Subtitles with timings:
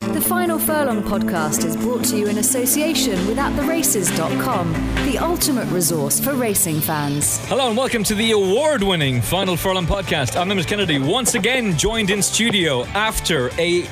[0.00, 4.72] The Final Furlong podcast is brought to you in association with AtTheRaces.com,
[5.06, 7.38] the ultimate resource for racing fans.
[7.48, 10.40] Hello and welcome to the award winning Final Furlong podcast.
[10.40, 13.82] I'm Nimus Kennedy, once again joined in studio after a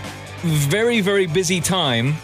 [0.43, 2.15] very, very busy time,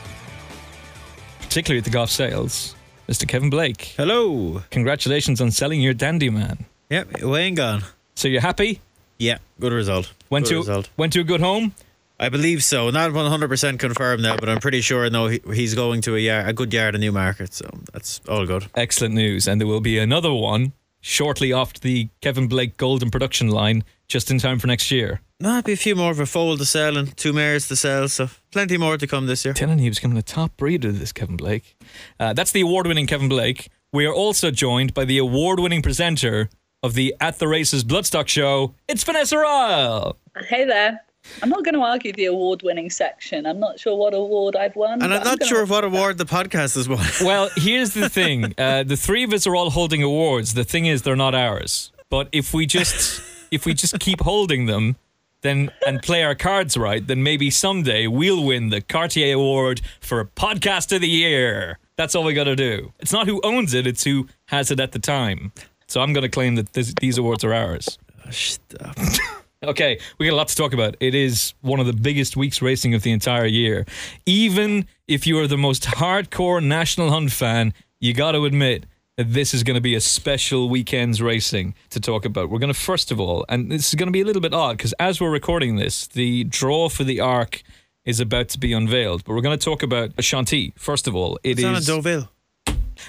[1.41, 2.75] particularly at the Goffs sales.
[3.07, 3.29] Mr.
[3.29, 4.63] Kevin Blake, Hello.
[4.71, 6.65] congratulations on selling your dandy man.
[6.89, 7.83] Yep, Wayne gone.
[8.17, 8.81] So you're happy?
[9.19, 10.11] Yeah, good result.
[10.31, 10.89] Went good to result.
[10.97, 11.75] went to a good home.
[12.19, 12.91] I believe so.
[12.91, 16.49] Not 100% confirmed now, but I'm pretty sure no, he, he's going to a yard,
[16.49, 18.67] a good yard in Newmarket, so that's all good.
[18.75, 23.49] Excellent news, and there will be another one shortly after the Kevin Blake Golden production
[23.49, 25.21] line, just in time for next year.
[25.41, 28.09] No, be a few more of a foal to sell and two mares to sell,
[28.09, 29.53] so plenty more to come this year.
[29.53, 31.77] telling you he was becoming a top breeder, this Kevin Blake.
[32.19, 33.69] Uh, that's the award winning Kevin Blake.
[33.93, 36.49] We are also joined by the award winning presenter
[36.83, 38.75] of the At the Races Bloodstock show.
[38.89, 40.17] It's Vanessa Ryle.
[40.49, 41.01] Hey there.
[41.43, 43.47] I'm not going to argue the award winning section.
[43.47, 44.93] I'm not sure what award I've won.
[44.95, 47.05] And but I'm not gonna- sure what award the podcast has won.
[47.25, 50.55] Well, here's the thing uh, the three of us are all holding awards.
[50.55, 51.93] The thing is, they're not ours.
[52.11, 54.97] But if we just if we just keep holding them,
[55.41, 60.25] then and play our cards right, then maybe someday we'll win the Cartier Award for
[60.25, 61.79] Podcast of the Year.
[61.97, 62.93] That's all we got to do.
[63.01, 65.53] It's not who owns it; it's who has it at the time.
[65.87, 67.99] So I'm going to claim that this, these awards are ours.
[68.31, 68.97] Stop.
[69.65, 70.97] Okay, we got a lot to talk about.
[71.01, 73.87] It is one of the biggest weeks racing of the entire year.
[74.27, 79.33] Even if you are the most hardcore National Hunt fan, you got to admit that
[79.33, 82.51] this is going to be a special weekend's racing to talk about.
[82.51, 84.53] We're going to, first of all, and this is going to be a little bit
[84.53, 87.63] odd because as we're recording this, the draw for the Arc
[88.05, 89.25] is about to be unveiled.
[89.25, 90.73] But we're going to talk about Ashanti.
[90.77, 92.29] First of all, it It's on a Deauville.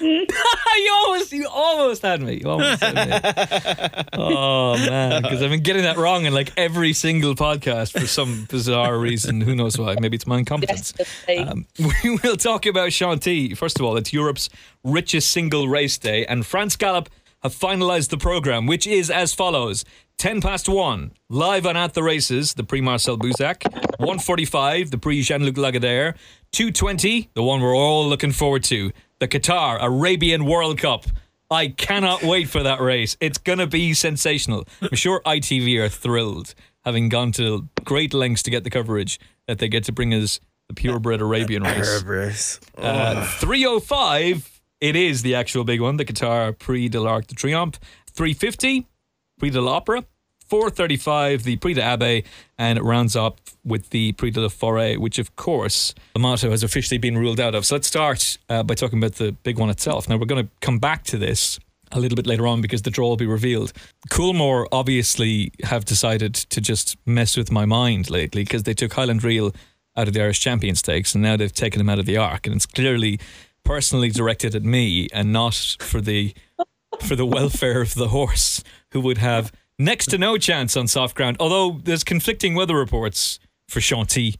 [0.00, 2.40] you almost, you almost had me.
[2.42, 4.04] You almost had me.
[4.12, 8.46] oh man, because I've been getting that wrong in like every single podcast for some
[8.50, 9.40] bizarre reason.
[9.40, 9.96] Who knows why?
[10.00, 10.92] Maybe it's my incompetence.
[11.38, 11.66] Um,
[12.04, 13.54] we will talk about Chantilly.
[13.54, 14.48] First of all, it's Europe's
[14.84, 17.08] richest single race day, and France Galop
[17.42, 19.84] have finalised the programme, which is as follows.
[20.18, 23.70] 10 past 1, live on At the Races, the Prix Marcel Boussac.
[23.98, 26.14] 145, the Prix Jean Luc Lagardère.
[26.52, 31.06] 220, the one we're all looking forward to, the Qatar Arabian World Cup.
[31.50, 33.16] I cannot wait for that race.
[33.20, 34.66] It's going to be sensational.
[34.82, 36.54] I'm sure ITV are thrilled,
[36.84, 40.40] having gone to great lengths to get the coverage that they get to bring us
[40.68, 41.88] the purebred Arabian race.
[41.88, 42.60] Arab race.
[42.76, 47.78] Uh, 305, it is the actual big one, the Qatar Prix de l'Arc de Triomphe.
[48.12, 48.86] 350,
[49.38, 50.04] Prix de l'Opera.
[50.48, 52.24] 435, the Prix de l'Abbaye,
[52.58, 56.62] and it rounds up with the Prix de la Forêt, which, of course, motto has
[56.62, 57.66] officially been ruled out of.
[57.66, 60.08] So let's start uh, by talking about the big one itself.
[60.08, 61.58] Now, we're going to come back to this
[61.92, 63.72] a little bit later on because the draw will be revealed.
[64.10, 69.22] Coolmore obviously have decided to just mess with my mind lately because they took Highland
[69.22, 69.52] Reel
[69.96, 72.46] out of the Irish Champion Stakes and now they've taken him out of the Arc,
[72.46, 73.18] and it's clearly
[73.64, 76.34] personally directed at me and not for the
[77.00, 78.62] for the welfare of the horse,
[78.92, 81.36] who would have next to no chance on soft ground.
[81.40, 83.38] Although there's conflicting weather reports
[83.68, 84.36] for Chantilly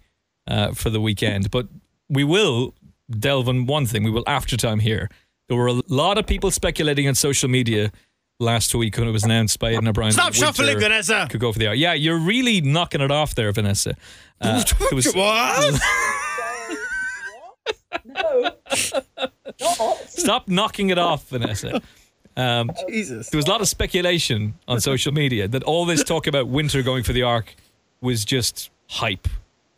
[0.49, 1.69] uh, for the weekend, but
[2.09, 2.75] we will
[3.11, 4.05] delve on one thing.
[4.05, 5.09] We will after time here.
[5.49, 7.93] There were a lot of people speculating on social media
[8.41, 10.13] last week when it was announced by Aidan O'Brien.
[10.13, 11.27] Stop that Winter shuffling, Vanessa.
[11.31, 11.75] Could go for the hour.
[11.75, 13.95] Yeah, you're really knocking it off there, Vanessa.
[14.41, 15.81] Uh, was- What?
[18.05, 18.51] no.
[20.07, 21.81] Stop knocking it off, Vanessa.
[22.37, 23.31] Um, Jesus.
[23.31, 26.83] there was a lot of speculation on social media that all this talk about Winter
[26.83, 27.55] going for the Arc
[28.01, 29.29] was just hype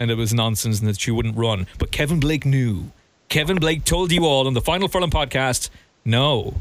[0.00, 1.66] and it was nonsense and that she wouldn't run.
[1.78, 2.90] But Kevin Blake knew.
[3.28, 5.70] Kevin Blake told you all on the Final Furlong podcast
[6.05, 6.55] no,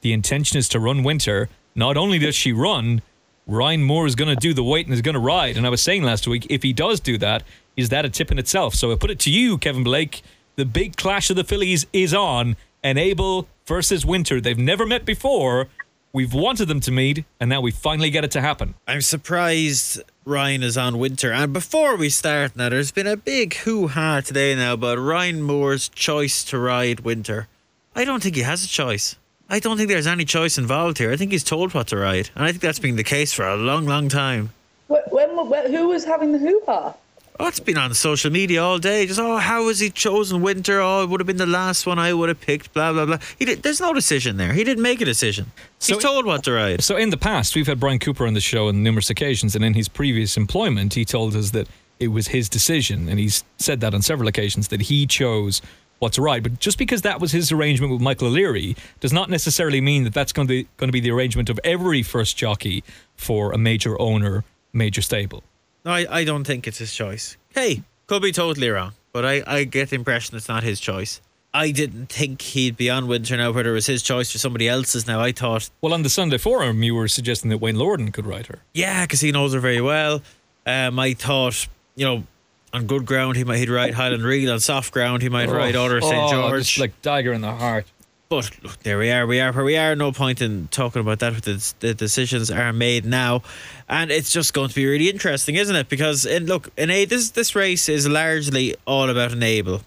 [0.00, 1.50] the intention is to run Winter.
[1.74, 3.02] Not only does she run,
[3.46, 5.58] Ryan Moore is going to do the weight and is going to ride.
[5.58, 7.42] And I was saying last week, if he does do that,
[7.76, 8.74] is that a tip in itself?
[8.74, 10.22] So I put it to you, Kevin Blake.
[10.56, 12.56] The big clash of the fillies is on.
[12.84, 14.40] Enable versus Winter.
[14.40, 15.68] They've never met before.
[16.12, 18.74] We've wanted them to meet, and now we finally get it to happen.
[18.86, 21.32] I'm surprised Ryan is on winter.
[21.32, 25.42] And before we start now, there's been a big hoo ha today now about Ryan
[25.42, 27.48] Moore's choice to ride winter.
[27.96, 29.16] I don't think he has a choice.
[29.48, 31.10] I don't think there's any choice involved here.
[31.10, 32.30] I think he's told what to ride.
[32.34, 34.50] And I think that's been the case for a long, long time.
[34.86, 36.94] When, when, when, who was having the hoo ha?
[37.40, 39.06] Oh, it's been on social media all day.
[39.06, 40.80] Just oh, how has he chosen Winter?
[40.80, 42.72] Oh, it would have been the last one I would have picked.
[42.72, 43.18] Blah blah blah.
[43.38, 44.52] He did, there's no decision there.
[44.52, 45.50] He didn't make a decision.
[45.80, 46.84] So- He's told what to ride.
[46.84, 49.64] So in the past, we've had Bryan Cooper on the show on numerous occasions, and
[49.64, 51.66] in his previous employment, he told us that
[51.98, 55.60] it was his decision, and he's said that on several occasions that he chose
[55.98, 56.44] what to ride.
[56.44, 60.14] But just because that was his arrangement with Michael O'Leary does not necessarily mean that
[60.14, 62.84] that's going to be, going to be the arrangement of every first jockey
[63.16, 65.42] for a major owner, major stable.
[65.84, 67.36] No, I, I don't think it's his choice.
[67.54, 71.20] Hey, could be totally wrong, but I, I get the impression it's not his choice.
[71.52, 74.68] I didn't think he'd be on Winter now, whether it was his choice or somebody
[74.68, 75.20] else's now.
[75.20, 78.46] I thought, Well, on the Sunday forum, you were suggesting that Wayne Lordan could write
[78.46, 78.62] her.
[78.72, 80.20] yeah, because he knows her very well.
[80.66, 82.24] Um, I thought, you know,
[82.72, 84.50] on good ground, he might he'd ride Highland Reel.
[84.52, 86.12] On soft ground, he might write Order St.
[86.14, 86.64] Oh, George.
[86.64, 87.86] just like dagger in the heart.
[88.34, 89.26] But look, there we are.
[89.26, 89.94] We are where we are.
[89.94, 91.42] No point in talking about that.
[91.42, 93.42] The, the decisions are made now,
[93.88, 95.88] and it's just going to be really interesting, isn't it?
[95.88, 99.82] Because in, look, in a this this race is largely all about enable.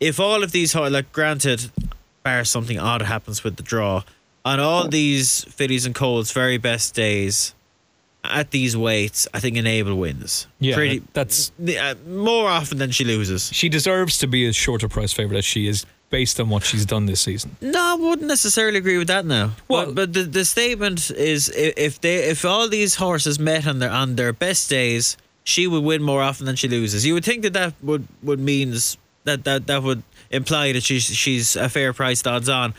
[0.00, 1.70] If all of these, like, granted,
[2.22, 4.02] bar something odd happens with the draw,
[4.46, 7.54] on all these fillies and colts very best days,
[8.24, 10.46] at these weights, I think enable wins.
[10.58, 13.52] Yeah, Pretty, that's uh, more often than she loses.
[13.52, 16.84] she deserves to be a shorter price favorite as she is based on what she's
[16.84, 17.56] done this season.
[17.60, 19.52] No, I wouldn't necessarily agree with that now.
[19.68, 23.78] Well- but, but the, the statement is if they if all these horses met on
[23.78, 27.06] their on their best days, she would win more often than she loses.
[27.06, 31.04] You would think that that would would means that that that would imply that she's
[31.04, 32.74] she's a fair priced odds on.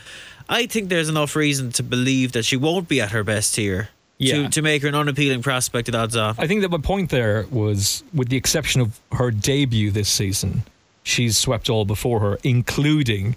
[0.48, 3.88] I think there's enough reason to believe that she won't be at her best here.
[4.18, 4.42] Yeah.
[4.44, 6.36] To, to make her an unappealing prospect at odds on.
[6.38, 10.62] I think that my point there was, with the exception of her debut this season,
[11.02, 13.36] she's swept all before her, including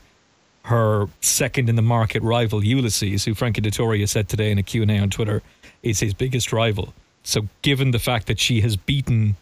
[0.63, 4.97] her second in the market rival Ulysses, who Frankie Dettori said today in a Q&A
[4.97, 5.41] on Twitter
[5.83, 6.93] is his biggest rival.
[7.23, 9.35] So given the fact that she has beaten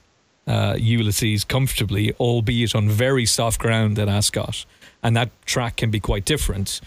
[0.48, 4.66] uh, Ulysses comfortably, albeit on very soft ground at Ascot,
[5.02, 6.82] and that track can be quite different,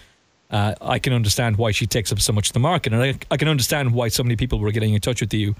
[0.51, 2.93] uh, I can understand why she takes up so much of the market.
[2.93, 5.55] And I, I can understand why so many people were getting in touch with you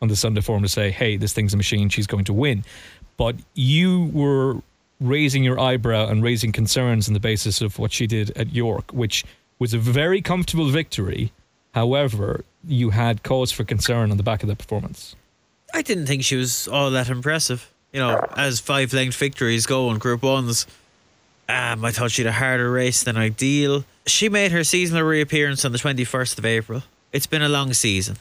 [0.00, 2.64] on the Sunday forum to say, hey, this thing's a machine, she's going to win.
[3.16, 4.56] But you were
[5.02, 8.92] raising your eyebrow and raising concerns on the basis of what she did at York,
[8.92, 9.24] which
[9.58, 11.32] was a very comfortable victory.
[11.74, 15.16] However, you had cause for concern on the back of that performance.
[15.74, 17.70] I didn't think she was all that impressive.
[17.92, 20.66] You know, as five length victories go in Group Ones,
[21.48, 23.84] um, I thought she had a harder race than ideal.
[24.06, 26.82] She made her seasonal reappearance on the 21st of April.
[27.12, 28.16] It's been a long season.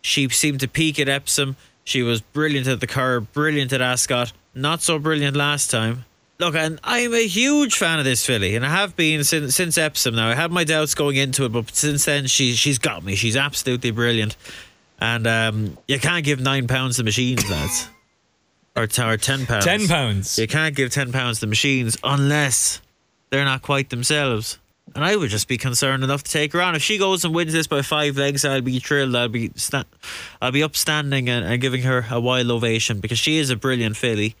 [0.00, 1.56] She seemed to peak at Epsom.
[1.84, 6.04] She was brilliant at the Curragh, brilliant at Ascot, not so brilliant last time.
[6.38, 9.78] Look, and I'm a huge fan of this filly, and I have been since since
[9.78, 10.16] Epsom.
[10.16, 13.14] Now I had my doubts going into it, but since then she she's got me.
[13.14, 14.36] She's absolutely brilliant,
[15.00, 17.88] and um, you can't give nine pounds to machines, lads,
[18.76, 19.64] or, t- or ten pounds.
[19.64, 20.36] Ten pounds.
[20.38, 22.80] You can't give ten pounds to machines unless
[23.30, 24.58] they're not quite themselves.
[24.94, 26.74] And I would just be concerned enough to take her on.
[26.74, 29.14] If she goes and wins this by five legs, I'll be thrilled.
[29.14, 29.84] I'll be sta-
[30.40, 33.96] I'll be upstanding and, and giving her a wild ovation because she is a brilliant
[33.96, 34.34] filly.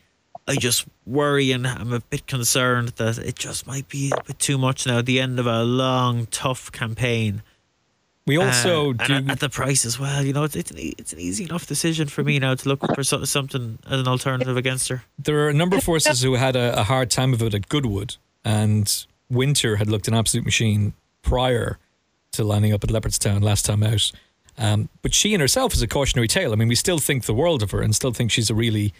[0.48, 4.38] I just worry and I'm a bit concerned that it just might be a bit
[4.38, 7.42] too much now at the end of a long, tough campaign.
[8.26, 9.32] We Uh, also and do.
[9.32, 10.24] at, the price as well.
[10.24, 12.80] You know, it's, it's, an, it's an easy enough decision for me now to look
[12.94, 15.02] for so, something as an alternative against her.
[15.18, 17.68] there are a number of horses who had a, a hard time of it at
[17.68, 21.78] Goodwood, and Winter had looked an absolute machine prior
[22.32, 24.10] to lining up at Leopardstown last time out.
[24.58, 26.52] Um, but she in herself is a cautionary tale.
[26.52, 28.92] I mean, we still think the world of her and still think she's a really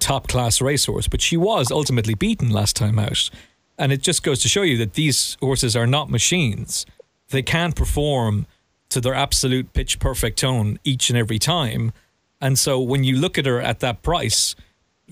[0.00, 3.30] top class racehorse, but she was ultimately beaten last time out.
[3.78, 6.86] And it just goes to show you that these horses are not machines.
[7.28, 8.46] They can't perform
[8.88, 11.92] to their absolute pitch perfect tone each and every time.
[12.40, 14.54] And so when you look at her at that price,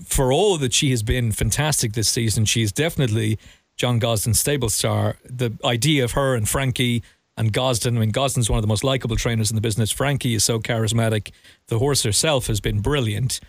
[0.03, 3.39] for all that she has been fantastic this season, she is definitely
[3.77, 5.17] John Gosden's stable star.
[5.25, 7.03] The idea of her and Frankie
[7.37, 9.91] and Gosden, I mean, Gosden's one of the most likable trainers in the business.
[9.91, 11.31] Frankie is so charismatic.
[11.67, 13.39] The horse herself has been brilliant.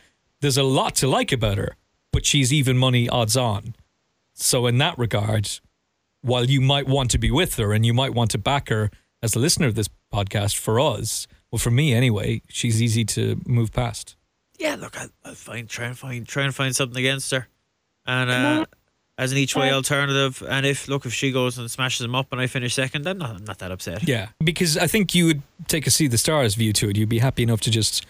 [0.47, 1.75] There's a lot to like about her,
[2.13, 3.75] but she's even money odds on.
[4.33, 5.51] So, in that regard,
[6.21, 8.93] while you might want to be with her and you might want to back her
[9.25, 13.41] as a listener of this podcast for us, well, for me anyway, she's easy to
[13.45, 14.15] move past.
[14.57, 17.49] Yeah, look, I'll, I'll find try and find try and find something against her,
[18.07, 18.67] and uh,
[19.19, 20.45] as an each way alternative.
[20.49, 23.19] And if look, if she goes and smashes him up and I finish second, then
[23.19, 24.07] not, I'm not that upset.
[24.07, 26.97] Yeah, because I think you would take a see the stars view to it.
[26.97, 28.07] You'd be happy enough to just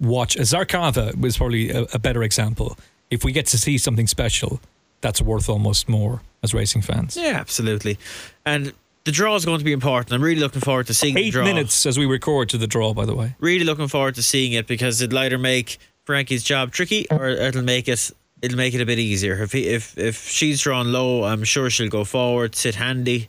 [0.00, 0.36] watch.
[0.36, 2.76] A Zarkava was probably a, a better example.
[3.10, 4.60] If we get to see something special,
[5.00, 7.16] that's worth almost more as racing fans.
[7.16, 7.98] Yeah, absolutely.
[8.44, 8.72] And
[9.04, 10.12] the draw is going to be important.
[10.12, 11.44] I'm really looking forward to seeing the Eight draw.
[11.44, 13.34] minutes as we record to the draw, by the way.
[13.40, 17.62] Really looking forward to seeing it because it'll either make Frankie's job tricky, or it'll
[17.62, 18.10] make it
[18.42, 19.42] it'll make it a bit easier.
[19.42, 23.28] If he, if if she's drawn low, I'm sure she'll go forward, sit handy,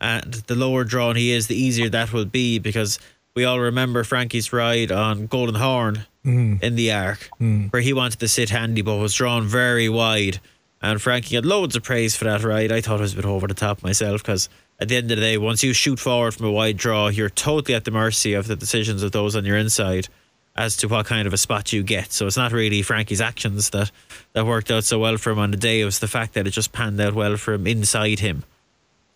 [0.00, 2.98] and the lower drawn he is, the easier that will be because
[3.34, 6.62] we all remember Frankie's ride on Golden Horn mm.
[6.62, 7.72] in the Arc, mm.
[7.72, 10.40] where he wanted to sit handy but was drawn very wide,
[10.80, 12.70] and Frankie had loads of praise for that ride.
[12.70, 14.48] I thought it was a bit over the top myself because.
[14.80, 17.30] At the end of the day, once you shoot forward from a wide draw, you're
[17.30, 20.08] totally at the mercy of the decisions of those on your inside
[20.56, 22.12] as to what kind of a spot you get.
[22.12, 23.90] So it's not really Frankie's actions that,
[24.32, 25.80] that worked out so well for him on the day.
[25.80, 28.44] It was the fact that it just panned out well for him inside him.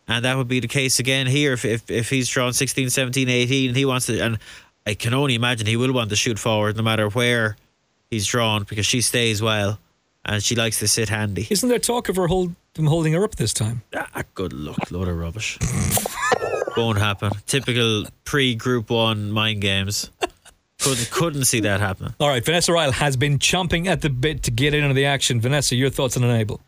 [0.09, 3.29] And that would be the case again here if, if, if he's drawn 16, 17,
[3.29, 4.19] 18 and he wants to.
[4.21, 4.39] And
[4.87, 7.57] I can only imagine he will want to shoot forward no matter where
[8.11, 9.79] he's drawn because she stays well
[10.25, 11.47] and she likes to sit handy.
[11.51, 13.83] Isn't there talk of her hold, them holding her up this time?
[13.95, 15.59] Ah, good luck, load of rubbish.
[16.77, 17.33] Won't happen.
[17.47, 20.11] Typical pre Group One mind games.
[20.81, 22.15] Couldn't couldn't see that happening.
[22.21, 25.41] All right, Vanessa Ryle has been chomping at the bit to get into the action.
[25.41, 26.61] Vanessa, your thoughts on Enable?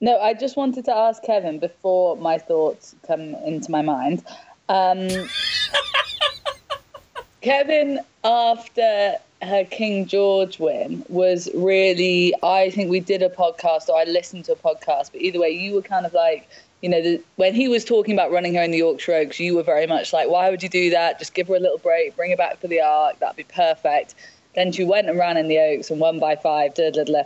[0.00, 4.22] No, I just wanted to ask Kevin before my thoughts come into my mind.
[4.68, 5.08] Um,
[7.40, 12.34] Kevin, after her King George win, was really.
[12.42, 15.50] I think we did a podcast, or I listened to a podcast, but either way,
[15.50, 16.48] you were kind of like,
[16.82, 19.54] you know, the, when he was talking about running her in the Yorkshire Oaks, you
[19.54, 21.18] were very much like, why would you do that?
[21.18, 24.14] Just give her a little break, bring her back for the arc, that'd be perfect.
[24.54, 26.74] Then she went and ran in the Oaks and won by five.
[26.74, 27.22] Da, da, da.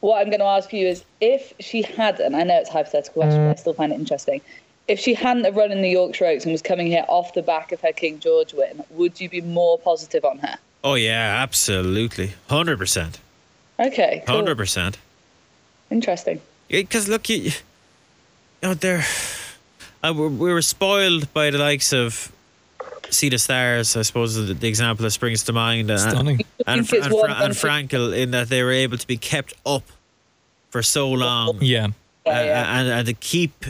[0.00, 3.22] What I'm going to ask you is, if she hadn't, I know it's a hypothetical
[3.22, 4.40] question, but I still find it interesting.
[4.86, 7.42] If she hadn't have run in the Yorkshire Oaks and was coming here off the
[7.42, 10.56] back of her King George win, would you be more positive on her?
[10.84, 13.18] Oh yeah, absolutely, hundred percent,
[13.80, 14.36] Okay, cool.
[14.36, 14.96] hundred percent.
[15.90, 16.40] Interesting.
[16.68, 17.52] Because look, you, you
[18.62, 19.04] know, there,
[20.04, 22.30] uh, we were spoiled by the likes of
[23.10, 23.96] See the Stars.
[23.96, 25.90] I suppose the, the example that springs to mind.
[25.90, 26.40] uh, Stunning.
[26.66, 29.54] And, think it's and, Fra- and Frankel in that they were able to be kept
[29.64, 29.82] up
[30.70, 31.90] for so long, Yeah, uh,
[32.26, 32.80] Yeah, yeah.
[32.80, 33.64] and and to keep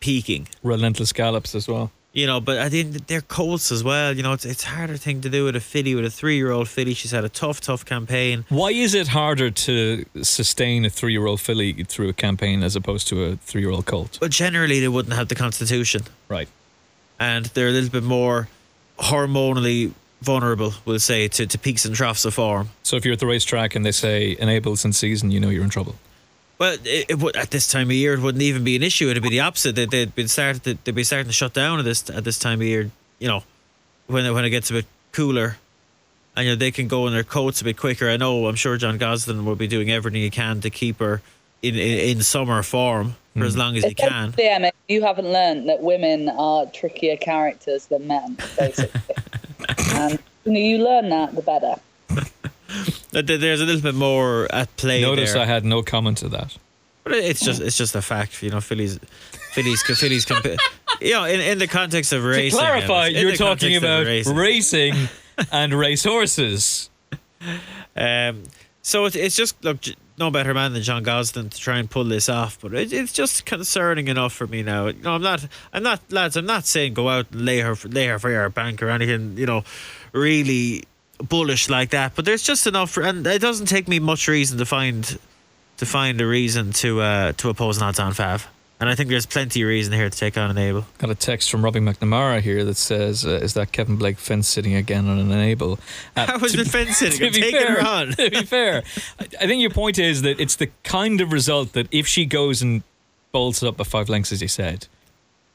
[0.00, 0.48] peaking.
[0.62, 1.90] relentless gallops as well.
[2.12, 4.16] You know, but I think they're colts as well.
[4.16, 6.50] You know, it's it's harder thing to do with a filly, with a three year
[6.50, 6.94] old filly.
[6.94, 8.44] She's had a tough, tough campaign.
[8.48, 13.24] Why is it harder to sustain a three-year-old filly through a campaign as opposed to
[13.24, 14.18] a three-year-old colt?
[14.20, 16.48] Well, generally, they wouldn't have the constitution, Right.
[17.20, 18.48] and they're a little bit more
[18.98, 22.70] hormonally vulnerable, we'll say, to, to peaks and troughs of form.
[22.82, 25.64] So if you're at the racetrack and they say enables in season, you know you're
[25.64, 25.94] in trouble.
[26.58, 29.08] Well, it, it would, at this time of year, it wouldn't even be an issue.
[29.08, 29.76] It'd be the opposite.
[29.76, 30.64] They, they'd been started.
[30.64, 32.90] To, they'd be starting to shut down at this at this time of year.
[33.20, 33.44] You know,
[34.08, 35.56] when it, when it gets a bit cooler,
[36.34, 38.08] and you know they can go in their coats a bit quicker.
[38.08, 38.48] I know.
[38.48, 41.22] I'm sure John Gosden will be doing everything he can to keep her
[41.62, 44.30] in in, in summer form for as long as he can.
[44.30, 49.00] Essentially, Emma, you haven't learned that women are trickier characters than men, basically.
[49.94, 51.74] and the sooner you learn that, the better.
[53.10, 55.42] There's a little bit more at play Notice there.
[55.42, 56.56] I had no comment to that.
[57.04, 58.60] But it's just it's just a fact, you know.
[58.60, 58.98] fillies,
[59.52, 60.24] fillies, fillies.
[60.26, 60.44] Comp-
[61.00, 62.58] you know, in, in the context of racing.
[62.58, 64.36] To clarify, you're talking about racing.
[64.36, 64.94] racing
[65.50, 66.90] and race horses.
[67.96, 68.42] Um,
[68.82, 71.90] so it, it's just look, j- no better man than John Gosden to try and
[71.90, 72.58] pull this off.
[72.60, 74.90] But it, it's just concerning enough for me now.
[74.90, 76.36] Know, I'm not, I'm not, lads.
[76.36, 79.36] I'm not saying go out and lay her, lay her for your bank or anything.
[79.36, 79.64] You know,
[80.12, 80.84] really
[81.18, 82.14] bullish like that.
[82.14, 85.18] But there's just enough, for, and it doesn't take me much reason to find,
[85.78, 88.46] to find a reason to uh, to oppose an odds on Fav.
[88.80, 90.86] And I think there's plenty of reason here to take on Enable.
[90.98, 94.46] Got a text from Robbie McNamara here that says, uh, "Is that Kevin Blake fence
[94.48, 95.80] sitting again on an enable?"
[96.16, 97.18] Uh, How was the fence sitting?
[97.18, 98.10] to I'm be taking fair, her on.
[98.12, 98.84] to be fair,
[99.18, 102.24] I I think your point is that it's the kind of result that if she
[102.24, 102.84] goes and
[103.32, 104.86] bolts up by five lengths, as you said,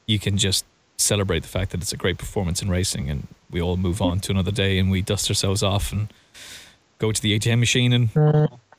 [0.06, 0.66] you can just
[0.98, 4.20] celebrate the fact that it's a great performance in racing, and we all move on
[4.20, 6.12] to another day and we dust ourselves off and
[6.98, 8.10] go to the ATM machine and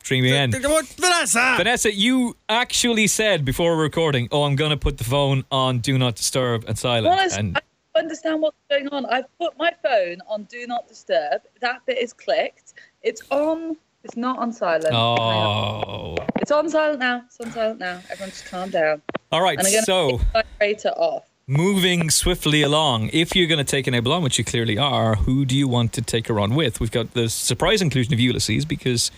[0.06, 0.52] dream again.
[0.52, 1.56] Vanessa!
[1.58, 5.98] Vanessa, you actually said before recording, "Oh, I'm going to put the phone on Do
[5.98, 7.62] Not Disturb and silent." Well, it's- and I
[7.94, 9.06] don't understand what's going on.
[9.08, 11.42] I've put my phone on Do Not Disturb.
[11.62, 12.74] That bit is clicked.
[13.02, 13.76] It's on.
[14.04, 14.94] It's not on silent.
[14.94, 17.24] Oh, It's on silent now.
[17.26, 18.02] It's on silent now.
[18.12, 19.02] Everyone just calm down.
[19.32, 19.58] all right.
[19.58, 20.10] And I'm going to So.
[20.10, 21.24] take the vibrator off.
[21.48, 23.10] moving swiftly along.
[23.14, 25.92] If you're going to take Enable on, which you clearly are, who do you want
[25.94, 26.80] to take her on with?
[26.80, 29.10] We've got the surprise inclusion of Ulysses because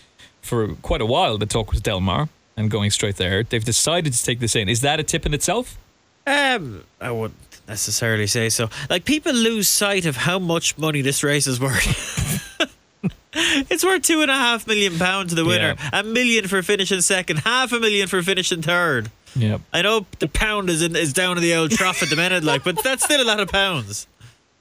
[0.47, 3.43] for quite a while the talk was Del Mar and going straight there.
[3.43, 4.67] They've decided to take this in.
[4.69, 5.77] Is that a tip in itself?
[6.25, 8.69] Um, I wouldn't necessarily say so.
[8.89, 12.43] Like people lose sight of how much money this race is worth.
[13.33, 15.99] it's worth two and a half million pounds to the winner, Yeah.
[15.99, 19.11] a million for finishing second, half a million for finishing third.
[19.35, 19.59] Yeah.
[19.71, 22.43] I know the pound is in, is down to the old trough at the minute,
[22.43, 24.07] like, but that's still a lot of pounds.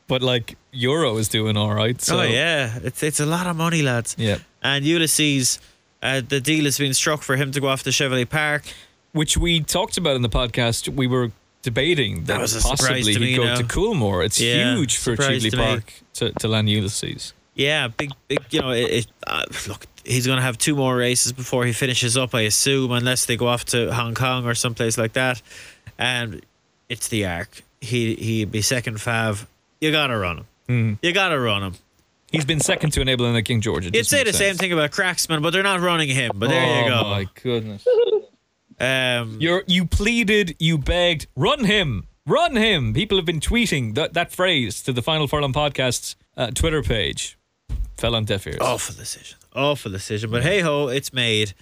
[0.08, 2.00] But like Euro is doing all right.
[2.00, 4.14] So oh yeah, it's it's a lot of money, lads.
[4.18, 4.38] Yeah.
[4.62, 5.58] And Ulysses,
[6.02, 8.64] uh, the deal has been struck for him to go off to Cheveley Park.
[9.12, 10.88] which we talked about in the podcast.
[10.94, 14.24] We were debating that, That was possibly he'd me go to Coolmore.
[14.24, 15.50] It's Yeah, huge for Cheveley.
[15.50, 17.32] Park to, to land Ulysses.
[17.54, 18.40] Yeah, big, big.
[18.50, 18.90] You know, it.
[18.90, 22.42] it uh, look, he's going to have two more races before he finishes up, I
[22.42, 25.40] assume, unless they go off to Hong Kong or someplace like that.
[25.98, 26.44] And
[26.88, 27.62] it's the Arc.
[27.80, 29.46] He he'd be second fav.
[29.80, 30.46] You gotta run him.
[30.68, 30.92] Hmm.
[31.02, 31.74] You gotta run him.
[32.32, 33.86] He's been second to enabling the King George.
[33.86, 36.32] It You'd say the makes same thing about Cracksman, but they're not running him.
[36.34, 37.00] But there oh you go.
[37.04, 37.86] Oh my goodness!
[38.78, 42.92] Um, You're you pleaded, you begged, run him, run him.
[42.92, 47.38] People have been tweeting that that phrase to the Final Furlong podcast's uh, Twitter page.
[47.96, 48.58] Fell on deaf ears.
[48.60, 49.38] awful decision.
[49.54, 50.30] Awful decision.
[50.30, 51.54] But hey ho, it's made.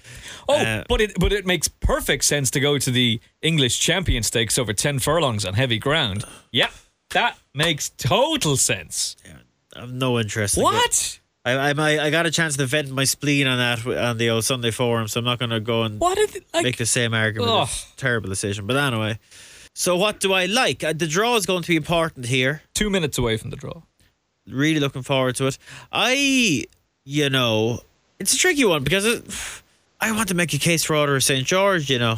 [0.48, 4.24] Oh, Uh, but it but it makes perfect sense to go to the English Champion
[4.24, 6.24] Stakes over ten furlongs on heavy ground.
[6.50, 6.70] Yeah,
[7.10, 9.14] that makes total sense.
[9.76, 10.56] I've no interest.
[10.56, 11.20] What?
[11.44, 14.30] I, I I I got a chance to vent my spleen on that on the
[14.30, 16.62] old Sunday forum, so I'm not going to go and What did like?
[16.64, 17.50] make the same argument.
[17.52, 17.68] Ugh.
[17.68, 18.66] It's a terrible decision.
[18.66, 19.18] But anyway,
[19.74, 20.82] so what do I like?
[20.82, 22.62] Uh, the draw is going to be important here.
[22.74, 23.82] two minutes away from the draw.
[24.48, 25.58] Really looking forward to it.
[25.92, 26.64] I,
[27.04, 27.80] you know,
[28.18, 29.24] it's a tricky one because it,
[30.00, 31.46] I want to make a case for Order of St.
[31.46, 32.16] George, you know.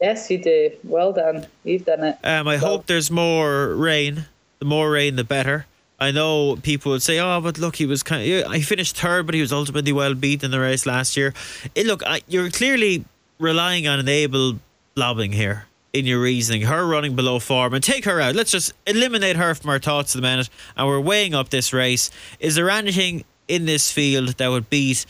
[0.00, 0.70] Yes, you do.
[0.84, 1.46] Well done.
[1.64, 2.18] You've done it.
[2.24, 4.26] Um, I hope there's more rain.
[4.58, 5.66] The more rain, the better.
[5.98, 8.30] I know people would say, "Oh, but look, he was kind.
[8.30, 11.32] Of, I finished third, but he was ultimately well beat in the race last year."
[11.74, 13.04] It, look, I, you're clearly
[13.38, 14.58] relying on an able
[14.94, 16.62] lobbing here in your reasoning.
[16.62, 18.34] Her running below form and take her out.
[18.34, 20.50] Let's just eliminate her from our thoughts at the minute.
[20.76, 22.10] And we're weighing up this race.
[22.40, 25.06] Is there anything in this field that would beat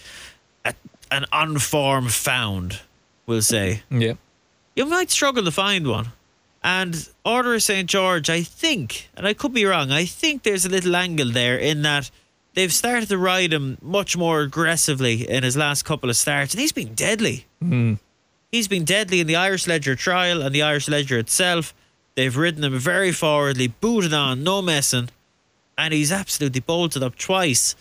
[0.64, 0.74] a,
[1.10, 2.80] an unformed found?
[3.26, 4.12] We'll say Yeah.
[4.76, 6.12] you might struggle to find one.
[6.66, 7.88] And Order of St.
[7.88, 11.56] George, I think, and I could be wrong, I think there's a little angle there
[11.56, 12.10] in that
[12.54, 16.60] they've started to ride him much more aggressively in his last couple of starts, and
[16.60, 17.46] he's been deadly.
[17.60, 17.94] Hmm.
[18.50, 21.72] He's been deadly in the Irish Leger trial and the Irish Leger itself.
[22.16, 25.10] They've ridden him very forwardly, booted on, no messing,
[25.78, 27.76] and he's absolutely bolted up twice.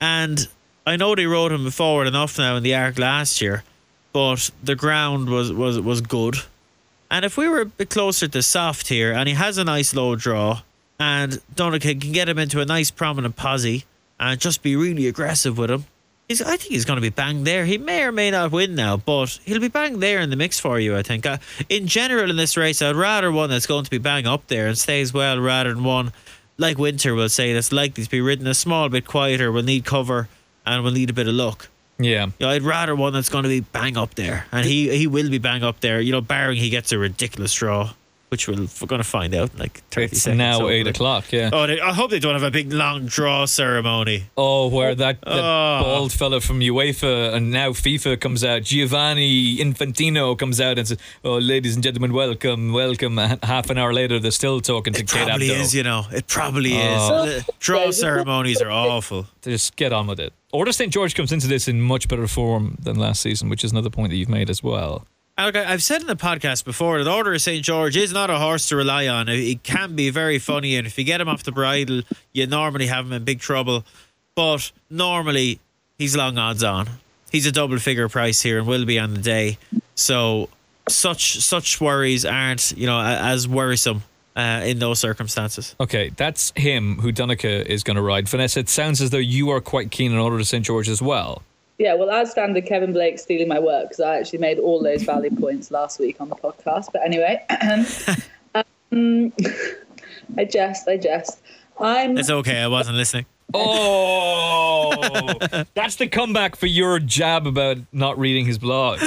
[0.00, 0.46] And
[0.86, 3.64] I know they rode him forward enough now in the arc last year,
[4.12, 6.36] but the ground was was was good.
[7.10, 9.94] And if we were a bit closer to soft here, and he has a nice
[9.94, 10.62] low draw,
[10.98, 13.84] and Donnacha can get him into a nice prominent posse
[14.18, 15.86] and just be really aggressive with him,
[16.28, 17.64] he's, I think he's going to be bang there.
[17.64, 20.60] He may or may not win now, but he'll be bang there in the mix
[20.60, 21.26] for you, I think.
[21.26, 24.46] Uh, in general, in this race, I'd rather one that's going to be bang up
[24.46, 26.12] there and stays well rather than one
[26.60, 29.86] like Winter will say that's likely to be ridden a small bit quieter, will need
[29.86, 30.28] cover,
[30.66, 31.68] and will need a bit of luck.
[32.00, 32.26] Yeah.
[32.26, 35.06] You know, I'd rather one that's going to be bang up there, and he he
[35.06, 36.00] will be bang up there.
[36.00, 37.92] You know, barring he gets a ridiculous draw,
[38.30, 40.38] which we'll, we're going to find out in like thirty It's seconds.
[40.38, 40.74] now hopefully.
[40.76, 41.30] eight o'clock.
[41.32, 41.50] Yeah.
[41.52, 44.24] Oh, they, I hope they don't have a big long draw ceremony.
[44.36, 45.80] Oh, where that, that Oh.
[45.82, 50.98] bald fella from UEFA and now FIFA comes out, Giovanni Infantino comes out and says,
[51.24, 55.00] "Oh, ladies and gentlemen, welcome, welcome." And half an hour later, they're still talking to
[55.00, 55.60] It Kate probably Abdo.
[55.60, 56.06] is, you know.
[56.12, 57.24] It probably Oh.
[57.24, 57.44] is.
[57.58, 59.26] Draw ceremonies are awful.
[59.42, 60.32] Just get on with it.
[60.52, 63.72] Order St George comes into this in much better form than last season, which is
[63.72, 65.06] another point that you've made as well.
[65.40, 67.64] I- I've said in the podcast before that Order of St.
[67.64, 69.28] George is not a horse to rely on.
[69.28, 72.86] It can be very funny, and if you get him off the bridle, you normally
[72.86, 73.84] have him in big trouble.
[74.34, 75.58] But normally,
[75.98, 76.88] he's long odds on.
[77.32, 79.58] He's a double figure price here and will be on the day.
[79.94, 80.48] So,
[80.88, 84.02] such such worries aren't, you know, as worrisome
[84.36, 85.74] uh, in those circumstances.
[85.80, 88.28] Okay, that's him who Donnacha is going to ride.
[88.28, 91.00] Vanessa, it sounds as though you are quite keen on Order of St George as
[91.00, 91.42] well.
[91.80, 95.02] Yeah, well, as standard, Kevin Blake stealing my work because I actually made all those
[95.02, 96.92] value points last week on the podcast.
[96.92, 97.42] But anyway,
[98.92, 99.32] um,
[100.36, 101.40] I jest, I jest.
[101.80, 102.58] I'm It's okay.
[102.60, 103.24] I wasn't listening.
[103.54, 105.32] Oh,
[105.74, 109.00] that's the comeback for your jab about not reading his blog.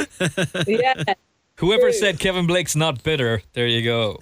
[0.65, 0.95] yeah.
[1.57, 1.93] Whoever True.
[1.93, 4.17] said Kevin Blake's not bitter, there you go.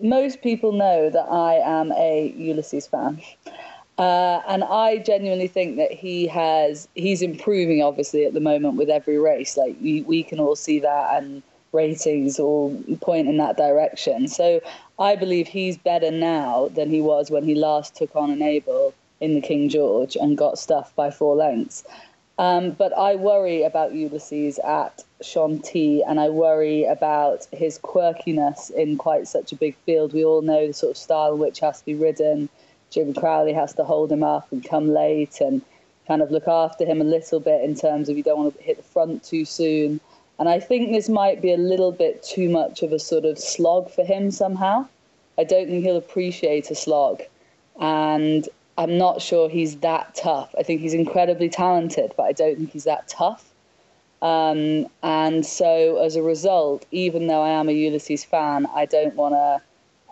[0.00, 3.20] most people know that I am a Ulysses fan.
[3.96, 8.90] Uh, and I genuinely think that he has he's improving obviously at the moment with
[8.90, 9.56] every race.
[9.56, 14.26] Like we, we can all see that and ratings all point in that direction.
[14.28, 14.60] So
[14.98, 19.34] I believe he's better now than he was when he last took on Enable in
[19.34, 21.84] the King George and got stuffed by four lengths.
[22.38, 28.98] Um, but I worry about Ulysses at Shanti, and I worry about his quirkiness in
[28.98, 30.12] quite such a big field.
[30.12, 32.48] We all know the sort of style in which has to be ridden.
[32.94, 35.60] Jim Crowley has to hold him up and come late and
[36.06, 38.62] kind of look after him a little bit in terms of you don't want to
[38.62, 40.00] hit the front too soon.
[40.38, 43.36] And I think this might be a little bit too much of a sort of
[43.36, 44.86] slog for him somehow.
[45.36, 47.22] I don't think he'll appreciate a slog.
[47.80, 50.54] And I'm not sure he's that tough.
[50.56, 53.52] I think he's incredibly talented, but I don't think he's that tough.
[54.22, 59.14] Um, and so as a result, even though I am a Ulysses fan, I don't
[59.16, 59.62] want to.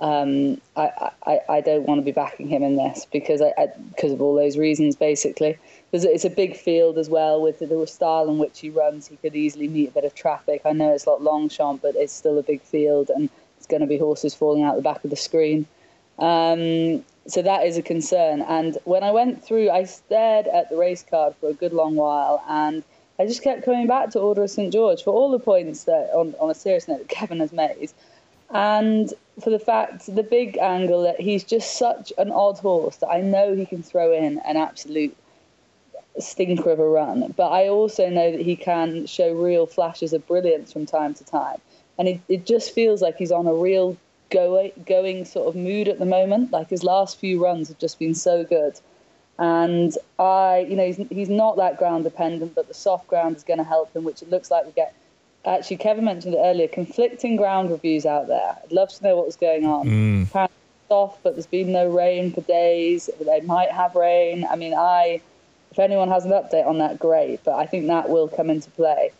[0.02, 3.68] Um, I, I, I don't want to be backing him in this because I, I
[3.90, 5.56] because of all those reasons basically.
[5.92, 9.06] It's a big field as well with the, the style in which he runs.
[9.06, 10.62] He could easily meet a bit of traffic.
[10.64, 13.86] I know it's not Longchamp, but it's still a big field and it's going to
[13.86, 15.66] be horses falling out the back of the screen.
[16.18, 18.42] Um, so that is a concern.
[18.42, 21.94] And when I went through, I stared at the race card for a good long
[21.94, 22.82] while and
[23.20, 26.10] I just kept coming back to Order of St George for all the points that,
[26.12, 27.92] on, on a serious note, that Kevin has made,
[28.52, 33.08] and for the fact, the big angle that he's just such an odd horse that
[33.08, 35.16] I know he can throw in an absolute
[36.18, 40.26] stinker of a run, but I also know that he can show real flashes of
[40.26, 41.60] brilliance from time to time,
[41.98, 43.96] and it, it just feels like he's on a real
[44.30, 46.52] go, going sort of mood at the moment.
[46.52, 48.78] Like his last few runs have just been so good
[49.38, 53.44] and I, you know, he's, he's not that ground dependent, but the soft ground is
[53.44, 54.94] going to help him, which it looks like we get.
[55.44, 56.68] Actually, Kevin mentioned it earlier.
[56.68, 58.56] Conflicting ground reviews out there.
[58.62, 59.86] I'd love to know what was going on.
[59.86, 60.28] Mm.
[60.28, 60.56] Apparently
[60.88, 63.10] soft, but there's been no rain for days.
[63.20, 64.46] They might have rain.
[64.48, 65.20] I mean, I,
[65.70, 67.42] if anyone has an update on that, great.
[67.44, 69.10] But I think that will come into play.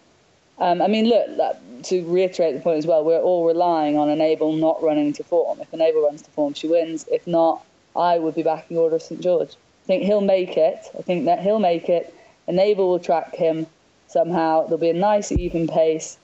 [0.58, 4.08] Um, I mean, look, that, to reiterate the point as well, we're all relying on
[4.08, 5.60] Enable not running to form.
[5.60, 7.06] If Enable runs to form, she wins.
[7.10, 7.64] If not,
[7.96, 9.50] I would be backing Order of St George.
[9.50, 10.86] I think he'll make it.
[10.96, 12.14] I think that he'll make it.
[12.46, 13.66] Enable will track him
[14.12, 14.64] somehow.
[14.64, 16.18] There'll be a nice even pace.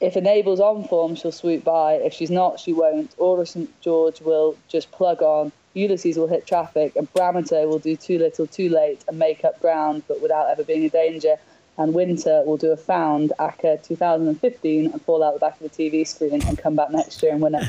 [0.00, 1.94] If Enable's on form, she'll swoop by.
[1.94, 3.14] If she's not, she won't.
[3.18, 5.52] Order St George will just plug on.
[5.74, 9.60] Ulysses will hit traffic, and Brametot will do too little, too late, and make up
[9.60, 11.36] ground, but without ever being a danger.
[11.76, 15.90] And Winter will do a found ACCA 2015 and fall out the back of the
[15.90, 17.68] TV screen and come back next year and win it.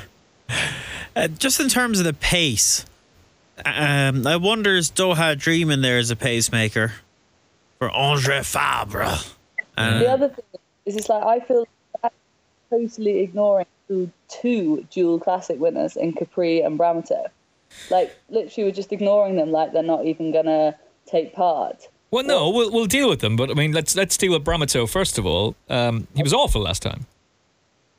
[1.18, 2.86] Uh, just in terms of the pace,
[3.64, 6.92] um, I wonder is Doha Dreaming there as a pacemaker
[7.80, 9.16] for Andre Fabre?
[9.78, 10.46] Uh, the other thing
[10.86, 11.68] is, it's like I feel
[12.04, 12.14] like
[12.70, 17.28] totally ignoring two, two dual classic winners in Capri and Brametot.
[17.90, 21.88] Like literally, we're just ignoring them, like they're not even gonna take part.
[22.12, 23.36] Well, no, we'll, we'll deal with them.
[23.36, 25.56] But I mean, let's let's deal with Brametot first of all.
[25.70, 27.06] Um, he was awful last time.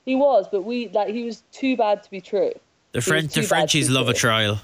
[0.07, 2.53] He was, but we like he was too bad to be true.
[2.93, 4.61] the French, the Frenchies be love a trial.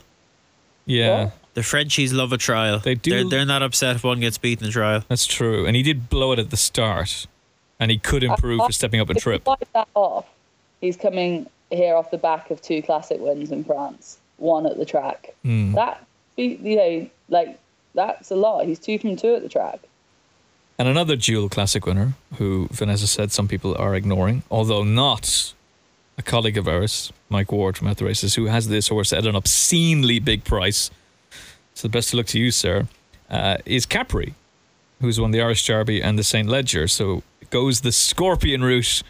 [0.86, 1.32] Yeah, What?
[1.54, 2.78] The Frenchies love a trial.
[2.78, 5.04] They do- They're, they're not upset if one gets beaten in a trial.
[5.08, 5.66] that's true.
[5.66, 7.26] And he did blow it at the start,
[7.78, 9.48] and he could improve for stepping up and If you trip.
[9.74, 10.26] that off,
[10.80, 14.84] he's coming here off the back of two classic wins in France, one at the
[14.86, 15.34] track.
[15.42, 15.72] Hmm.
[15.74, 16.04] That,
[16.36, 17.58] you know, like
[17.94, 18.64] that's a lot.
[18.66, 19.80] He's two from two at the track.
[20.78, 25.52] And another dual classic winner, who Vanessa said some people are ignoring, although not
[26.18, 29.26] a colleague of ours, Mike Ward from At the Races, who has this horse at
[29.26, 30.90] an obscenely big price.
[31.74, 32.86] So the best of luck to you, sir.
[33.30, 34.34] Uh, is Capri,
[35.00, 36.48] who's won the Irish Derby and the St.
[36.48, 36.86] Leger.
[36.86, 39.02] So goes the Scorpion route,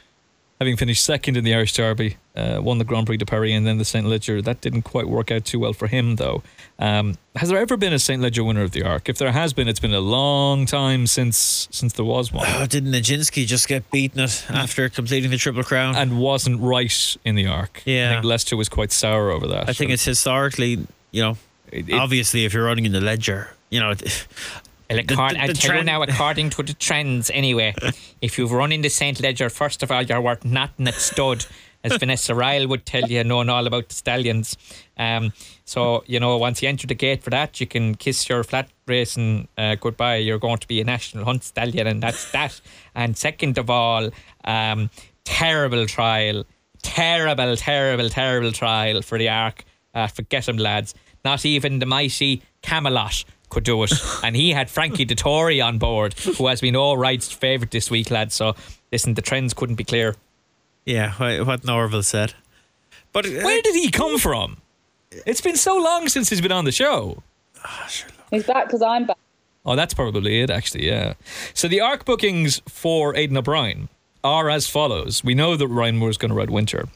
[0.61, 3.67] having finished second in the Irish Derby, uh, won the Grand Prix de Paris and
[3.67, 4.07] then the St.
[4.07, 4.41] Leger.
[4.41, 6.43] That didn't quite work out too well for him, though.
[6.79, 8.23] Um, has there ever been a St.
[8.23, 9.09] Leger winner of the Arc?
[9.09, 12.47] If there has been, it's been a long time since since there was one.
[12.49, 15.97] Oh, didn't Nijinsky just get beaten it after completing the Triple Crown?
[15.97, 17.83] and wasn't right in the arc.
[17.85, 18.11] Yeah.
[18.11, 19.69] I think Lester was quite sour over that.
[19.69, 21.37] I think it's historically, you know,
[21.73, 24.27] It- it- obviously if you're running in the Leger, you know, it-
[24.91, 27.75] Well, The- the- I'll the tell you now, according to the trends, anyway,
[28.21, 29.19] if you've run in the St.
[29.21, 31.47] Leger, first of all, you're worth nothing at stud,
[31.83, 34.55] as Vanessa Ryle would tell you, knowing all about the stallions.
[34.99, 35.33] Um,
[35.65, 38.69] so, you know, once you enter the gate for that, you can kiss your flat
[38.87, 40.17] racing uh, goodbye.
[40.17, 42.61] You're going to be a national hunt stallion, and that's that.
[42.95, 44.11] And second of all,
[44.45, 44.91] um,
[45.25, 46.45] terrible trial.
[46.83, 49.65] Terrible, terrible, terrible trial for the Arc.
[49.95, 50.95] Uh, forget them, lads.
[51.25, 53.93] Not even the mighty Camelot could do it.
[54.25, 58.11] and he had Frankie Dettori on board, who has been all right's favourite this week,
[58.11, 58.33] lad.
[58.33, 58.55] So,
[58.91, 60.17] listen, the trends couldn't be clear.
[60.85, 62.35] yeah, what what Norville said.
[63.13, 64.57] But uh, Where did he come from?
[65.27, 67.23] It's been so long since he's been on the show.
[68.31, 69.19] He's back because I'm back.
[69.65, 71.15] Oh, that's probably it, actually, yeah.
[71.55, 73.89] So the ARC bookings for Aidan O'Brien
[74.25, 75.23] are as follows.
[75.23, 76.89] We know that Ryan Moore's going to ride Winter.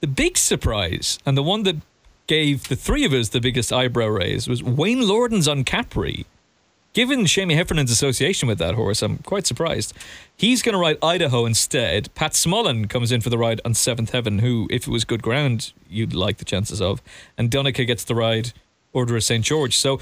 [0.00, 1.76] The big surprise, and the one that
[2.26, 6.26] gave the three of us the biggest eyebrow raise, was Wayne Lordan's on Capri.
[6.92, 9.94] Given Seamie Heffernan's association with that horse, I'm quite surprised.
[10.36, 12.14] He's going to ride Idaho instead.
[12.14, 15.22] Pat Smullen comes in for the ride on Seventh Heaven, who, if it was good
[15.22, 17.00] ground, you'd like the chances of.
[17.38, 18.52] And Donnacha gets the ride
[18.92, 19.42] Order of St.
[19.42, 19.76] George.
[19.76, 20.00] So,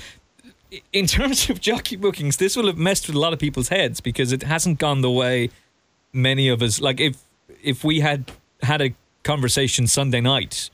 [0.92, 4.00] in terms of jockey bookings, this will have messed with a lot of people's heads
[4.00, 5.50] because it hasn't gone the way
[6.12, 7.00] many of us like.
[7.00, 7.18] If
[7.62, 10.70] if we had had a conversation Sunday night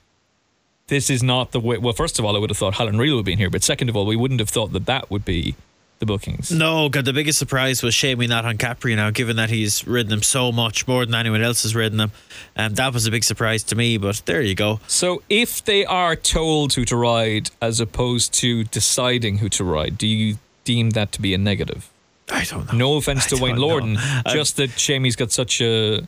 [0.88, 1.78] this is not the way.
[1.78, 3.62] Well, first of all, I would have thought Highland Reel would be in here, but
[3.62, 5.56] second of all, we wouldn't have thought that that would be
[5.98, 6.52] the bookings.
[6.52, 10.10] No, God, the biggest surprise was Seamie not on Capri now, given that he's ridden
[10.10, 12.12] them so much more than anyone else has ridden him.
[12.56, 14.80] Um, that was a big surprise to me, but there you go.
[14.86, 19.98] So, if they are told who to ride as opposed to deciding who to ride,
[19.98, 21.90] do you deem that to be a negative?
[22.30, 22.78] I don't know.
[22.78, 23.68] No offense I to Wayne know.
[23.68, 23.96] Lordan,
[24.28, 26.06] just that Seamie's got such a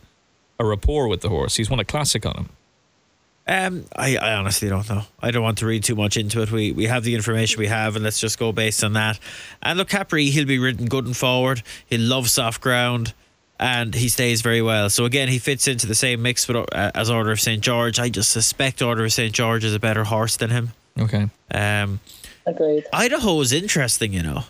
[0.60, 1.56] a rapport with the horse.
[1.56, 2.48] He's won a classic on him.
[3.48, 5.04] Um, I, I honestly don't know.
[5.22, 6.52] I don't want to read too much into it.
[6.52, 9.18] We we have the information we have, and let's just go based on that.
[9.62, 11.62] And look, Capri, he'll be ridden good and forward.
[11.86, 13.14] He loves soft ground,
[13.58, 14.90] and he stays very well.
[14.90, 17.98] So again, he fits into the same mix with, uh, as Order of Saint George.
[17.98, 20.72] I just suspect Order of Saint George is a better horse than him.
[20.98, 21.28] Okay.
[21.50, 22.00] Um,
[22.44, 22.84] Agreed.
[22.92, 24.44] Idaho is interesting, you know.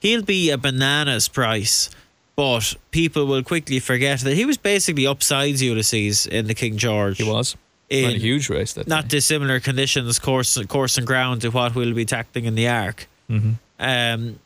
[0.00, 1.88] He'll be a bananas price,
[2.34, 7.18] but people will quickly forget that he was basically upsides Ulysses in the King George.
[7.18, 7.56] He was.
[7.90, 9.16] In a huge race that not day.
[9.16, 13.08] dissimilar conditions, course, course and ground to what we'll be tackling in the Arc.
[13.28, 13.50] Mm-hmm.
[13.80, 14.38] Um,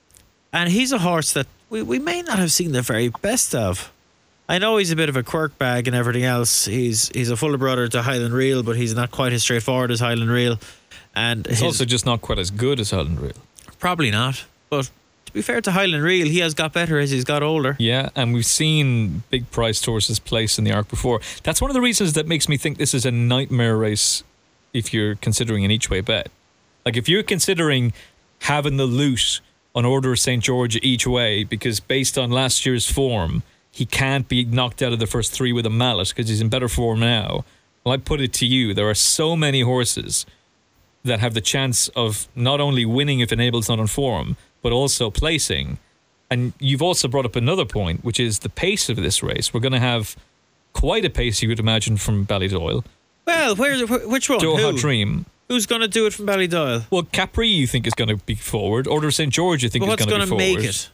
[0.53, 3.93] and he's a horse that we, we may not have seen the very best of.
[4.49, 6.65] I know he's a bit of a quirk bag and everything else.
[6.67, 10.01] He's he's a fuller brother to Highland Reel, but he's not quite as straightforward as
[10.01, 10.59] Highland Reel.
[11.15, 13.33] And his- also just not quite as good as Highland Reel.
[13.79, 14.45] Probably not.
[14.71, 14.91] But
[15.35, 17.77] be fair to Highland Reel, he has got better as he's got older.
[17.79, 21.21] Yeah, and we've seen big priced horses place in the arc before.
[21.43, 24.23] That's one of the reasons that makes me think this is a nightmare race
[24.73, 26.31] if you're considering an each way bet.
[26.87, 27.93] Like if you're considering
[28.43, 29.41] having the loot
[29.75, 30.43] on Order of St.
[30.43, 33.43] George each way, because based on last year's form,
[33.73, 36.49] he can't be knocked out of the first three with a mallet because he's in
[36.49, 37.45] better form now.
[37.83, 40.27] Well, I put it to you, there are so many horses
[41.03, 45.11] that have the chance of not only winning if Enable's not on form, but also
[45.11, 45.77] placing.
[46.31, 49.53] And you've also brought up another point, which is the pace of this race.
[49.55, 50.17] We're going to have
[50.73, 52.83] quite a pace, you would imagine, from Ballydoyle.
[53.27, 54.41] Well, where, wh- which one?
[54.41, 54.79] Doha Who?
[54.79, 55.27] Dream.
[55.49, 56.87] Who's going to do it from Ballydoyle?
[56.91, 58.87] Well, Capri, you think is going to be forward.
[58.89, 59.31] Order of St.
[59.33, 60.41] George, you think But is going to be forward.
[60.41, 60.91] What's going to make it?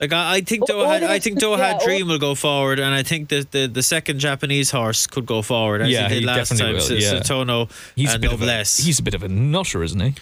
[0.00, 2.78] Like I, I think Well, Doha, all I think Doha yeah, Dream will go forward,
[2.78, 6.14] and I think the, the, the second Japanese horse could go forward as Yeah, he
[6.14, 6.74] did he last time.
[6.74, 7.14] will, S- yeah.
[7.18, 10.14] Satono He's a and bit of a, he's a bit of a nutter, isn't he?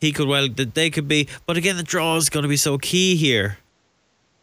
[0.00, 1.28] He could well that they could be.
[1.46, 3.58] But again the draw is going to be so key here.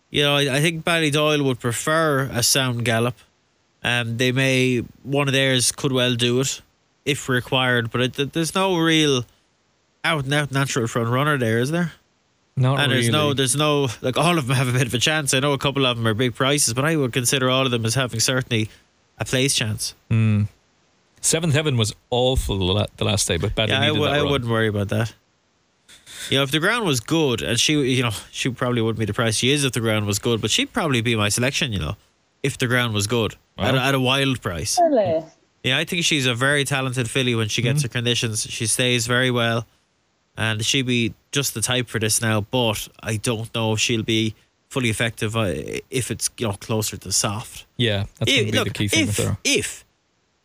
[0.10, 3.16] You know I, I think Ballydoyle would prefer a sound gallop.
[3.84, 6.62] Um they may one of theirs could well do it
[7.06, 9.26] if required but it, there's no real
[10.04, 11.94] out and out natural front runner there is there?
[12.56, 14.98] Not and there's no there's no like all of them have a bit of a
[15.00, 15.34] chance.
[15.34, 17.72] I know a couple of them are big prices but I would consider all of
[17.72, 18.70] them as having certainly
[19.20, 19.94] a place chance.
[21.22, 22.58] Seventh Heaven was awful
[22.96, 24.32] the last day, but badly yeah I, needed w- that I run.
[24.32, 25.14] wouldn't worry about that
[26.30, 29.06] you know, if the ground was good, and she, you know, she probably wouldn't be
[29.06, 31.72] the price she is if the ground was good, but she'd probably be my selection,
[31.74, 31.96] you know,
[32.44, 34.80] if the ground was good at, a, at a wild price.
[34.80, 35.24] Really?
[35.64, 37.72] Yeah, I think she's a very talented filly when she Mm-hmm.
[37.72, 38.44] gets her conditions.
[38.50, 39.66] She stays very well,
[40.38, 42.42] and she'd be just the type for this now.
[42.42, 44.36] But I don't know if she'll be
[44.70, 45.54] fully effective uh,
[45.90, 47.66] if it's you know closer to soft.
[47.78, 49.38] Yeah, that's gonna be look, the key thing if, with her.
[49.44, 49.84] If,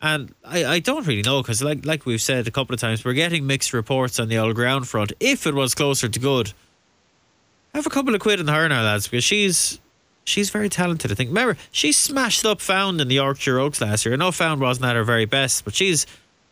[0.03, 3.03] and I, I don't really know because like like we've said a couple of times,
[3.05, 5.13] we're getting mixed reports on the all ground front.
[5.19, 6.51] If it was closer to good,
[7.73, 9.79] have a couple of quid in her now, lads, because she's
[10.25, 11.09] she's very talented.
[11.09, 11.29] I think.
[11.29, 14.13] Remember, she smashed up Found in the Yorkshire Oaks last year.
[14.13, 16.05] I know Found wasn't at her very best, but she's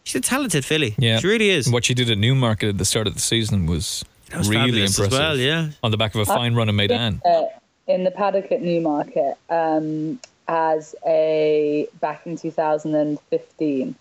[0.05, 0.95] she's a talented filly.
[0.97, 1.69] Yeah, she really is.
[1.69, 4.91] What she did at Newmarket at the start of the season was, was really fabulous
[4.91, 5.19] as impressive.
[5.19, 5.69] well, yeah.
[5.83, 7.21] on the back of a fine run in maiden.
[7.25, 7.43] Uh,
[7.87, 13.95] in the paddock at Newmarket um, as a back in 2015.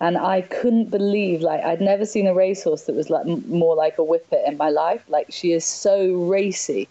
[0.00, 3.98] And I couldn't believe, like, I'd never seen a racehorse that was like more like
[3.98, 5.04] a whippet in my life.
[5.08, 6.88] Like, she is so racy,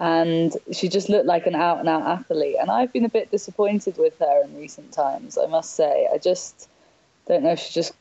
[0.00, 2.56] and she just looked like an out and out athlete.
[2.60, 6.08] And I've been a bit disappointed with her in recent times, I must say.
[6.12, 6.68] I just
[7.26, 7.94] don't know if she just,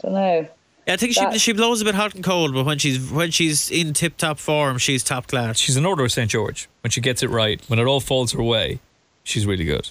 [0.00, 0.46] don't know.
[0.86, 3.10] Yeah, I think she That- she blows a bit hot and cold, but when she's
[3.10, 5.58] when she's in tip top form, she's top class.
[5.58, 6.30] She's an order of St.
[6.30, 6.68] George.
[6.82, 8.78] When she gets it right, when it all falls her way,
[9.24, 9.88] she's really good.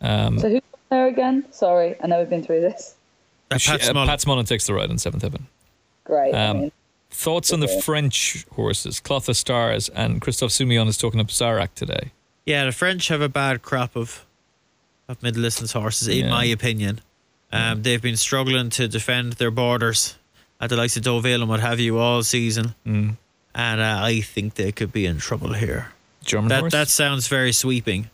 [0.00, 0.60] Um, So who's
[0.90, 1.44] there again?
[1.50, 2.94] Sorry, I've never been through this.
[3.50, 4.06] Uh, she- Pat uh, Smullen.
[4.06, 5.46] Pat Smullen takes the ride in Seventh Heaven.
[6.04, 6.34] Great.
[6.34, 6.72] I Um, mean,
[7.08, 7.80] Thoughts on the Okay.
[7.80, 12.10] French horses, Cloth of Stars, and Christophe Soumillon is talking up Zarak today.
[12.44, 14.24] Yeah, the French have a bad crop of
[15.08, 16.30] of middle distance horses, in Yeah.
[16.30, 17.00] my opinion.
[17.52, 20.16] Um, they've been struggling to defend their borders
[20.60, 23.16] at the likes of Deauville and what have you all season, Mm.
[23.54, 25.92] and uh, I think they could be in trouble here.
[26.24, 26.72] German That horse.
[26.72, 28.10] that sounds very sweeping,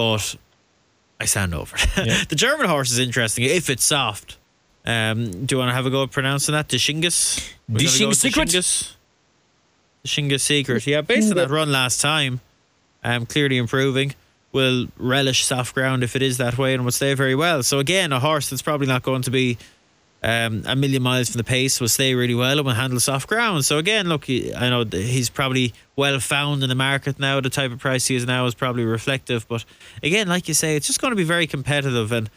[0.00, 0.34] but
[1.20, 1.76] I stand over.
[1.76, 1.88] it.
[2.06, 2.24] Yeah.
[2.26, 4.38] the German horse is interesting if it's soft.
[4.86, 6.68] Um, do you want to have a go at pronouncing that?
[6.68, 7.52] Dishingus?
[7.68, 8.48] We're gonna go Dishing Secret?
[8.48, 8.94] Dishingus.
[10.06, 10.86] Dishingus Secret.
[10.86, 12.40] Yeah, based on that run last time,
[13.04, 14.14] um, clearly improving.
[14.52, 17.62] Will relish soft ground if it is that way and will stay very well.
[17.62, 19.58] So again, a horse that's probably not going to be
[20.22, 23.28] um, a million miles from the pace will stay really well and will handle soft
[23.28, 23.64] ground.
[23.64, 27.40] So again, look, I know he's probably well found in the market now.
[27.40, 29.48] The type of price he is now is probably reflective.
[29.48, 29.64] But
[30.02, 32.30] again, like you say, it's just going to be very competitive and.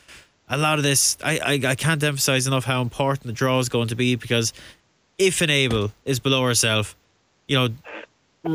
[0.50, 3.69] A lot of this, I, I, I can't emphasize enough how important the draw is
[3.69, 4.52] going to be because
[5.17, 6.98] if Enable is below herself,
[7.48, 7.69] you know,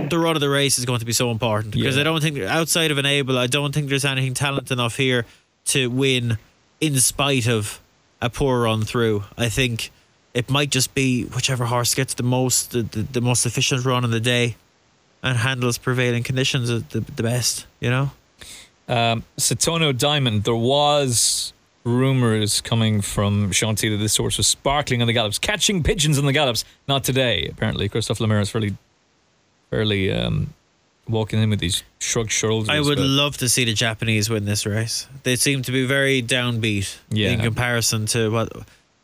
[0.09, 2.03] the run of the race is going to be so important because Yeah.
[2.03, 5.25] I don't think outside of Enable, I don't think there's anything talent enough here
[5.67, 6.37] to win
[6.79, 7.81] in spite of
[8.20, 9.24] a poor run through.
[9.37, 9.90] I think
[10.35, 14.04] it might just be whichever horse gets the most the, the, the most efficient run
[14.04, 14.57] in the day
[15.22, 18.11] and handles prevailing conditions the, the, best, you know?
[18.88, 21.52] Um, Satono Diamond, there was
[21.85, 26.26] rumors coming from Shanti that this horse was sparkling on the gallops, catching pigeons on
[26.26, 26.64] the gallops.
[26.87, 27.88] Not today, apparently.
[27.88, 28.76] Christophe Lemaire is fairly,
[29.70, 30.54] fairly um,
[31.09, 32.68] walking in with these shrugged shoulders.
[32.68, 35.07] I would but- love to see the Japanese win this race.
[35.23, 37.31] They seem to be very downbeat Yeah.
[37.31, 38.53] in comparison to what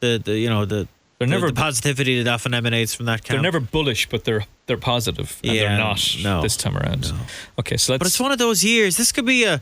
[0.01, 0.87] the, the you know the
[1.19, 3.35] They're never- the positivity that often emanates from that camp.
[3.37, 6.43] They're never bullish, but they're they're positive, and Yeah, they're not no.
[6.43, 7.13] this time around.
[7.59, 7.99] Okay, so let's.
[8.01, 8.97] But it's one of those years.
[8.97, 9.61] This could be a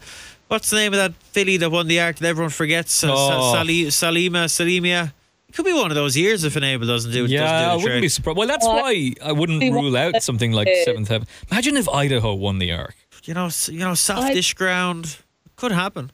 [0.48, 3.02] what's the name of that filly that won the Arc that everyone forgets?
[3.02, 3.54] Uh, Oh.
[3.90, 5.12] Salima, Solemia.
[5.52, 7.26] It could be one of those years if Enable doesn't do.
[7.26, 7.30] It.
[7.30, 8.38] Yeah, I do the wouldn't be surprised.
[8.38, 11.28] Well, that's Well, why I wouldn't rule out something like seventh heaven.
[11.50, 12.94] Imagine if Idaho won the arc.
[13.24, 15.18] You know, you know, softish ground
[15.56, 16.10] could happen.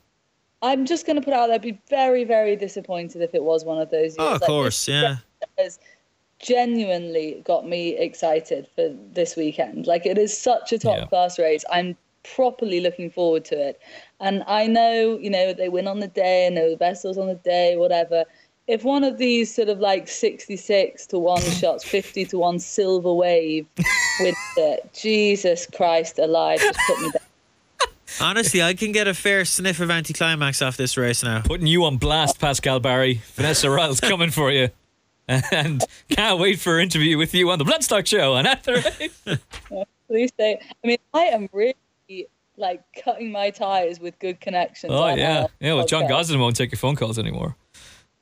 [0.61, 3.65] I'm just going to put out there, I'd be very, very disappointed if it was
[3.65, 4.17] one of those years.
[4.19, 5.17] Oh, of Like, course, this yeah.
[5.57, 5.79] has
[6.41, 9.87] genuinely got me excited for this weekend.
[9.87, 11.07] Like, it is such a top Yeah.
[11.07, 11.65] class race.
[11.71, 13.81] I'm properly looking forward to it.
[14.19, 17.37] And I know, you know, they win on the day and the vessels on the
[17.37, 18.25] day, whatever.
[18.69, 23.13] If one of these sort of like 66 to 1 shots, 50 to 1 silver
[23.15, 23.67] wave
[24.21, 27.89] wins it, Jesus Christ alive, just put me down.
[28.21, 31.41] Honestly, I can get a fair sniff of anticlimax off this race now.
[31.43, 33.23] Putting you on blast, Pascal Bary.
[33.35, 34.69] Vanessa Ryle's coming for you.
[35.53, 39.13] And can't wait for an interview with you on the Bloodstock Show on After Eight.
[40.07, 40.59] Please say.
[40.63, 41.75] I mean, I am really
[42.57, 44.91] like cutting my ties with good connections.
[44.91, 45.47] Oh, yeah.
[45.61, 46.09] Yeah, well, John podcast.
[46.09, 47.57] Gosden won't take your phone calls anymore.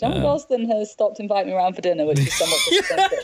[0.00, 3.18] John Gosden has stopped inviting me around for dinner, which is somewhat disappointing.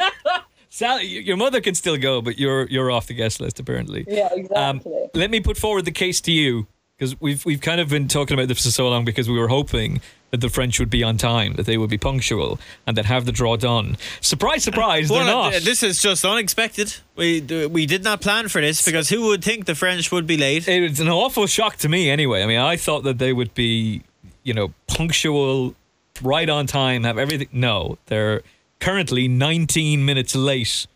[0.71, 4.05] Sally, your mother can still go, but you're you're off the guest list apparently.
[4.09, 4.93] yeah, Um, exactly.
[5.15, 8.35] let me put forward the case to you because we've we've kind of been talking
[8.39, 11.19] about this for so long because we were hoping that the French would be on
[11.19, 13.99] time, that they would be punctual, and that have the draw done.
[14.23, 15.55] Surprise, surprise, they're Well, not.
[15.57, 16.97] uh, This is just unexpected.
[17.17, 20.39] We we did not plan for this because who would think the French would be
[20.39, 20.67] late?
[20.69, 22.43] it was an awful shock to me anyway.
[22.43, 24.05] I mean, I thought that they would be,
[24.43, 25.75] you know, punctual,
[26.21, 27.49] right on time, have everything.
[27.53, 28.43] No, they're
[28.81, 30.87] currently 19 minutes late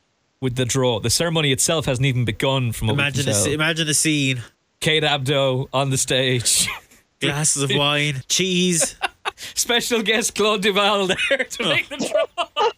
[0.40, 1.00] with the draw.
[1.00, 3.52] The ceremony itself hasn't even begun from what Imagine we the, can s- tell.
[3.54, 4.42] imagine the scene:
[4.80, 6.68] Kate Abdo on the stage.
[7.20, 8.96] glasses of wine, cheese.
[9.36, 12.68] Special guest Claude Duval there to make the draw.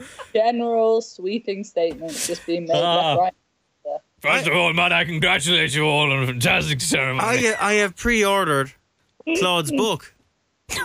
[0.34, 3.14] General sweeping statements just being made Ah.
[3.14, 3.32] left, right.
[4.20, 7.48] First of all, man, I congratulate you all on a fantastic ceremony.
[7.48, 8.72] I I have pre-ordered
[9.38, 10.14] Claude's book,
[10.70, 10.78] and,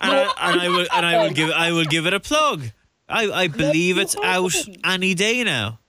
[0.00, 2.64] I, and I will and I will give I will give it a plug.
[3.08, 4.52] I, I believe it's out
[4.84, 5.80] any day now.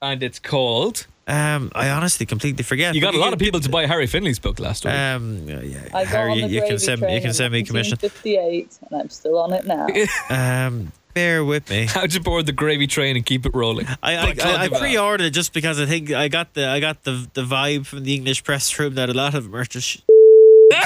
[0.00, 1.06] and it's called.
[1.28, 2.94] Um, I honestly completely forget.
[2.94, 4.94] You got a lot of people to buy Harry Findlay's book last week.
[4.94, 7.14] Um, yeah, yeah, I Harry, you, you can send me.
[7.14, 7.96] You can send me commission.
[7.98, 9.86] Fifty eight, and I'm still on it now.
[10.30, 11.84] Um, bear with me.
[11.86, 13.86] How to board the gravy train and keep it rolling.
[14.02, 16.80] I By I, I, I pre-ordered it just because I think I got the I
[16.80, 19.64] got the the vibe from the English press room that a lot of them are
[19.64, 20.02] just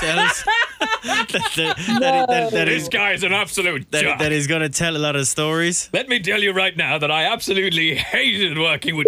[0.01, 0.45] themselves.
[1.05, 4.19] that, that, that, that, that, This is, an absolute that, jock.
[4.19, 5.89] that is going to tell a lot of stories.
[5.93, 9.07] Let me tell you right now that I absolutely hated working with.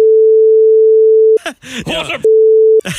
[1.85, 2.21] what
[2.85, 2.93] a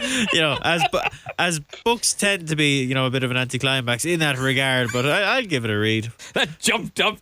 [0.32, 0.98] You know, as bu-
[1.40, 4.90] as books tend to be, you know, a bit of an anticlimax in that regard.
[4.92, 6.12] But I, I'll give it a read.
[6.34, 7.18] that jumped up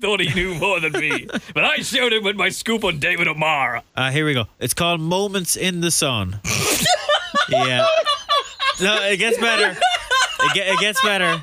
[0.00, 3.28] thought he knew more than me, but I showed him with my scoop on David
[3.28, 3.82] O'Mara.
[3.94, 4.46] Uh, here we go.
[4.58, 6.40] It's called Moments in the Sun.
[7.50, 7.86] yeah.
[8.82, 9.78] No, it gets better.
[10.42, 11.40] It, ge- it gets better.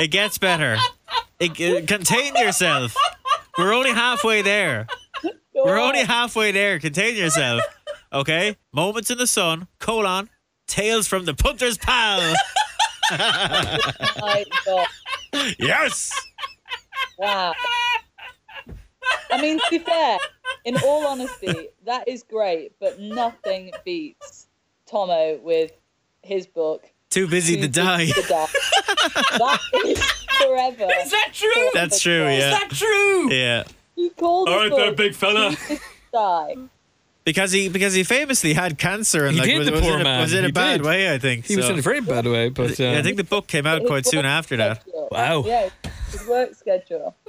[0.00, 0.76] It gets better.
[1.38, 2.94] It, it- contain yourself.
[3.58, 4.86] We're only halfway there.
[5.54, 6.78] We're only halfway there.
[6.78, 7.62] Contain yourself.
[8.12, 8.56] Okay?
[8.72, 10.30] Moments in the Sun, colon,
[10.66, 12.34] Tales from the Punter's Pal.
[13.10, 14.86] My God.
[15.58, 16.12] yes!
[17.18, 17.54] Wow.
[19.30, 20.18] I mean, to be fair,
[20.64, 24.46] in all honesty, that is great, but nothing beats
[24.90, 25.72] Tommo with
[26.28, 26.84] his book.
[27.10, 28.06] Too busy to die.
[28.06, 28.46] To Die.
[29.38, 30.02] that is
[30.38, 30.86] forever.
[31.00, 31.70] Is that true?
[31.74, 32.50] That's true, Is yeah.
[32.50, 33.32] that true?
[33.32, 33.64] Yeah.
[33.96, 35.56] He called All his there, big fella.
[35.56, 35.78] Too
[36.12, 36.54] Die.
[37.24, 40.00] Because he because he famously had cancer and He like did, was, the was in
[40.00, 40.20] a, man.
[40.20, 40.86] was in a bad did.
[40.86, 41.46] way, I think.
[41.46, 43.66] He was in a very bad way, but Yeah, I uh, think the book came
[43.66, 44.82] out quite soon after that.
[45.10, 45.44] Wow.
[45.44, 45.68] Yeah,
[46.10, 47.14] His work schedule.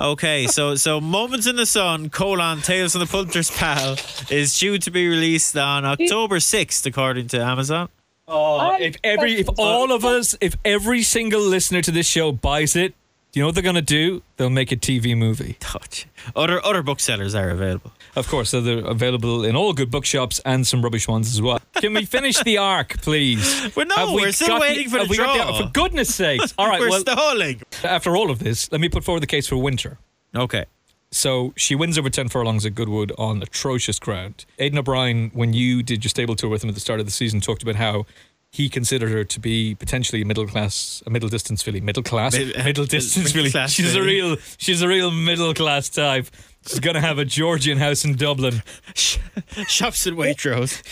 [0.00, 3.96] Okay, so so Moments in the Sun, colon, Tales from the Punter's Pal
[4.30, 7.88] is due to be released on October 6th, according to Amazon.
[8.28, 12.30] Oh, I if every if all of us, if every single listener to this show
[12.32, 12.94] buys it,
[13.32, 14.22] do you know what they're gonna do?
[14.36, 15.56] They'll make a TV movie.
[15.60, 16.06] Touch.
[16.36, 17.92] Other other booksellers are available.
[18.16, 21.60] Of course, so they're available in all good bookshops and some rubbish ones as well.
[21.76, 23.70] Can we finish the arc, please?
[23.76, 25.58] Well, no, Have we we're still got waiting for the we got draw.
[25.66, 26.52] for goodness sakes!
[26.58, 27.62] All right, We're well, stalling.
[27.84, 29.98] after all of this, let me put forward the case for Winter.
[30.34, 30.64] Okay.
[31.10, 34.44] So she wins over 10 furlongs at Goodwood on atrocious ground.
[34.58, 37.12] Aidan O'Brien, when you did your stable tour with him at the start of the
[37.12, 38.04] season, talked about how
[38.50, 41.80] he considered her to be potentially a middle class, a middle distance filly.
[41.80, 42.36] Middle class?
[42.36, 43.50] Mid- middle distance middle filly.
[43.50, 46.26] class She's a real, she's a real middle class type.
[46.66, 48.62] She's going to have a Georgian house in Dublin.
[48.94, 50.82] Shops and Waitrose.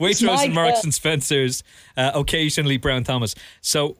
[0.00, 0.84] Waitrose my and Marks God.
[0.84, 1.62] and Spencer's,
[1.96, 3.34] uh, occasionally Brown Thomas.
[3.60, 3.96] So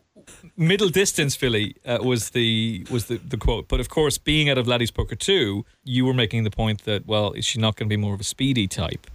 [0.56, 3.68] middle distance filly uh, was the was the, the quote.
[3.68, 7.06] But of course, being out of Laddie's Poker 2, you were making the point that
[7.06, 9.06] well, is she not going to be more of a speedy type?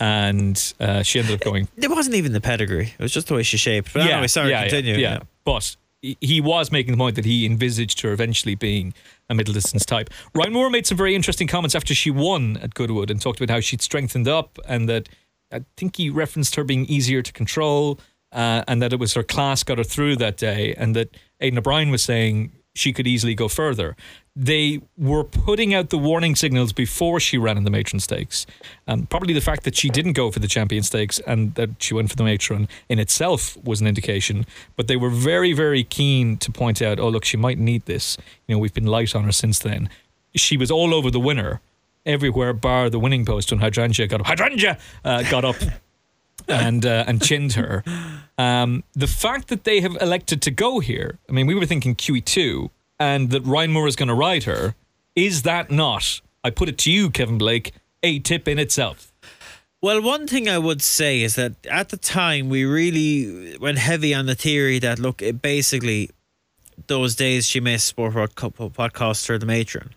[0.00, 2.94] And uh, she ended up going It wasn't even the pedigree.
[2.98, 3.92] It was just the way she shaped.
[3.92, 4.94] But yeah, anyway, sorry, yeah, continue.
[4.94, 5.18] Yeah, yeah.
[5.44, 8.94] But he- he was making the point that he envisaged her eventually being
[9.28, 10.10] a middle distance type.
[10.34, 13.52] Ryan Moore made some very interesting comments after she won at Goodwood and talked about
[13.52, 15.08] how she'd strengthened up and that
[15.50, 17.98] I think he referenced her being easier to control
[18.32, 21.58] uh, and that it was her class got her through that day and that Aidan
[21.58, 23.96] O'Brien was saying she could easily go further.
[24.36, 28.46] They were putting out the warning signals before she ran in the matron stakes.
[28.86, 31.94] Um, probably the fact that she didn't go for the champion stakes and that she
[31.94, 34.46] went for the matron in itself was an indication.
[34.76, 38.16] But they were very, very keen to point out, oh, look, she might need this.
[38.46, 39.90] You know, we've been light on her since then.
[40.36, 41.60] She was all over the winner
[42.06, 44.26] everywhere bar the winning post when Hydrangea got up.
[44.26, 45.56] Hydrangea uh, got up
[46.66, 47.84] and uh, and chinned her.
[48.36, 51.94] Um, the fact that they have elected to go here, I mean, we were thinking
[51.94, 54.74] QE2 and that Ryan Moore is going to ride her.
[55.14, 57.72] Is that not, I put it to you, Kevin Blake,
[58.02, 59.12] a tip in itself?
[59.80, 64.12] Well, one thing I would say is that at the time we really went heavy
[64.12, 66.10] on the theory that look, it basically
[66.86, 69.90] those days she missed Sport cost her the matron,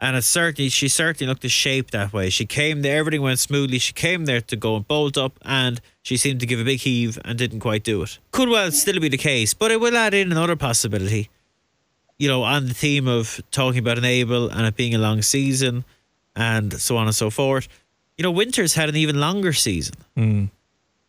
[0.00, 2.30] and it certainly she certainly looked the shape that way.
[2.30, 3.78] She came there, everything went smoothly.
[3.78, 6.80] She came there to go and bolt up, and she seemed to give a big
[6.80, 8.18] heave and didn't quite do it.
[8.32, 11.28] Could well still be the case, but it will add in another possibility.
[12.18, 15.84] You know, on the theme of talking about Enable and it being a long season,
[16.36, 17.68] and so on and so forth.
[18.16, 19.94] You know, Winter's had an even longer season.
[20.16, 20.44] Hmm.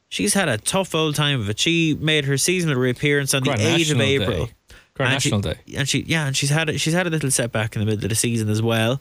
[0.10, 1.58] She's had a tough old time of it.
[1.58, 4.46] She made her seasonal reappearance on Grand the 8th of April.
[4.46, 4.52] Day.
[4.96, 5.60] Grand And she- National Day.
[5.78, 8.04] And she yeah, and she's had a, she's had a little setback in the middle
[8.04, 9.00] of the season as well.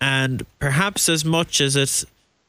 [0.00, 2.04] And perhaps as much as it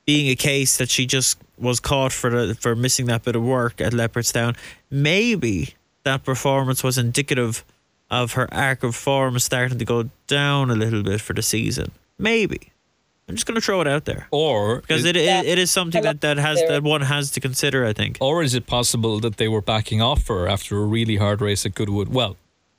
[0.06, 3.44] being a case that she just was caught for the, for missing that bit of
[3.44, 4.56] work at Leopardstown,
[4.92, 7.64] maybe that performance was indicative
[8.12, 11.92] of her arc of form starting to go down a little bit for the season.
[12.20, 12.72] Maybe.
[13.28, 16.04] I'm just going to throw it out there Or because it, it, it is something
[16.04, 17.86] that, that has that one has to consider.
[17.86, 18.18] I think.
[18.20, 21.66] or is it possible that they were backing off her after a really hard race
[21.66, 22.10] at Goodwood?
[22.10, 22.36] Well,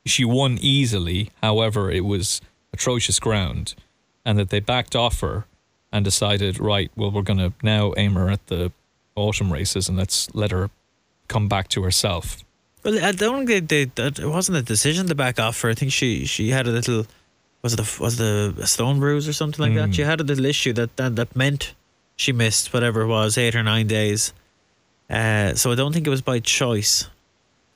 [0.06, 1.30] she won easily.
[1.42, 2.40] However, it was
[2.72, 3.74] atrocious ground,
[4.24, 5.46] and that they backed off her
[5.92, 8.72] and decided, right, well, we're going to now aim her at the
[9.14, 10.70] autumn races and let's let her
[11.28, 12.38] come back to herself.
[12.82, 15.70] Well, I don't think they, they, that it wasn't a decision to back off her.
[15.70, 17.06] I think she she had a little
[17.62, 19.94] was it a, was it a, stone bruise or something like that.
[19.94, 21.74] She had a little issue that, that that meant
[22.16, 24.34] she missed whatever it was eight or nine days.
[25.08, 27.08] Uh, so I don't think it was by choice.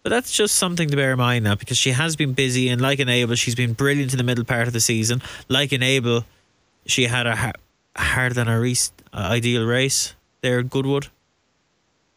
[0.08, 2.80] But that's just something to bear in mind now because she has been busy and
[2.80, 5.20] like Enable, she's been brilliant in the middle part of the season.
[5.48, 6.24] Like Enable,
[6.86, 7.52] she had a ha-
[7.94, 11.08] harder than a race, uh, ideal race there at Goodwood.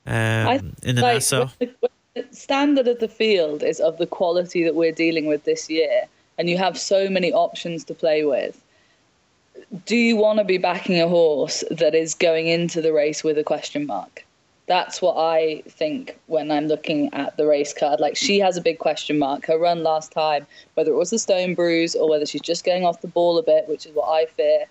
[0.05, 1.49] Um, I in the like, Nassau.
[1.59, 1.69] the,
[2.13, 6.05] the standard of the field is of the quality that we're dealing with this year,
[6.37, 8.63] and you have so many options to play with.
[9.85, 13.37] Do you want to be backing a horse that is going into the race with
[13.37, 14.23] a question mark?
[14.71, 17.99] That's what I think when I'm looking at the race card.
[17.99, 19.45] Like she has a big question mark.
[19.47, 22.85] Her run last time, whether it was the stone bruise or whether she's just going
[22.85, 24.63] off the ball a bit, which is what I fear.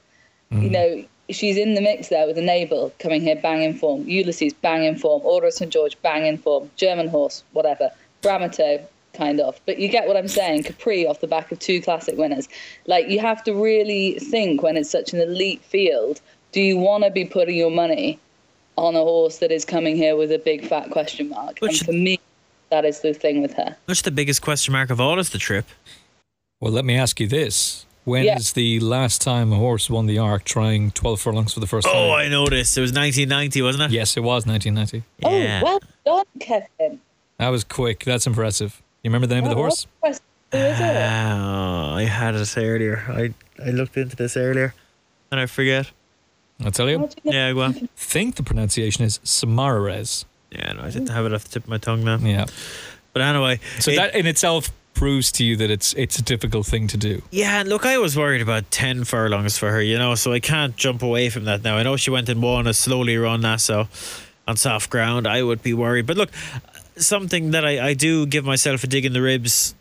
[0.53, 0.71] You mm.
[0.71, 5.21] know, she's in the mix there with Enable coming here banging form, Ulysses banging form,
[5.23, 7.91] Order of St George banging form, German horse, whatever,
[8.23, 8.83] Brametot
[9.13, 9.61] kind of.
[9.67, 10.63] But you get what I'm saying.
[10.63, 12.49] Capri off the back of two classic winners.
[12.87, 16.23] Like you have to really think when it's such an elite field.
[16.53, 18.19] Do you want to be putting your money
[18.77, 21.59] on a horse that is coming here with a big fat question mark?
[21.61, 22.21] Which- and for me,
[22.71, 23.77] that is the thing with her.
[23.89, 25.67] Much the biggest question mark of all is the trip.
[26.61, 27.87] Well, let me ask you this.
[28.05, 28.53] When is Yeah.
[28.55, 31.93] the last time a horse won the Arc trying 12 furlongs for the first oh,
[31.93, 32.03] time?
[32.03, 32.77] Oh, I know this.
[32.77, 33.91] It was 1990, wasn't it?
[33.95, 35.05] Yes, it was 1990.
[35.19, 35.63] Yeah.
[35.65, 37.01] Oh, well done, Kevin.
[37.39, 38.05] That was quick.
[38.05, 38.83] That's impressive.
[39.03, 39.87] You remember the name of the Oh, horse?
[40.01, 40.21] what
[40.53, 40.83] Who is it?
[40.83, 43.05] Oh, I had it earlier.
[43.09, 44.75] I I looked into this earlier,
[45.31, 45.91] and I forget.
[46.65, 46.99] I'll tell you.
[46.99, 47.15] How do?
[47.25, 47.89] Yeah, go on.
[47.97, 50.25] think the pronunciation is Saumarez.
[50.51, 52.17] Yeah, no, I didn't have it off the tip of my tongue now.
[52.19, 52.47] Yeah.
[53.13, 56.67] But anyway, So it- that in itself proves to you that it's it's a difficult
[56.67, 57.23] thing to do.
[57.31, 60.41] Yeah, and look, I was worried about 10 furlongs for her, you know, so I
[60.41, 61.77] can't jump away from that now.
[61.77, 63.87] I know she went and won a slowly run Nassau
[64.47, 65.27] on soft ground.
[65.27, 66.07] I would be worried.
[66.07, 66.31] But look,
[66.97, 69.75] something that I, I do give myself a dig in the ribs,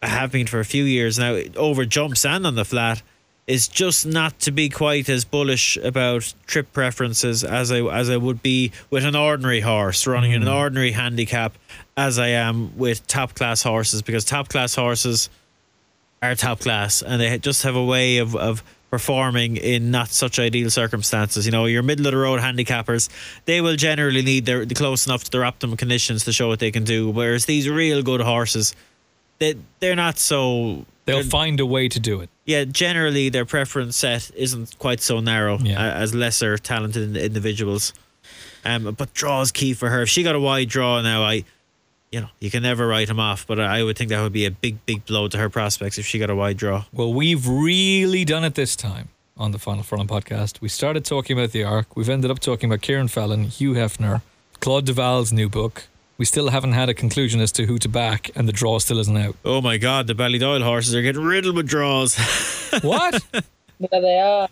[0.00, 3.02] I have been for a few years now, over jumps and on the flat,
[3.46, 8.16] is just not to be quite as bullish about trip preferences as I as I
[8.16, 10.54] would be with an ordinary horse running in an hmm.
[10.54, 11.54] ordinary handicap
[11.96, 15.28] as I am with top class horses because top class horses
[16.22, 20.38] are top class and they just have a way of, of performing in not such
[20.38, 21.46] ideal circumstances.
[21.46, 23.08] You know, your middle of the road handicappers,
[23.46, 26.70] they will generally need their close enough to their optimum conditions to show what they
[26.70, 27.10] can do.
[27.10, 28.76] Whereas these real good horses,
[29.38, 32.30] they they're not so They'll find a way to do it.
[32.46, 35.80] yeah, generally their preference set isn't quite so narrow Yeah.
[35.94, 37.92] as lesser talented individuals.
[38.64, 40.02] Um, but draw is key for her.
[40.02, 41.44] If she got a wide draw now, I,
[42.12, 43.44] you know, you can never write him off.
[43.46, 46.06] But I would think that would be a big, big blow to her prospects if
[46.06, 46.84] she got a wide draw.
[46.92, 50.60] Well, we've really done it this time on the Final Furlong podcast.
[50.60, 51.96] We started talking about the Arc.
[51.96, 54.22] We've ended up talking about Kieran Fallon, Hugh Hefner,
[54.60, 55.88] Claude Duval's new book.
[56.18, 58.98] We still haven't had a conclusion as to who to back, and the draw still
[58.98, 59.36] isn't out.
[59.44, 62.16] Oh my God, the Ballydoyle horses are getting riddled with draws.
[62.82, 63.22] What?
[63.90, 64.48] There they are.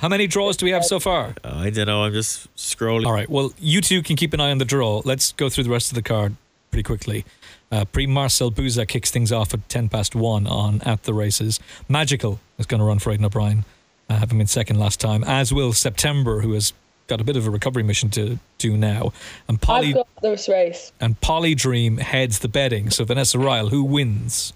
[0.00, 1.34] How many draws do we have so far?
[1.42, 2.02] I don't know.
[2.02, 3.06] I'm just scrolling.
[3.06, 3.30] All right.
[3.30, 5.00] Well, you two can keep an eye on the draw.
[5.06, 6.36] Let's go through the rest of the card
[6.70, 7.24] pretty quickly.
[7.70, 11.60] Uh, Prix Marcel Boussac kicks things off at 10 past 1 on At the Races.
[11.88, 13.64] Magical is going to run for Aidan O'Brien,
[14.10, 16.74] uh, having been second last time, as will September, who has
[17.12, 19.12] got a bit of a recovery mission to do now.
[19.46, 20.92] And Polly, I've got this race.
[20.98, 22.88] and Polydream heads the betting.
[22.88, 24.54] So Vanessa Ryle, who wins?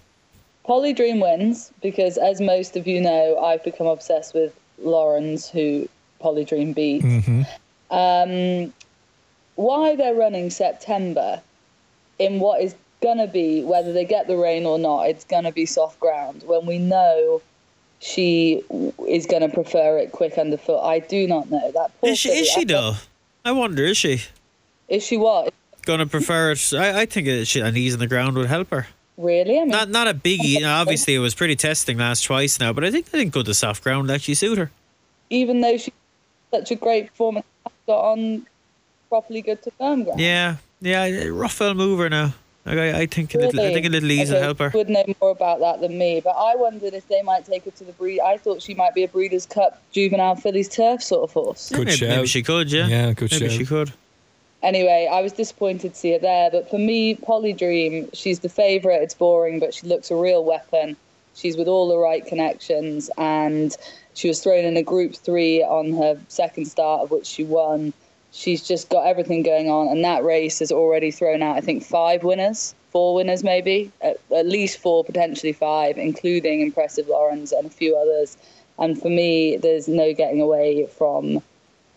[0.67, 5.87] Polydream wins because, as most of you know, I've become obsessed with Laurens, who
[6.23, 7.05] Polydream beat.
[7.91, 8.73] Um,
[9.57, 11.43] why they're running September
[12.19, 15.45] in what is going to be, whether they get the rain or not, it's going
[15.45, 17.43] to be soft ground when we know
[18.01, 18.63] she
[19.09, 20.81] is going to prefer it quick underfoot.
[20.83, 21.71] I do not know.
[21.73, 22.95] That Is she, is she though?
[23.45, 24.23] I wonder, is she?
[24.89, 25.53] Is she what?
[25.83, 26.73] Going to prefer it?
[26.75, 28.87] I, I think it, she, an ease in the ground would help her.
[29.17, 29.57] Really?
[29.57, 30.63] I mean, Not not a biggie.
[30.67, 33.55] Obviously, it was pretty testing last twice now, but I think I think go to
[33.55, 34.71] soft ground would actually suit her.
[35.31, 35.93] even though she
[36.51, 37.47] such a great performance,
[37.87, 38.47] got on
[39.09, 40.21] properly good to firm ground.
[40.21, 42.35] Yeah, yeah, rough mover now.
[42.67, 44.71] Like, I, I think a little, I think a little ease will Okay, help her.
[44.75, 47.65] you Would know more about that than me, but I wondered if they might take
[47.65, 48.21] her to the breed.
[48.21, 51.71] I thought she might be a Breeders' Cup juvenile fillies turf sort of horse.
[51.71, 52.89] Good maybe, maybe she could, yeah.
[52.89, 53.59] Yeah, good maybe shout.
[53.59, 53.93] she could.
[54.63, 59.01] Anyway, I was disappointed to see her there, but for me, Polydream, she's the favourite.
[59.01, 60.97] It's boring, but she looks a real weapon.
[61.37, 63.77] She's with all the right connections, and
[64.15, 67.93] she was thrown in a Group Three on her second start, of which she won.
[68.37, 71.83] She's just got everything going on, and that race has already thrown out, I think,
[71.83, 77.67] five winners, four winners maybe, at, at least four, potentially five, including Impressive Laurens and
[77.67, 78.37] a few others.
[78.79, 81.43] And for me, there's no getting away from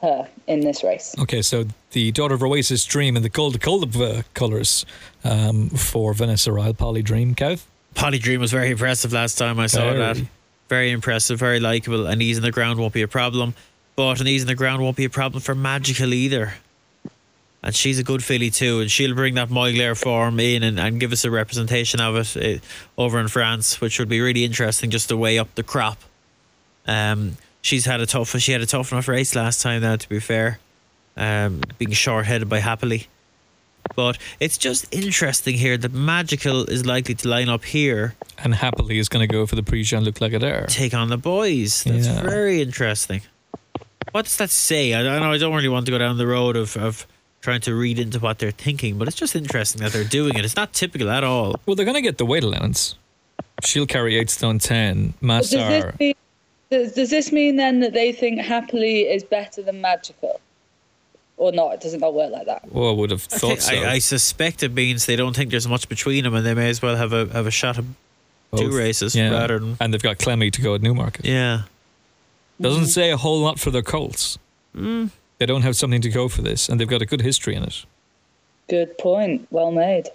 [0.02, 1.14] her in this race.
[1.20, 4.86] Okay, so the daughter of Oasis Dream and the gold gold uh, colours
[5.26, 7.36] um, for Vanessa Ryle, Polydream.
[7.36, 7.66] Kev?
[7.96, 9.98] Polydream was very impressive last time I saw Very.
[9.98, 10.18] that.
[10.70, 12.06] Very impressive, very likable.
[12.06, 13.56] and ease in the ground won't be a problem,
[14.00, 16.54] but an ease in the ground won't be a problem for Magical either.
[17.62, 21.02] And she's a good filly too, and she'll bring that Moyglare form in and, and
[21.02, 24.90] give us a representation of it uh, over in France, which would be really interesting
[24.90, 25.98] just to weigh up the crop.
[26.88, 29.82] Um, she's had a tough, she had a tough enough race last time.
[29.82, 30.60] Now, to be fair,
[31.18, 33.08] um, being short headed by Happily.
[33.98, 38.98] But it's just interesting here that Magical is likely to line up here And happily
[38.98, 40.68] is going to go for the Prix Jean Luc Lagardère.
[40.70, 41.84] take on the boys.
[41.84, 42.22] That's Yeah.
[42.22, 43.24] very interesting.
[44.12, 44.94] What does that say?
[44.94, 47.06] I, I know I don't really want to go down the road of, of
[47.42, 50.46] trying to read into what they're thinking, but it's just interesting that they're doing it.
[50.46, 51.56] It's not typical at all.
[51.66, 52.96] Well, they're going to get the weight allowance.
[53.64, 55.14] She'll carry 8 stone 10.
[55.22, 56.14] Does this, mean,
[56.72, 60.40] does, does this mean then that they think happily is better than magical?
[61.38, 61.76] Or not?
[61.76, 62.70] It doesn't not work like that.
[62.72, 63.76] Well, I would have I, thought think- so.
[63.76, 66.70] I, I suspect it means they don't think there's much between them, and they may
[66.70, 67.86] as well have a have a shot at
[68.58, 69.30] two races Yeah.
[69.32, 71.26] rather than And they've got Clemmie to go at Newmarket.
[71.26, 71.62] yeah.
[72.60, 74.38] Doesn't say a whole lot for their Colts.
[74.76, 75.12] Mm.
[75.38, 77.64] They don't have something to go for this, and they've got a good history in
[77.64, 77.86] it.
[78.68, 79.48] Good point.
[79.50, 80.10] Well made.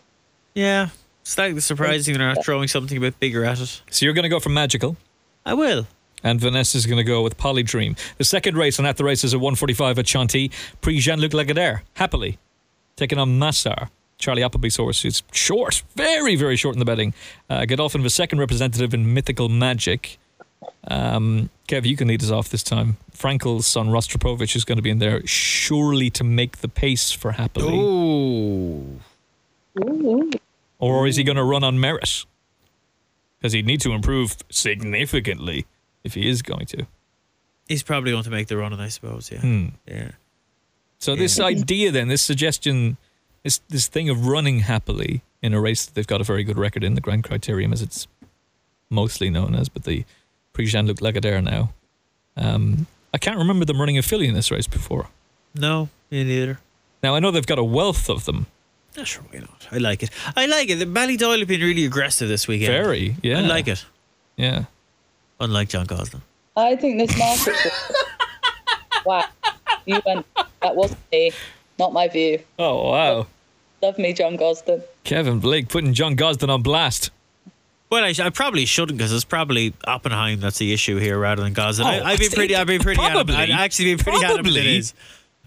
[0.54, 0.88] Yeah,
[1.22, 3.82] It's slightly surprising they're not throwing something a bit bigger at it.
[3.90, 4.96] So you're going to go for Magical,
[5.44, 5.86] I will.
[6.22, 7.98] and Vanessa's going to go with Polydream.
[8.18, 11.32] The second race and At the Races is at 145 at Chanty, Prix Jean Luc
[11.32, 12.38] Lagardère, happily,
[12.96, 13.88] taking on Masar.
[14.18, 17.12] Charlie Appleby's horse, is short, very, very short in the betting.
[17.50, 20.18] Uh, Godolphin of a second representative in Mythical Magic.
[20.88, 22.96] Um, Kev, you can lead us off this time.
[23.16, 27.32] Frankel's son Rostropovich is going to be in there, surely to make the pace for
[27.32, 27.78] Happily.
[27.78, 29.00] Ooh.
[29.80, 30.30] Ooh.
[30.78, 32.24] Or is he going to run on merit?
[33.38, 35.66] Because he'd need to improve significantly
[36.02, 36.86] if he is going to.
[37.68, 39.30] He's probably going to make the run, I suppose.
[39.32, 39.40] Yeah.
[39.40, 39.66] Hmm.
[39.86, 40.10] Yeah.
[40.98, 42.96] So this idea, then, this suggestion,
[43.42, 46.58] this this thing of running happily in a race that they've got a very good
[46.58, 48.06] record in, the Grand Criterium, as it's
[48.88, 50.04] mostly known as, but the
[50.54, 51.72] Prix Jean Luc Lagardère now.
[52.36, 55.08] Um, I can't remember them running a filly in this race before.
[55.54, 56.58] No, me neither.
[57.02, 58.46] Now I know they've got a wealth of them.
[58.96, 59.68] Yeah, sure, why not?
[59.70, 60.10] I like it.
[60.36, 60.76] I like it.
[60.76, 62.72] The Ballydoyle have been really aggressive this weekend.
[62.72, 63.38] Very, yeah.
[63.38, 63.84] I like it.
[64.36, 64.64] Yeah.
[65.40, 66.22] Unlike John Gosden.
[66.56, 67.72] I think this market.
[69.04, 69.24] wow,
[69.84, 70.24] you went.
[70.62, 71.32] That wasn't me.
[71.78, 72.38] Not my view.
[72.58, 73.26] Oh wow,
[73.82, 74.82] Love me, John Gosden.
[75.02, 77.10] Kevin Blake putting John Gosden on blast.
[77.94, 81.44] Well, I, sh- I probably shouldn't because it's probably Oppenheim that's the issue here rather
[81.44, 81.84] than Gosden.
[81.84, 82.56] Oh, I, I've been pretty.
[82.56, 82.96] I've been pretty.
[82.98, 83.36] probably.
[83.36, 83.52] Adamant.
[83.52, 84.92] I've actually been pretty adamant it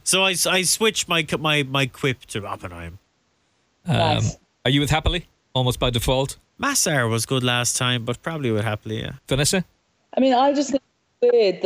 [0.06, 3.00] So I, I switched my my my quip to Oppenheim.
[3.86, 4.38] Um, Nice.
[4.64, 5.28] Are you with happily?
[5.54, 9.02] Almost by default, Masar was good last time, but probably with happily.
[9.02, 9.12] Yeah.
[9.28, 9.66] Vanessa.
[10.16, 10.82] I mean, I just think
[11.22, 11.62] it's weird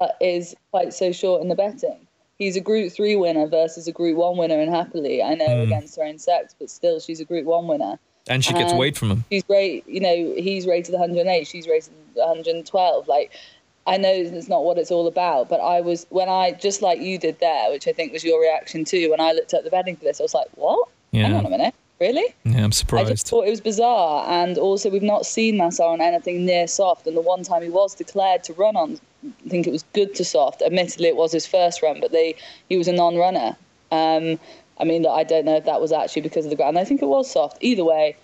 [0.00, 2.04] that is quite so short in the betting.
[2.36, 5.94] He's a Group Three winner versus a Group One winner, and happily, I know against
[5.98, 7.96] her own sex, but still, she's a Group One winner.
[8.28, 9.24] And she gets Um, weight from him.
[9.30, 9.88] She's great.
[9.88, 11.46] You know, he's rated 108.
[11.46, 13.08] She's rated 112.
[13.08, 13.30] Like,
[13.86, 17.00] I know it's not what it's all about, but I was when I just like
[17.00, 19.10] you did there, which I think was your reaction too.
[19.10, 20.88] When I looked at the betting for this, I was like, "What?
[21.12, 23.08] Hang on a minute, really?" Yeah, I'm surprised.
[23.08, 26.68] I just thought it was bizarre, and also we've not seen Masar on anything near
[26.68, 27.06] soft.
[27.06, 30.14] And the one time he was declared to run on, I think it was good
[30.16, 30.62] to soft.
[30.62, 32.36] Admittedly, it was his first run, but they
[32.68, 33.56] he was a non-runner.
[33.92, 34.38] Um,
[34.80, 36.78] I mean, I don't know if that was actually because of the ground.
[36.78, 37.58] I think it was soft.
[37.60, 38.16] Either way,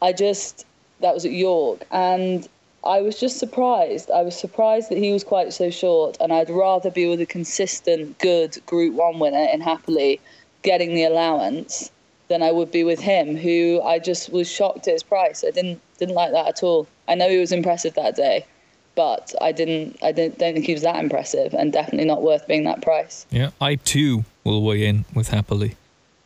[0.00, 0.64] I just
[1.00, 2.48] that was at York, and
[2.84, 4.10] I was just surprised.
[4.10, 7.26] I was surprised that he was quite so short, and I'd rather be with a
[7.26, 10.20] consistent, good Group One winner in happily
[10.62, 11.90] getting the allowance
[12.28, 15.44] than I would be with him, who I just was shocked at his price.
[15.46, 16.86] I didn't didn't like that at all.
[17.06, 18.46] I know he was impressive that day,
[18.94, 22.46] but I didn't I didn't don't think he was that impressive, and definitely not worth
[22.46, 23.26] being that price.
[23.30, 25.76] Yeah, I too will weigh in with happily.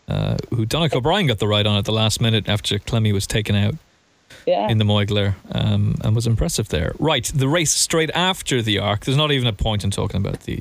[0.09, 3.27] Uh, who Donnacha O'Brien got the right on at the last minute after Clemmie was
[3.27, 3.75] taken out
[4.47, 4.69] Yeah.
[4.69, 6.93] in the Moyglare um, and was impressive there.
[6.99, 9.05] Right, the race straight after the Arc.
[9.05, 10.61] There's not even a point in talking about the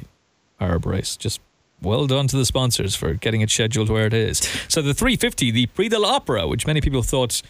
[0.60, 1.18] Arab race.
[1.18, 1.42] Just
[1.82, 4.38] well done to the sponsors for getting it scheduled where it is.
[4.68, 7.42] So the 350, the Prix de l'Opera, which many people thought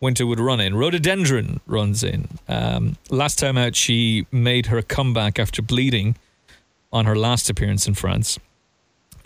[0.00, 0.74] Winter would run in.
[0.76, 2.28] Rhododendron runs in.
[2.46, 6.16] Um, last time out, she made her comeback after bleeding
[6.92, 8.38] on her last appearance in France.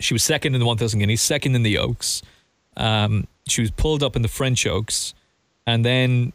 [0.03, 2.21] She was second in the 1,000 guineas, second in the Oaks.
[2.75, 5.13] Um, she was pulled up in the French Oaks.
[5.65, 6.33] And then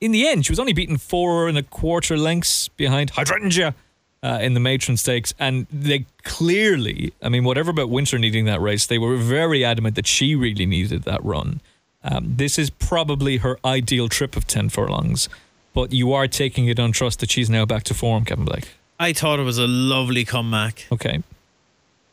[0.00, 3.74] in the end, she was only beaten four and a quarter lengths behind Hydrangea
[4.22, 5.34] uh, in the Matron Stakes.
[5.38, 9.94] And they clearly, I mean, whatever about Winter needing that race, they were very adamant
[9.96, 11.60] that she really needed that run.
[12.02, 15.28] Um, this is probably her ideal trip of 10 furlongs.
[15.74, 18.68] But you are taking it on trust that she's now back to form, Kevin Blake.
[18.98, 21.22] I thought it was a lovely comeback Okay.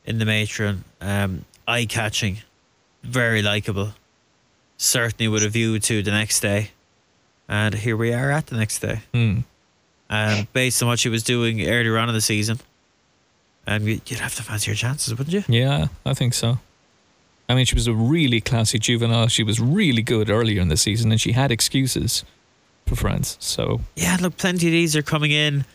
[0.05, 0.83] In the matron.
[1.01, 2.39] Um, eye catching,
[3.03, 3.93] very likable.
[4.77, 6.71] Certainly with a view to the next day.
[7.47, 9.01] And here we are at the next day.
[9.13, 9.39] Hmm.
[10.09, 12.59] Um, based on what she was doing earlier on in the season.
[13.67, 15.43] And you- you'd have to fancy your chances, wouldn't you?
[15.47, 16.59] Yeah, I think so.
[17.49, 19.27] I mean, she was a really classy juvenile.
[19.27, 22.23] She was really good earlier in the season, and she had excuses
[22.85, 23.37] for France.
[23.39, 25.65] So Yeah, look, plenty of these are coming in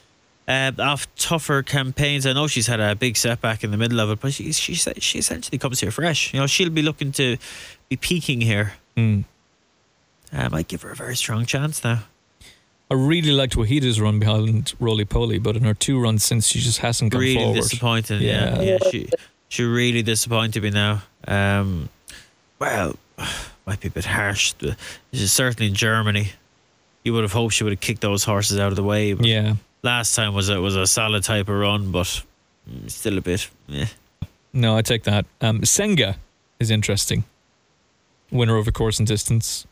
[0.51, 2.27] uh, off tougher campaigns.
[2.27, 4.75] I know she's had a big setback in the middle of it, but she she
[4.75, 6.35] she essentially comes here fresh.
[6.35, 7.37] You know, she'll be looking to
[7.89, 8.73] be peaking here.
[8.97, 9.25] mm.
[10.33, 12.05] I might give her a very strong chance now.
[12.91, 16.59] I really liked Wuheida's run behind Roly Poly, but in her two runs since, she
[16.61, 17.57] just hasn't gone really forward.
[17.57, 18.21] disappointed.
[18.21, 18.63] Yeah, Yeah.
[18.83, 18.91] yeah.
[18.91, 19.09] She
[19.49, 21.03] she really disappointed me now.
[21.27, 21.89] Um,
[22.59, 22.97] well,
[23.67, 24.55] might be a bit harsh.
[25.13, 26.33] Certainly in Germany.
[27.05, 29.13] You would have hoped she would have kicked those horses out of the way.
[29.15, 29.55] But Yeah.
[29.83, 32.23] Last time was a was a solid type of run, but
[32.87, 33.49] still a bit.
[33.73, 33.87] Eh.
[34.53, 35.27] No, I take that.
[35.41, 36.17] Um, Senga
[36.59, 37.25] is interesting.
[38.31, 39.67] Winner over course and distance.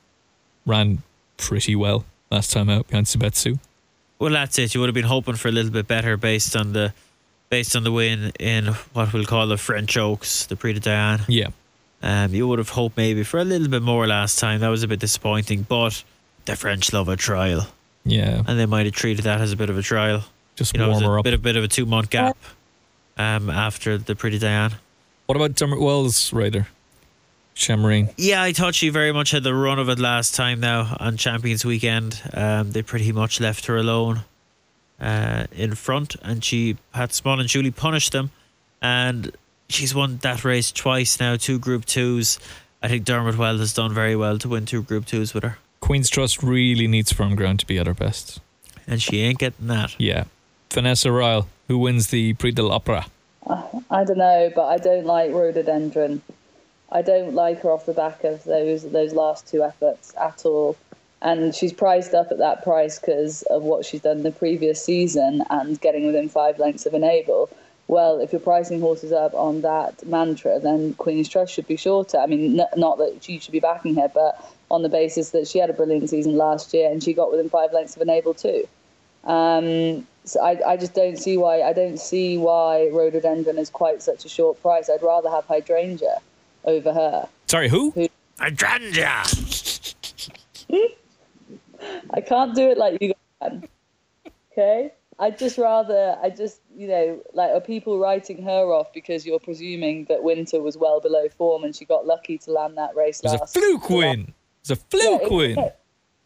[0.67, 1.03] Ran
[1.37, 3.59] pretty well last time out behind Subetsu.
[4.19, 4.75] Well, that's it.
[4.75, 6.93] You would have been hoping for a little bit better based on the
[7.51, 11.21] based on the win in what we'll call the French Oaks, the Prix de Diane.
[11.29, 11.49] Yeah.
[12.03, 14.61] Um, you would have hoped maybe for a little bit more last time.
[14.61, 16.05] That was a bit disappointing, but
[16.45, 17.67] the French love a trial,
[18.09, 18.43] Yeah.
[18.47, 20.25] and they might have treated that as a bit of a trial.
[20.57, 21.25] Just You know, it was warm her a up.
[21.25, 22.37] bit of bit of a two month gap
[23.17, 24.75] um, after the Prix de Diane.
[25.27, 26.67] What about Dermot Weld's rider?
[27.55, 28.13] Shamreen.
[28.17, 31.17] Yeah, I thought she very much had the run of it last time now on
[31.17, 32.21] Champions Weekend.
[32.33, 34.21] Um, they pretty much left her alone
[35.01, 38.31] uh, in front, and she had Small and Julie punish them.
[38.81, 39.33] And
[39.69, 42.39] she's won that race twice now, two Group Twos.
[42.81, 45.59] I think Dermot Wells has done very well to win two Group Twos with her,
[45.81, 48.41] Queen's Trust really needs firm ground to be at her best.
[48.87, 49.95] and she ain't getting that.
[49.99, 50.25] Yeah.
[50.73, 53.07] Vanessa Ryle, who wins the Prix de l'Opera.
[53.49, 56.23] I don't know, but I don't like rhododendron.
[56.91, 60.77] I don't like her off the back of those those last two efforts at all.
[61.21, 65.43] And she's priced up at that price because of what she's done the previous season
[65.51, 67.51] and getting within five lengths of Enable.
[67.89, 72.19] Well, if you're pricing horses up on that mantra, then Queen's Trust should be shorter.
[72.19, 74.39] I mean, n- not that she should be backing her, but
[74.71, 77.49] on the basis that she had a brilliant season last year and she got within
[77.49, 78.67] five lengths of Enable too.
[79.25, 84.03] Um, so I, I just don't see why I don't see why rhododendron is quite
[84.03, 84.91] such a short price.
[84.91, 86.19] I'd rather have hydrangea
[86.65, 87.29] over her.
[87.47, 87.95] Sorry, who?
[88.39, 89.25] Hydrangea!
[92.11, 93.69] I can't do it like you can.
[94.53, 94.93] Okay?
[95.19, 99.41] I'd just rather I just you know, like are people writing her off because you're
[99.41, 103.21] presuming that Winter was well below form and she got lucky to land that race
[103.21, 104.35] It was a fluke win.
[104.71, 105.71] It was a Yeah, fluke it- win.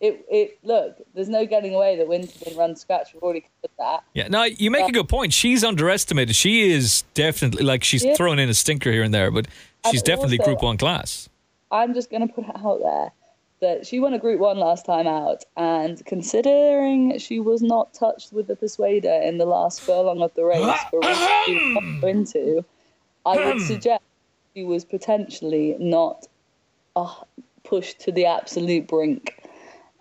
[0.00, 3.14] It, it look, there's no getting away that Winter didn't run scratch.
[3.14, 4.02] We've already covered that.
[4.14, 5.32] Yeah, no, you make a good point.
[5.32, 6.34] She's underestimated.
[6.34, 8.16] She is definitely like she's Yeah.
[8.16, 9.46] thrown in a stinker here and there, but
[9.92, 11.28] she's definitely also- Group One class.
[11.70, 13.12] I'm just going to put it out there
[13.60, 18.32] that she won a Group One last time out, and considering she was not touched
[18.32, 22.64] with the Persuader in the last furlong of the race for to go into,
[23.24, 24.02] I would suggest
[24.56, 26.26] she was potentially not
[26.96, 27.14] uh,
[27.72, 29.42] pushed to the absolute brink.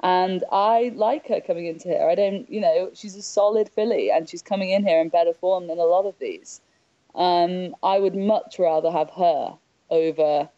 [0.04, 2.06] And I like her coming into here.
[2.06, 5.34] I don't, you know, she's a solid filly, and she's coming in here in better
[5.34, 6.60] form than a lot of these.
[7.16, 9.58] Um, I would much rather have her
[9.90, 10.50] over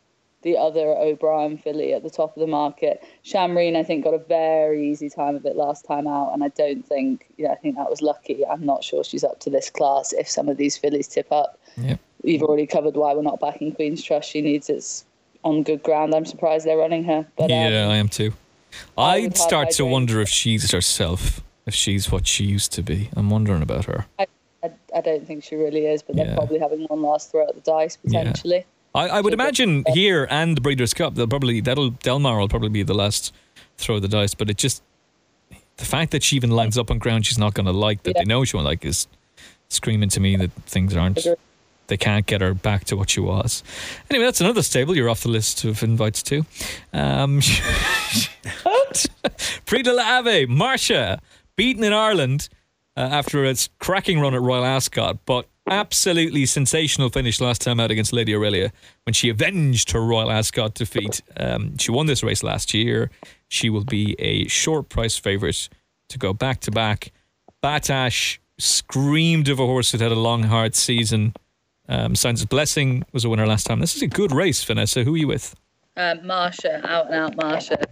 [0.42, 3.04] the other O'Brien filly at the top of the market.
[3.24, 6.48] Shamreen, I think, got a very easy time of it last time out, and I
[6.48, 8.44] don't think, yeah, I think that was lucky.
[8.44, 11.60] I'm not sure she's up to this class if some of these fillies tip up.
[11.78, 12.00] Yep.
[12.24, 14.32] You've already covered why we're not backing Queen's Trust.
[14.32, 15.06] She needs it's
[15.44, 16.14] on good ground.
[16.14, 17.26] I'm surprised they're running her.
[17.38, 18.34] But yeah, um, I am too.
[18.98, 23.10] I I'd start to wonder if she's herself, if she's what she used to be.
[23.16, 24.06] I'm wondering about her.
[24.18, 24.28] I,
[24.64, 27.56] I, I don't think she really is, but they're probably having one last throw at
[27.56, 28.66] the dice potentially.
[28.96, 32.48] I, I would imagine here and the Breeders' Cup, they'll probably that'll Del Mar will
[32.48, 33.34] probably be the last
[33.78, 34.34] throw of the dice.
[34.36, 34.84] But it just
[35.78, 38.14] the fact that she even lines up on ground she's not going to like that
[38.16, 38.22] Yeah.
[38.22, 39.08] they know she won't like is
[39.70, 41.26] screaming to me that things aren't.
[41.94, 43.62] They can't get her back to what she was.
[44.10, 44.98] Anyway, that's another stable.
[44.98, 46.44] You're off the list of invites too.
[46.92, 47.40] Um,
[49.68, 51.20] Prix de l'Abbaye, Marsha,
[51.56, 52.50] beaten in Ireland
[52.98, 57.92] uh, after its cracking run at Royal Ascot, but absolutely sensational finish last time out
[57.92, 58.72] against Lady Aurelia
[59.06, 61.22] when she avenged her Royal Ascot defeat.
[61.38, 63.12] Um, she won this race last year.
[63.50, 65.70] She will be a short price favourite
[66.10, 67.12] to go back to back.
[67.64, 71.36] Battaash screamed of a horse that had a long, hard season.
[71.90, 73.80] Um, Signs of Blessing was a winner last time.
[73.80, 75.04] This is a good race, Vanessa.
[75.04, 75.56] Who are you with?
[75.98, 77.84] Um, Marsha, out and out Marsha.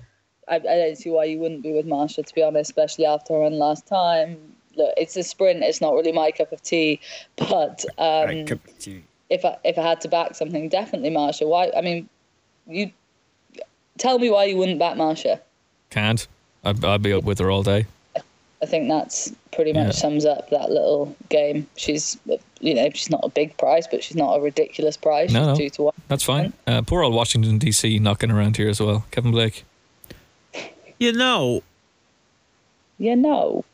[0.48, 3.34] I, I don't see why you wouldn't be with Marsha, to be honest, especially after
[3.34, 4.38] her run last time.
[4.76, 5.64] Look, it's a sprint.
[5.64, 7.00] It's not really my cup of tea,
[7.36, 8.46] but um,
[9.30, 11.48] if I if I had to back something, definitely Marsha.
[11.48, 11.72] Why?
[11.76, 12.08] I mean,
[12.68, 12.92] you
[13.98, 15.42] tell me why you wouldn't back Marsha.
[15.90, 16.26] Can't.
[16.64, 17.86] I'd, I'd be up with her all day.
[18.64, 19.92] I think that's pretty much Yeah.
[19.92, 21.68] sums up that little game.
[21.78, 22.18] She's,
[22.60, 25.32] you know, she's not a big price, but she's not a ridiculous price.
[25.32, 25.56] No, she's no.
[25.56, 25.94] two to one.
[26.08, 26.54] That's fine.
[26.68, 29.06] Uh, poor old Washington DC knocking around here as well.
[29.12, 29.64] Kevin Blake.
[31.00, 31.64] You know,
[33.00, 33.66] You know.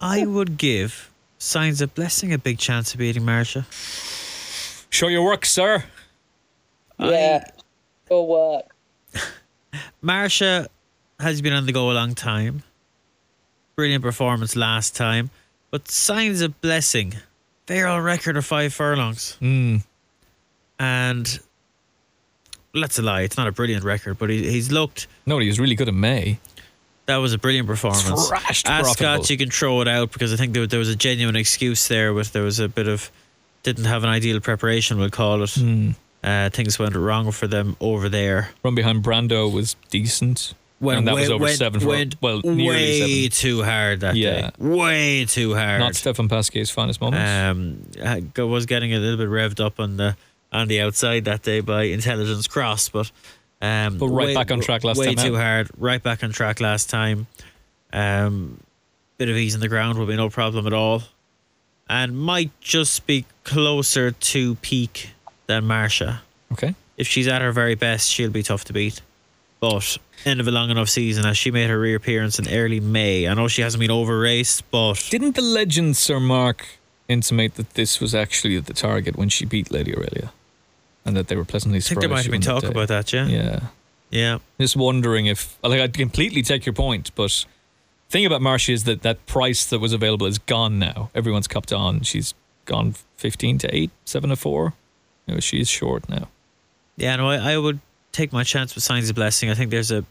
[0.00, 3.64] I would give Signs of Blessing a big chance of beating Marsha.
[4.90, 5.84] Show your work, sir.
[6.98, 7.44] Yeah,
[8.10, 8.74] your work.
[10.02, 10.66] Marsha
[11.20, 12.64] has been on the go a long time.
[13.76, 15.30] Brilliant performance last time.
[15.70, 17.14] But Signs of Blessing,
[17.66, 19.36] they're on record of five furlongs.
[19.40, 19.84] Mm.
[20.78, 21.40] And
[22.74, 23.22] a lie.
[23.22, 25.06] It's not a brilliant record, but he, he's looked.
[25.26, 26.38] No, he was really good in May.
[27.06, 28.28] That was a brilliant performance.
[28.28, 31.36] Thrashed Ascot, you can throw it out because I think there, there was a genuine
[31.36, 32.14] excuse there.
[32.14, 33.10] With there was a bit of
[33.62, 35.50] didn't have an ideal preparation, we'll call it.
[35.50, 35.94] Mm.
[36.22, 38.50] Uh, things went wrong for them over there.
[38.62, 40.54] Run behind Brando was decent.
[40.90, 43.30] And that was over seven for went well, nearly way seven.
[43.30, 44.40] too hard that Yeah.
[44.40, 44.50] day.
[44.58, 45.80] Way too hard.
[45.80, 47.22] Not Stéphane Pasquier's finest moment.
[48.02, 50.16] um, I was getting a little bit revved up on the
[50.52, 53.10] on the outside that day by Intelligence Cross, but
[53.60, 55.42] um, But right way- back on track last way time too out.
[55.42, 55.70] hard.
[55.78, 57.26] Right back on track last time.
[57.92, 58.60] Um,
[59.18, 61.02] bit of ease in the ground will be no problem at all,
[61.88, 65.10] and might just be closer to peak
[65.46, 66.20] than Marsha.
[66.52, 66.74] okay.
[66.96, 69.00] if she's at her very best, she'll be tough to beat.
[69.60, 73.28] But end of a long enough season, as she made her reappearance in early May.
[73.28, 76.66] I know she hasn't been over raced, but Didn't the legend Sir Mark
[77.08, 80.32] intimate that this was actually the target when she beat Lady Aurelia?
[81.04, 81.98] And that they were pleasantly surprised.
[81.98, 82.68] I think there might have been talk day.
[82.68, 83.12] about that.
[83.12, 83.60] Yeah, Yeah.
[84.10, 84.38] yeah.
[84.58, 87.44] Just wondering if, like, I completely take your point, but
[88.08, 91.10] thing about Marsha is that that price that was available is gone now.
[91.14, 92.00] Everyone's cupped on.
[92.02, 92.32] She's
[92.64, 94.72] gone 15 to 8, 7 to 4.
[95.26, 96.28] You know, she's short now.
[96.96, 97.80] Yeah, no, I, I would
[98.12, 99.50] take my chance with Signs of Blessing.
[99.50, 100.04] I think there's a,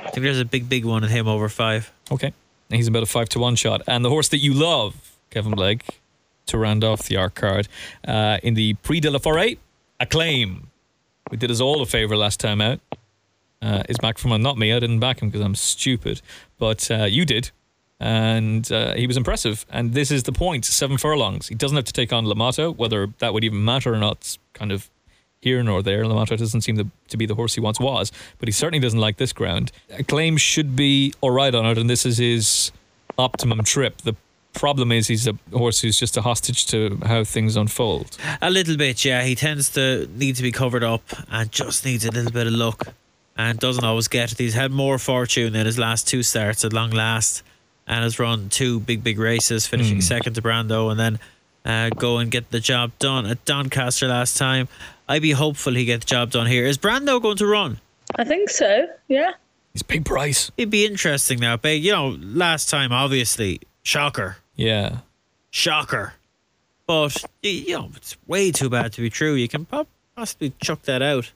[0.00, 1.92] I think there's a big, big one in him over five.
[2.10, 2.32] Okay.
[2.70, 3.82] He's about a 5 to 1 shot.
[3.86, 6.00] And the horse that you love, Kevin Blake,
[6.46, 7.68] to round off the arc card
[8.06, 9.58] uh, in the Prix de la Forêt,
[10.00, 10.68] Aclaim.
[11.30, 12.80] We did us all a favour last time out.
[13.60, 14.72] Uh, is back from a not me.
[14.72, 16.20] I didn't back him because I'm stupid,
[16.58, 17.52] but uh, you did,
[18.00, 19.64] and uh, he was impressive.
[19.70, 21.46] And this is the point: seven furlongs.
[21.46, 22.74] He doesn't have to take on Limato.
[22.76, 24.90] Whether that would even matter or not, kind of
[25.42, 26.04] here nor there.
[26.04, 29.00] Limato doesn't seem to, to be the horse he once was, but he certainly doesn't
[29.00, 29.70] like this ground.
[29.90, 32.72] Aclaim should be all right on it, and this is his
[33.18, 33.98] optimum trip.
[34.02, 34.14] The
[34.54, 38.16] problem is he's a horse who's just a hostage to how things unfold.
[38.40, 39.22] A little bit, yeah.
[39.24, 42.52] He tends to need to be covered up and just needs a little bit of
[42.52, 42.94] luck
[43.36, 44.38] and doesn't always get it.
[44.38, 47.42] He's had more fortune in his last two starts at long last
[47.86, 51.18] and has run two big, big races, finishing second to Brando and then
[51.64, 54.68] uh, go and get the job done at Doncaster last time.
[55.12, 56.64] I'd be hopeful he gets the job done here.
[56.64, 57.78] Is Brando going to run?
[58.16, 58.86] I think so.
[59.08, 59.32] Yeah.
[59.74, 60.50] He's big price.
[60.56, 61.58] It'd be interesting now.
[61.58, 64.38] But, you know, last time, obviously, shocker.
[64.56, 65.00] Yeah.
[65.50, 66.14] Shocker.
[66.86, 69.34] But, you know, it's way too bad to be true.
[69.34, 69.66] You can
[70.16, 71.30] possibly chuck that out.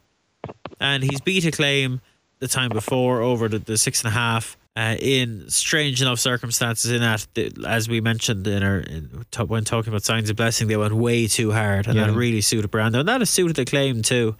[0.81, 2.01] And he's beat Aclaim
[2.39, 6.91] the time before over the, the six and a half uh, in strange enough circumstances.
[6.91, 7.27] In that,
[7.67, 11.27] as we mentioned in our in, when talking about signs of blessing, they went way
[11.27, 12.07] too hard, and Yeah.
[12.09, 14.37] that really suited Brando, and that has suited the claim too.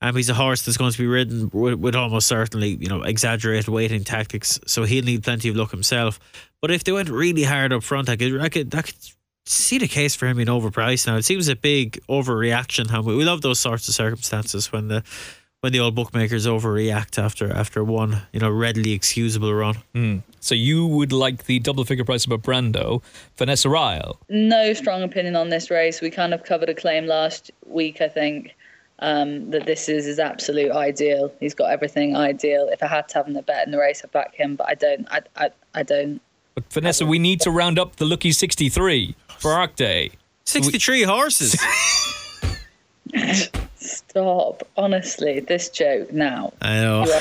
[0.00, 3.02] Um, he's a horse that's going to be ridden with, with almost certainly, you know,
[3.02, 6.20] exaggerated waiting tactics, so he'll need plenty of luck himself.
[6.62, 8.94] But if they went really hard up front, I could, I could, I could
[9.44, 11.08] see the case for him being overpriced.
[11.08, 12.90] Now it seems a big overreaction.
[12.90, 15.02] How we, we love those sorts of circumstances when the
[15.60, 19.76] when the old bookmakers overreact after after one, you know, readily excusable run.
[19.94, 20.18] Hmm.
[20.40, 23.02] So you would like the double figure price of a Brando,
[23.36, 24.20] Vanessa Ryle.
[24.28, 26.00] No strong opinion on this race.
[26.00, 28.54] We kind of covered Aclaim last week, I think,
[29.00, 31.32] um, that this is his absolute ideal.
[31.40, 32.68] He's got everything ideal.
[32.70, 34.74] If I had to have a bet in the race, I'd back him, but I
[34.74, 35.08] don't.
[35.10, 36.20] I, I, I don't.
[36.54, 40.12] But Vanessa, we need to round up the lucky 63 for Arc Day.
[40.44, 41.56] Sixty three horses.
[43.76, 44.62] Stop.
[44.76, 46.52] Honestly, this joke now.
[46.60, 47.04] I know.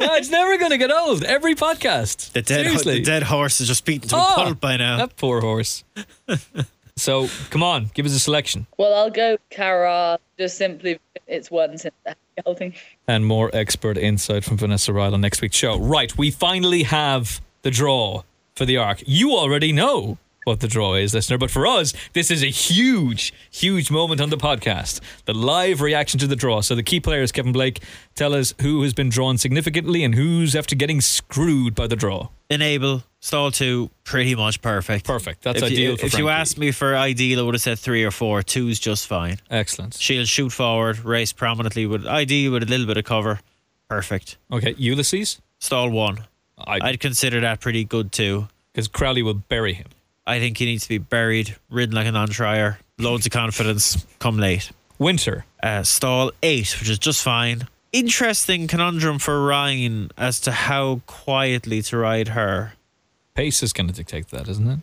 [0.00, 1.22] No, it's never going to get old.
[1.24, 2.32] Every podcast.
[2.32, 2.98] The dead, Seriously.
[2.98, 4.98] the dead horse is just beaten to Oh, a pulp by now.
[4.98, 5.82] That poor horse.
[6.96, 8.66] so come on, give us a selection.
[8.76, 10.18] well, I'll go Cara.
[10.38, 12.74] Just simply, it's one since the gelding.
[13.08, 15.78] And more expert insight from Vanessa Ryle on next week's show.
[15.78, 18.24] Right, we finally have the draw
[18.56, 19.02] for the arc.
[19.06, 23.32] You already know what the draw is, listener, but for us, this is a huge,
[23.50, 25.00] huge moment on the podcast.
[25.24, 26.60] The live reaction to the draw.
[26.60, 27.82] So the key players, Kevin Blake,
[28.14, 32.28] tell us who has been drawn significantly and who's after getting screwed by the draw.
[32.50, 35.06] Enable stall two, pretty much perfect.
[35.06, 35.42] Perfect.
[35.42, 38.04] That's if ideal You, if you asked me for ideal, I would have said three
[38.04, 38.42] or four.
[38.42, 39.38] Two's just fine.
[39.50, 39.94] Excellent.
[39.94, 43.40] She'll shoot forward, race prominently with ideal with a little bit of cover.
[43.88, 44.36] Perfect.
[44.52, 45.40] Okay, Ulysses.
[45.58, 46.24] Stall one.
[46.58, 48.48] I I'd consider that pretty good too.
[48.72, 49.86] because Crowley will bury him.
[50.26, 54.38] I think he needs to be buried, ridden like a non-trier, loads of confidence, come
[54.38, 54.70] late.
[54.98, 55.44] Winter.
[55.62, 57.68] Uh, stall eight, which is just fine.
[57.92, 62.72] Interesting conundrum for Ryan as to how quietly to ride her.
[63.34, 64.78] Pace is going to dictate that, isn't it?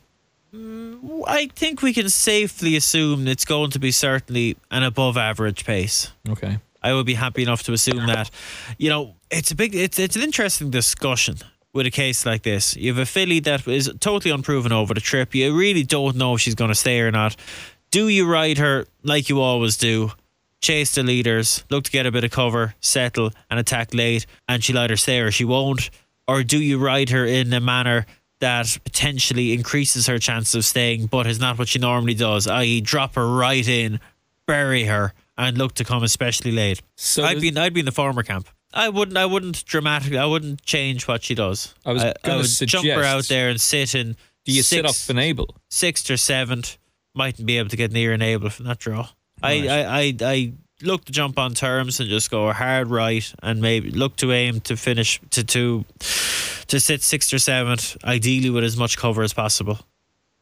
[1.28, 6.12] I think we can safely assume it's going to be certainly an above average pace.
[6.30, 6.58] Okay.
[6.84, 8.30] I would be happy enough to assume that.
[8.78, 11.38] You know, it's a big, it's it's an interesting discussion
[11.74, 12.76] with a case like this.
[12.76, 15.34] You have a filly that is totally unproven over the trip.
[15.34, 17.36] You really don't know if she's going to stay or not.
[17.92, 20.12] Do you ride her like you always do?
[20.62, 24.64] Chase the leaders, look to get a bit of cover, settle, and attack late, and
[24.64, 25.90] she'll either stay or she won't?
[26.28, 28.06] Or do you ride her in a manner
[28.42, 32.80] that potentially increases her chances of staying, but is not what she normally does, i.e.,
[32.80, 34.00] drop her right in,
[34.46, 36.82] bury her, and look to come especially late?
[36.96, 38.48] So I'd be I'd be in the former camp.
[38.74, 41.74] I wouldn't I wouldn't dramatically I wouldn't change what she does.
[41.86, 44.16] I was I, gonna would jump her out there and sit in
[44.46, 45.56] Do you sit sixth, up Enable?
[45.70, 46.78] sixth or seventh.
[47.14, 49.10] Mightn't be able to get near enable from that draw.
[49.44, 49.68] Right.
[49.68, 53.62] I, I, I I look to jump on terms and just go hard right and
[53.62, 55.86] maybe look to aim to finish to to
[56.68, 59.80] to sit sixth or seventh, ideally with as much cover as possible.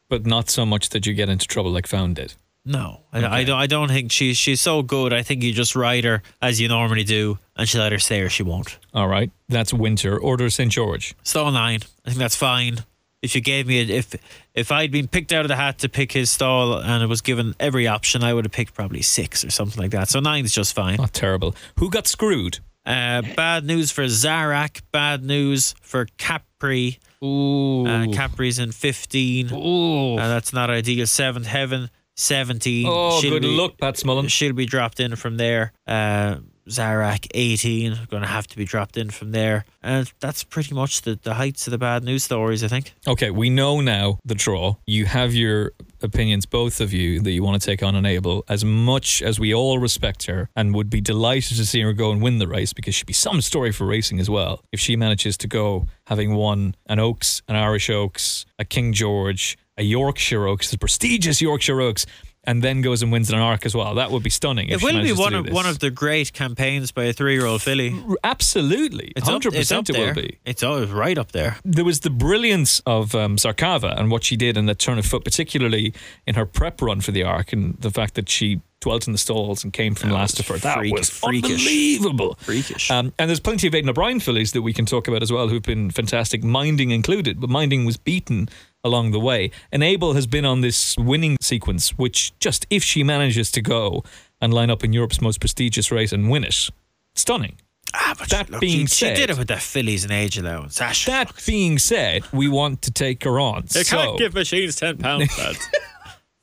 [0.08, 2.34] But not so much that you get into trouble like Found did.
[2.64, 3.58] No, I, I don't.
[3.58, 5.12] I don't think she's she's so good.
[5.12, 8.28] I think you just ride her as you normally do, and she'll either stay or
[8.28, 8.78] she won't.
[8.92, 10.18] All right, that's Winter.
[10.18, 11.14] Order St George.
[11.22, 11.80] Stall nine.
[12.04, 12.84] I think that's fine.
[13.22, 14.14] If you gave me a, if
[14.54, 17.22] if I'd been picked out of the hat to pick his stall and it was
[17.22, 20.08] given every option, I would have picked probably six or something like that.
[20.10, 20.96] So nine's just fine.
[20.96, 21.54] Not terrible.
[21.78, 22.58] Who got screwed?
[22.84, 24.82] Uh, bad news for Zarak.
[24.90, 26.98] Bad news for Capri.
[27.22, 27.86] Ooh.
[27.86, 29.52] Uh, Capri's in fifteen.
[29.52, 30.16] Ooh.
[30.18, 31.06] Uh, that's not ideal.
[31.06, 31.90] Seventh Heaven.
[32.20, 32.86] 17.
[32.88, 34.28] oh, She'll good be- luck, Pat Smullen.
[34.28, 35.72] She'll be dropped in from there.
[35.86, 36.36] Uh,
[36.68, 39.64] Zarak, 18, going to have to be dropped in from there.
[39.82, 42.94] And that's pretty much the, the heights of the bad news stories, I think.
[43.08, 44.76] Okay, we know now the draw.
[44.86, 48.44] You have your opinions, both of you, that you want to take on Enable.
[48.48, 52.12] As much as we all respect her and would be delighted to see her go
[52.12, 54.62] and win the race because she'd be some story for racing as well.
[54.70, 59.58] If she manages to go having won an Oaks, an Irish Oaks, a King George,
[59.76, 62.06] a Yorkshire Oaks, the prestigious Yorkshire Oaks,
[62.44, 63.94] and then goes and wins an Arc as well.
[63.96, 64.68] That would be stunning.
[64.70, 65.52] It will be one of this.
[65.54, 67.94] one of the great campaigns by a three year old filly.
[68.24, 69.90] Absolutely, It's hundred percent.
[69.90, 70.38] It will be.
[70.46, 71.56] It's always right up there.
[71.64, 75.04] there was the brilliance of um, Zarkava and what she did in the turn of
[75.04, 75.92] foot, particularly
[76.26, 79.18] in her prep run for the arc, and the fact that she dwelt in the
[79.18, 80.62] stalls and came from That last to first.
[80.62, 81.50] That freak- was freakish.
[81.50, 82.36] unbelievable.
[82.40, 82.90] Freakish.
[82.90, 85.48] Um, and there's plenty of Aidan O'Brien fillies that we can talk about as well
[85.48, 88.48] who've been fantastic, Minding included, but Minding was beaten
[88.84, 89.50] along the way.
[89.72, 94.02] Enable has been on this winning sequence, which just if she manages to go
[94.40, 96.70] and line up in Europe's most prestigious race and win it,
[97.14, 97.56] stunning.
[97.92, 100.38] Ah, but that look, being she, said- she did it with that fillies and age
[100.38, 100.80] allowance.
[100.80, 101.12] Ah, sure.
[101.12, 103.64] That being said, we want to take her on.
[103.72, 105.68] They so, can't give machines ten pounds, lads.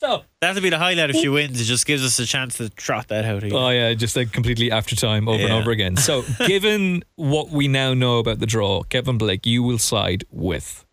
[0.01, 1.59] so That'll be the highlight if she wins.
[1.59, 3.43] It just gives us a chance to trot that out.
[3.43, 3.57] Again.
[3.57, 5.95] Oh yeah, just like completely after time over and over again.
[5.95, 10.85] So, given what we now know about the draw, Kevin Blake, you will side with.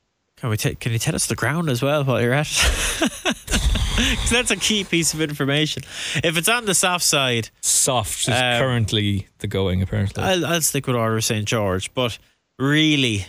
[0.44, 2.46] Can we ta- can you tell us the ground as well while you're at?
[3.00, 3.36] it?
[3.96, 5.84] Because that's a key piece of information.
[6.16, 10.22] If it's on the soft side, Soft is Um, currently the going apparently.
[10.22, 11.46] I'll, I'll stick with Order of St.
[11.46, 11.94] George.
[11.94, 12.18] But
[12.58, 13.24] really,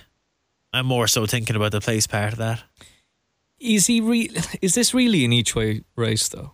[0.73, 2.63] I'm more so thinking about the place part of that.
[3.61, 4.29] is he re-
[4.61, 6.51] Is this really an each way race though?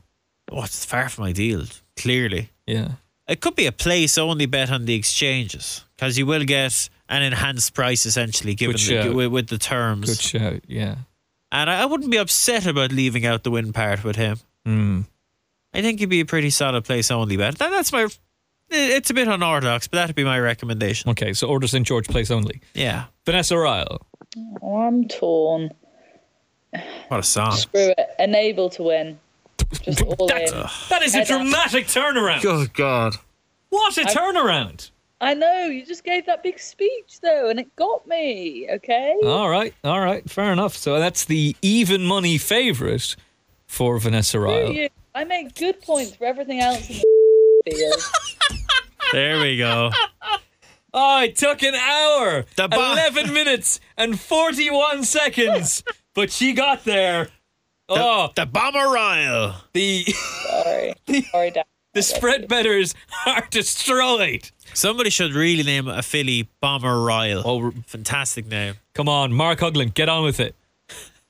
[0.52, 1.64] Oh, it's far from ideal,
[1.98, 2.52] clearly.
[2.68, 2.90] Yeah.
[3.28, 7.22] It could be a place only bet on the exchanges because you will get an
[7.22, 10.08] enhanced price essentially given the, with, with the terms.
[10.08, 10.62] Good shout.
[10.68, 10.96] Yeah.
[11.52, 14.40] And I, I wouldn't be upset about leaving out the win part with him.
[14.66, 15.02] Hmm.
[15.74, 17.58] I think it'd be a pretty solid place only bet.
[17.60, 18.08] That, that's my.
[18.70, 21.10] It's a bit unorthodox, but that'd be my recommendation.
[21.12, 22.62] Okay, so Order St George place only.
[22.74, 23.06] Yeah.
[23.26, 24.00] Vanessa Ryle.
[24.62, 25.72] Oh, I'm torn.
[27.10, 27.52] What a song.
[27.52, 28.10] Screw it.
[28.18, 29.20] Enable to win.
[29.82, 30.58] Just all That's- in.
[30.90, 31.42] That is a Head up.
[31.42, 32.42] dramatic turnaround.
[32.42, 33.16] Good God.
[33.70, 34.92] What a turnaround.
[35.22, 39.16] I know, you just gave that big speech though, and it got me, okay?
[39.24, 40.76] All right, all right, fair enough.
[40.76, 43.16] So that's the even money favourite
[43.68, 44.72] for Vanessa Screw Ryle.
[44.74, 44.90] you.
[45.14, 46.96] I make good points for everything else in
[47.66, 48.02] the field.
[49.14, 49.92] There we go.
[50.94, 55.84] Oh, it took an hour, The bo- 11 minutes, and 41 seconds,
[56.16, 57.30] but she got there.
[57.88, 59.54] Oh, The Bomber Royal.
[59.74, 60.94] the Sorry.
[61.32, 61.64] Sorry, Dan.
[61.94, 62.96] the spread betters
[63.26, 64.50] are destroyed.
[64.74, 67.42] Somebody should really name a filly Bomber Royal.
[67.46, 68.76] Oh, Fantastic name.
[68.94, 70.56] come on, Mark Huglin, get on with it.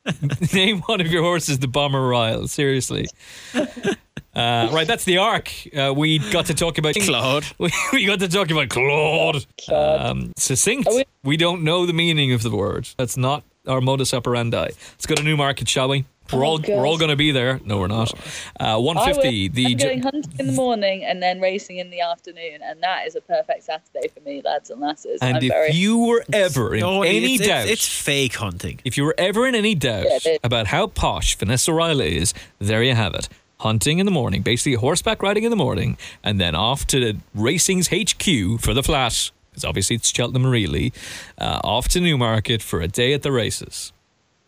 [0.54, 2.48] Name one of your horses the Bomber Ryle.
[2.48, 3.08] Seriously.
[3.54, 5.52] Uh, right, that's the arc.
[5.78, 7.46] Uh, we got to talk about Claude.
[7.60, 9.46] We, we got to talk about Claude.
[9.64, 10.02] Claude.
[10.02, 10.88] Um, succinct.
[10.90, 12.90] We- We don't know the meaning of the word.
[12.98, 14.70] That's not our modus operandi.
[14.94, 16.06] Let's go to Newmarket, shall we?
[16.32, 16.70] We're Oh, all God.
[16.78, 17.60] we're all going to be there.
[17.66, 18.14] No, we're not.
[18.60, 19.50] Uh, one I fifty.
[19.50, 19.54] will.
[19.56, 22.82] The I'm going J- hunting in the morning and then racing in the afternoon, and
[22.82, 25.20] that is a perfect Saturday for me, lads and lasses.
[25.22, 28.36] and I'm if very you were ever in No, any it's, doubt, It's, it's fake
[28.36, 28.80] hunting.
[28.86, 32.82] if you were ever in any doubt Yeah, about how posh Vanessa Ryle is, there
[32.82, 33.28] you have it.
[33.60, 37.90] Hunting in the morning, basically horseback riding in the morning, and then off to Racing's
[37.90, 40.94] HQ for the flat, because obviously it's Cheltenham really,
[41.38, 43.92] uh, off to Newmarket for a day at the races.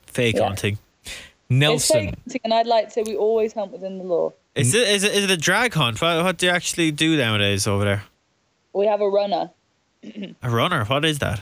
[0.07, 0.43] Fake Yeah.
[0.47, 0.78] hunting.
[1.61, 2.15] It's Nelson.
[2.29, 4.33] fake and I'd like to say we always hunt within the law.
[4.55, 6.01] Is it, is it is it a drag hunt?
[6.01, 8.03] What, what do you actually do nowadays over there?
[8.73, 9.51] We have a runner,
[10.41, 10.85] A runner?
[10.85, 11.41] What is that?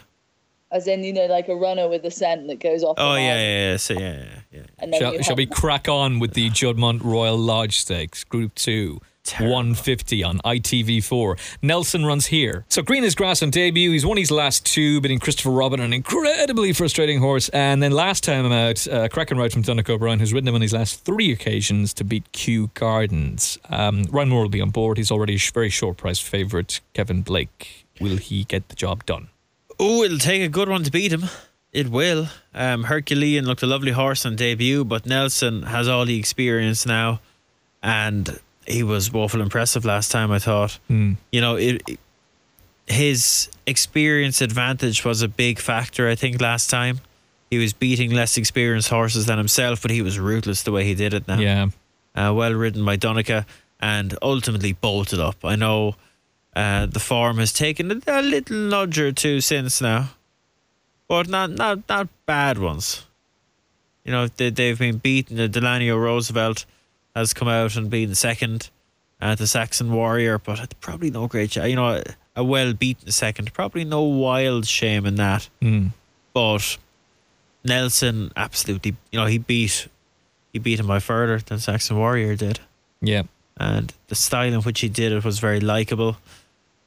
[0.71, 2.95] as in you know, like a runner with a scent that goes off.
[2.97, 3.77] Oh the yeah, mark, yeah, yeah.
[3.77, 4.61] So yeah, yeah, yeah.
[4.79, 8.55] And then Shall, you shall we crack on with the Juddmonte Royal Lodge Stakes, Group
[8.55, 8.99] 2?
[9.23, 9.53] Terrible.
[9.53, 11.37] 150 on ITV4.
[11.61, 12.65] Nelson runs here.
[12.69, 13.91] So Green is grass on debut.
[13.91, 17.47] He's won his last two, beating Christopher Robin, an incredibly frustrating horse.
[17.49, 20.55] And then last time I'm out, uh, cracking ride from Donnacha O'Brien, who's ridden him
[20.55, 23.59] on his last three occasions to beat Kew Gardens.
[23.69, 24.97] Um, Ryan Moore will be on board.
[24.97, 26.81] He's already a very short price favourite.
[26.93, 27.85] Kevin Blake.
[27.99, 29.27] Will he get the job done?
[29.79, 31.25] Oh, it'll take a good one to beat him.
[31.71, 32.27] It will.
[32.53, 37.21] Um, Herculean looked a lovely horse on debut, but Nelson has all the experience now.
[37.83, 40.31] and he was woeful impressive last time.
[40.31, 41.13] I thought, Hmm.
[41.31, 41.99] you know, it, it-
[42.87, 46.09] his experience advantage was a big factor.
[46.09, 46.99] I think last time
[47.49, 50.95] he was beating less experienced horses than himself, but he was ruthless the way he
[50.95, 51.27] did it.
[51.27, 51.67] Now, Yeah.
[52.15, 53.45] uh, well ridden by Donnacha,
[53.79, 55.43] and ultimately bolted up.
[55.45, 55.95] I know
[56.55, 60.09] uh, the form has taken a, a little nudge or two since now,
[61.07, 63.05] but not not not bad ones.
[64.03, 65.39] You know they they've been beaten.
[65.39, 66.65] Uh, Delano Roosevelt
[67.15, 68.69] has come out and been second
[69.19, 71.55] at the Saxon Warrior, but probably no great.
[71.55, 72.01] You know
[72.35, 73.53] a, well beaten second.
[73.53, 75.49] Probably no wild shame in that.
[75.61, 75.87] Hmm.
[76.33, 76.77] But
[77.63, 79.87] Nelson absolutely, you know, he beat
[80.53, 82.59] he beat him by further than Saxon Warrior did
[83.01, 83.23] Yeah.
[83.57, 86.17] and the style in which he did it was very likable.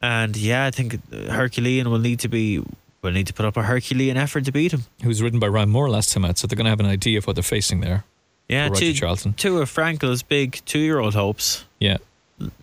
[0.02, 2.62] And yeah, I think Herculean will need to be
[3.02, 4.84] will need to put up a Herculean effort to beat him.
[5.02, 6.86] Who was ridden by Ryan Moore last time out, so they're going to have an
[6.86, 8.04] idea of what they're facing there.
[8.48, 9.32] Yeah, Roger two, Charlton.
[9.34, 11.96] two of Frankel's big two year old hopes Yeah.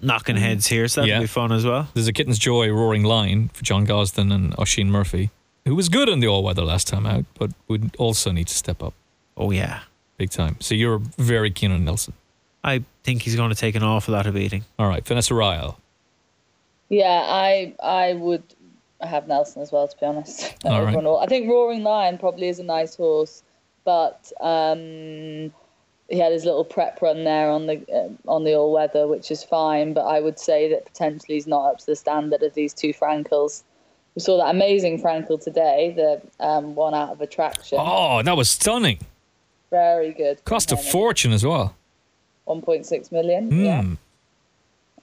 [0.01, 1.19] knocking heads here, so that'll Yeah.
[1.21, 1.87] be fun as well.
[1.93, 5.29] There's a Kitten's Joy Roaring Lion for John Gosden and Oisin Murphy,
[5.65, 8.55] who was good in the all weather last time out, but would also need to
[8.55, 8.93] step up
[9.37, 9.79] Oh yeah,
[10.17, 10.57] big time.
[10.59, 12.13] So you're very keen on Nelson.
[12.63, 14.65] I think he's going to take an awful lot of beating.
[14.77, 15.79] All right, Vanessa Ryle.
[16.89, 18.43] Yeah, I I would
[18.99, 20.53] have Nelson as well, to be honest.
[20.65, 20.93] All right.
[20.95, 21.17] Overall.
[21.19, 23.41] I think Roaring Lion probably is a nice horse,
[23.83, 25.51] but um,
[26.11, 29.31] he had his little prep run there on the uh, on the all weather, which
[29.31, 29.93] is fine.
[29.93, 32.93] But I would say that potentially he's not up to the standard of these two
[32.93, 33.63] Frankels.
[34.15, 37.77] We saw that amazing Frankel today, the um, one out of attraction.
[37.79, 38.99] Oh, that was stunning.
[39.69, 40.43] Very good.
[40.43, 41.75] Cost a fortune as well.
[42.45, 43.63] 1.6 million.
[43.63, 43.81] Yeah.
[43.81, 43.93] Hmm.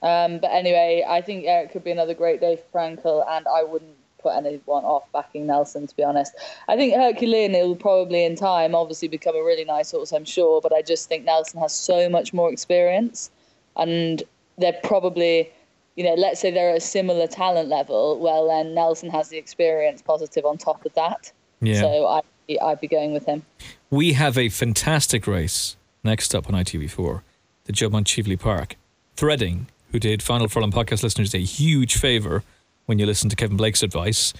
[0.01, 3.47] Um, but anyway, I think yeah, it could be another great day for Frankel, and
[3.47, 6.33] I wouldn't put anyone off backing Nelson, to be honest.
[6.67, 10.61] I think Herculean will probably in time obviously become a really nice horse, I'm sure,
[10.61, 13.31] but I just think Nelson has so much more experience,
[13.75, 14.23] and
[14.57, 15.51] they're probably,
[15.95, 19.37] you know, let's say they're at a similar talent level, well, then Nelson has the
[19.37, 21.31] experience positive on top of that.
[21.61, 21.81] Yeah.
[21.81, 22.21] So I,
[22.61, 23.43] I'd be going with him.
[23.89, 27.21] We have a fantastic race next up on ITV4,
[27.65, 28.75] the Juddmonte Cheveley Park.
[29.15, 32.43] Threading, who did Final Furlong podcast listeners a huge favour
[32.89, 34.33] when you listen to Kevin Blake's advice,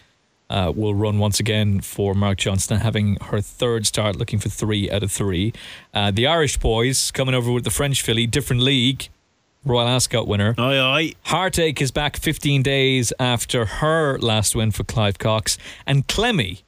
[0.50, 4.89] uh, will run once again for Mark Johnston, having her third start, looking for three
[4.89, 5.54] out of three.
[5.93, 9.10] Uh, the Irish boys coming over with the French filly, different league,
[9.64, 10.56] Royal Ascot winner.
[10.58, 11.14] Aye, aye.
[11.26, 15.60] Heartache is back 15 days after her last win for Clive Cox.
[15.86, 16.64] And Clemmie,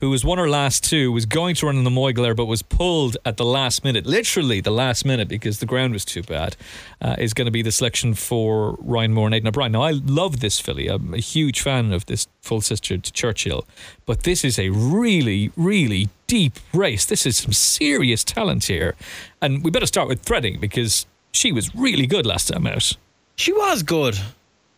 [0.00, 2.62] who was won her last two, was going to run in the Moyglare but was
[2.62, 6.56] pulled at the last minute, literally the last minute because the ground was too bad,
[7.00, 9.72] uh, is going to be the selection for Ryan Moore and Aidan O'Brien.
[9.72, 10.88] Now, I love this filly.
[10.88, 13.66] I'm a huge fan of this full sister to Churchill,
[14.04, 17.06] but this is a really, really deep race.
[17.06, 18.94] This is some serious talent here.
[19.40, 22.92] And we better start with Threading because she was really good last time out.
[23.36, 24.18] She was good.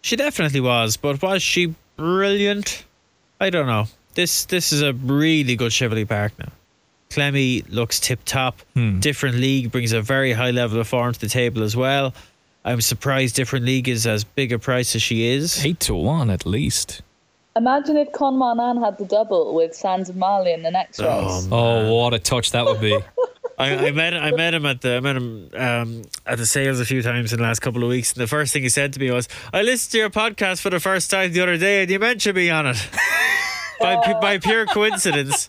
[0.00, 2.84] She definitely was, but was she brilliant?
[3.40, 3.86] I don't know.
[4.18, 6.48] This this is a really good Cheveley Park now.
[7.08, 8.58] Clemmie looks tip top.
[8.98, 12.12] Different League brings a very high level of form to the table as well.
[12.64, 15.64] I'm surprised Different League is as big a price as she is.
[15.64, 17.00] Eight to one at least.
[17.54, 21.46] Imagine if Con Marnane had the double with Sands of Mali in the next race.
[21.52, 22.98] Oh, what a touch that would be.
[23.58, 26.80] I, I met I met him at the I met him um, at the sales
[26.80, 28.92] a few times in the last couple of weeks, and the first thing he said
[28.94, 31.82] to me was, "I listened to your podcast for the first time the other day,
[31.82, 32.88] and you mentioned me on it."
[33.81, 35.49] by by pure coincidence,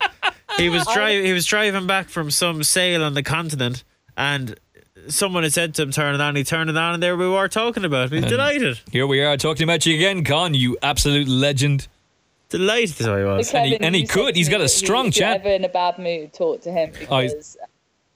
[0.58, 3.84] he was driving he was driving back from some sale on the continent,
[4.18, 4.60] and
[5.08, 7.28] someone had said to him, "Turn it on." He turned it on, and there we
[7.28, 8.12] were talking about.
[8.12, 8.22] it.
[8.22, 11.88] He's delighted, Here we are talking about you again, Con, you absolute legend.
[12.50, 12.96] delighted.
[12.96, 13.54] So he was.
[13.54, 14.34] And he- Kevin, and he you said could.
[14.34, 15.42] to He's me got a strong chat.
[15.42, 17.58] ever in a bad mood, talk to him Oh, he's- because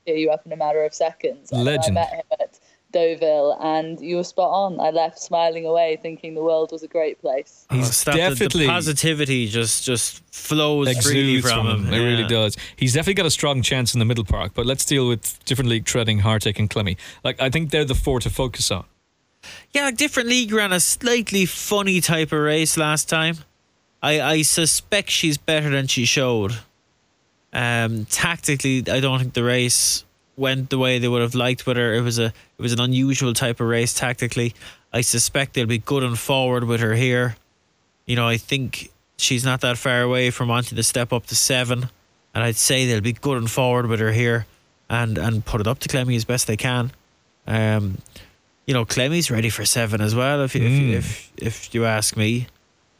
[0.05, 1.51] cheer you up in a matter of seconds.
[1.51, 1.97] Legend.
[1.97, 2.59] I met him at
[2.93, 4.79] Deauville, and you were spot on.
[4.79, 7.65] I left smiling away, thinking the world was a great place.
[7.71, 11.85] He's Oh, stop, definitely the, positivity just just flows freely exudes from from him.
[11.87, 11.93] him.
[11.93, 12.55] It really does.
[12.77, 15.69] He's definitely got a strong chance in the middle park, but let's deal with different
[15.69, 16.95] league Threading, Heartache and Clemmie.
[17.23, 18.85] Like I think they're the four to focus on.
[19.71, 23.39] Yeah, different league ran a slightly funny type of race last time.
[24.01, 26.53] I, I suspect she's better than she showed.
[27.51, 30.03] Um, tactically, I don't think the race
[30.35, 31.93] went the way they would have liked with her.
[31.93, 34.53] It was a it was an unusual type of race tactically.
[34.91, 37.35] I suspect they'll be good and forward with her here.
[38.05, 41.35] You know, I think she's not that far away from wanting to step up to
[41.35, 41.89] seven,
[42.33, 44.45] and I'd say they'll be good and forward with her here,
[44.89, 46.91] and and put it up to Clemmie as best they can.
[47.47, 47.97] Um,
[48.65, 50.41] you know, Clemmie's ready for seven as well.
[50.43, 50.93] If Mm.
[50.93, 52.47] if if if you ask me,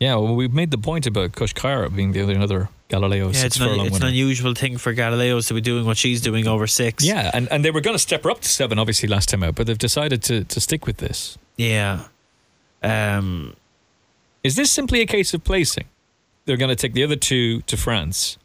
[0.04, 3.46] Yeah, well, we've made the point about Kush Kyra being the other another Galileo Yeah,
[3.46, 6.68] it's, an, it's an unusual thing for Galileo's to be doing what she's doing over
[6.68, 7.06] six.
[7.06, 9.44] Yeah, and, and they were going to step her up to seven, obviously, last time
[9.44, 11.38] out, but they've decided to, to stick with this.
[11.56, 12.08] Yeah.
[12.82, 13.56] Um,
[14.44, 15.86] Is this simply a case of placing?
[16.44, 18.38] They're going to take the other two to France,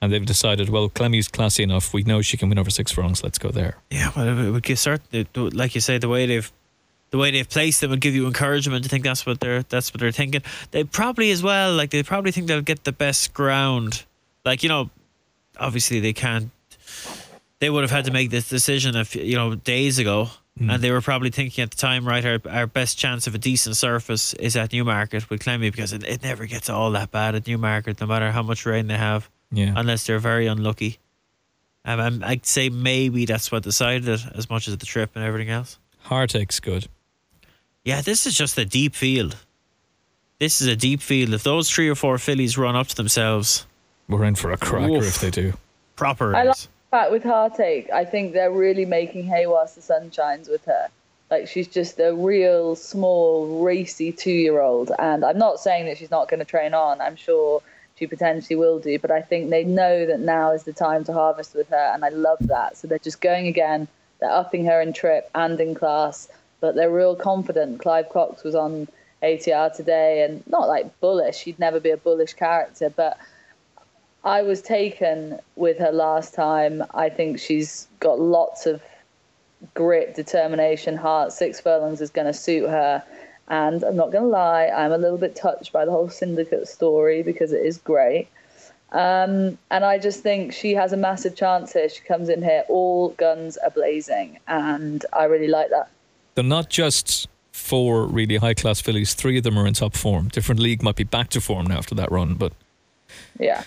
[0.00, 1.94] and they've decided, well, Clemmie's classy enough.
[1.94, 3.22] We know she can win over six furlongs.
[3.22, 3.76] Let's go there.
[3.88, 6.50] yeah, well, it would give certain, like you say, the way they've
[7.12, 9.92] the way they've placed them would give you encouragement to think that's what they're that's
[9.94, 10.42] what they're thinking.
[10.72, 14.04] They probably as well, like they probably think they'll get the best ground.
[14.44, 14.90] Like you know,
[15.58, 16.50] obviously they can't.
[17.60, 20.82] They would have had to make this decision a few, you know days ago, and
[20.82, 22.24] they were probably thinking at the time, right?
[22.24, 26.02] Our our best chance of a decent surface is at Newmarket with Clemmie because it,
[26.02, 29.28] it never gets all that bad at Newmarket, no matter how much rain they have,
[29.52, 29.74] Yeah.
[29.76, 30.98] unless they're very unlucky.
[31.84, 35.50] Um, I'd say maybe that's what decided it, as much as the trip and everything
[35.50, 35.78] else.
[36.04, 36.88] Heartache's good.
[37.84, 39.36] Yeah, this is just a deep field.
[40.38, 41.34] This is a deep field.
[41.34, 43.66] If those three or four fillies run up to themselves,
[44.08, 45.04] We're in for a cracker Oof.
[45.06, 45.54] if they do.
[45.96, 46.34] proper.
[46.34, 46.68] I like race.
[46.90, 50.88] fact with Heartache, I think they're really making hay whilst the sun shines with her.
[51.30, 54.90] Like she's just a real small, racy two year old.
[54.98, 57.00] And I'm not saying that she's not going to train on.
[57.00, 57.62] I'm sure
[57.96, 58.98] she potentially will do.
[58.98, 61.90] But I think they know that now is the time to harvest with her.
[61.94, 62.76] And I love that.
[62.76, 63.88] So they're just going again.
[64.20, 66.28] They're upping her in trip and in class.
[66.62, 67.80] But they're real confident.
[67.80, 68.86] Clive Cox was on
[69.20, 71.36] ATR today and not like bullish.
[71.36, 72.88] She'd never be a bullish character.
[72.88, 73.18] But
[74.24, 76.84] I was taken with her last time.
[76.94, 78.80] I think she's got lots of
[79.74, 81.32] grit, determination, heart.
[81.32, 83.02] Six furlongs is going to suit her.
[83.48, 86.68] And I'm not going to lie, I'm a little bit touched by the whole syndicate
[86.68, 88.28] story because it is great.
[88.92, 91.88] Um, and I just think she has a massive chance here.
[91.88, 94.38] She comes in here, all guns are blazing.
[94.46, 95.90] And I really like that.
[96.34, 99.14] They're not just four really high class fillies.
[99.14, 100.28] Three of them are in top form.
[100.28, 102.52] Different league might be back to form now after that run, but
[103.38, 103.62] Yeah.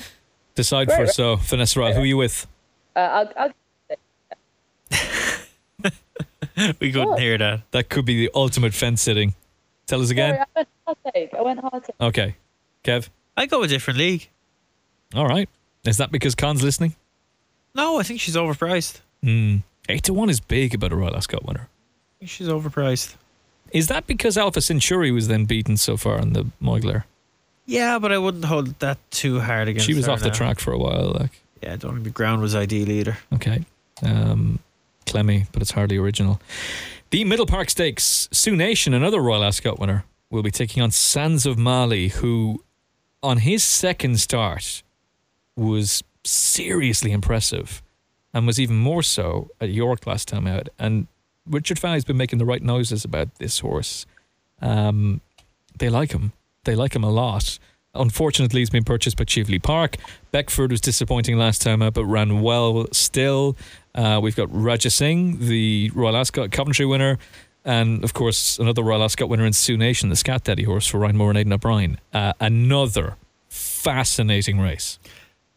[0.55, 1.11] decide Right, for right.
[1.13, 1.35] so.
[1.37, 2.47] Vanessa Ryle, who are you with?
[2.95, 3.51] Uh, I'll, I'll,
[6.79, 7.19] we couldn't What?
[7.19, 7.61] hear that.
[7.71, 9.33] That could be the ultimate fence sitting.
[9.87, 10.45] Tell us sorry, again.
[10.55, 11.33] I went heartache.
[11.37, 11.95] I went heartache.
[12.01, 12.35] Okay.
[12.83, 13.09] Kev?
[13.37, 14.29] I go a different league.
[15.13, 15.49] All right.
[15.85, 16.95] Is that because Con's listening?
[17.75, 19.01] No, I think she's overpriced.
[19.21, 19.57] Hmm.
[19.89, 21.67] Eight to one is big about a Royal Ascot winner.
[22.26, 23.15] She's overpriced.
[23.72, 27.03] Is that because Alpha Centauri was then beaten so far in the Moyglare?
[27.65, 29.91] Yeah, but I wouldn't hold that too hard against her.
[29.91, 30.34] She was her off the now.
[30.34, 31.15] track for a while.
[31.19, 33.18] Like, Yeah, I don't think the ground was ideal either.
[33.34, 33.64] okay.
[34.03, 34.60] Um,
[35.07, 36.39] Clemmie, but it's hardly original.
[37.11, 41.45] The Middle Park Stakes, Sioux Nation, another Royal Ascot winner, will be taking on Sands
[41.45, 42.64] of Mali, who,
[43.23, 44.84] on his second start,
[45.56, 47.81] was seriously impressive
[48.34, 50.68] and was even more so at York last time out.
[50.77, 51.07] And
[51.49, 54.05] Richard Fowler's been making the right noises about this horse.
[54.61, 55.22] Um,
[55.77, 56.34] they like him.
[56.63, 57.59] They like him a lot.
[57.93, 59.97] Unfortunately, he's been purchased by Cheveley Park.
[60.31, 63.55] Beckford was disappointing last time out, but ran well still.
[63.93, 67.17] Uh, we've got Rajasinghe, the Royal Ascot Coventry winner,
[67.63, 70.99] and of course another Royal Ascot winner in Sioux Nation, the Scat Daddy horse for
[70.99, 71.99] Ryan Moore and Aidan O'Brien.
[72.13, 73.15] Uh, another
[73.47, 74.99] fascinating race.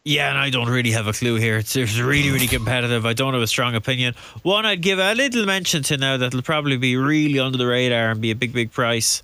[0.09, 1.59] Yeah, and I don't really have a clue here.
[1.59, 3.05] It's, it's really, really competitive.
[3.05, 4.15] I don't have a strong opinion.
[4.43, 8.13] One I'd give a little mention to now that'll probably be really under the radar
[8.13, 9.21] and be a big, big price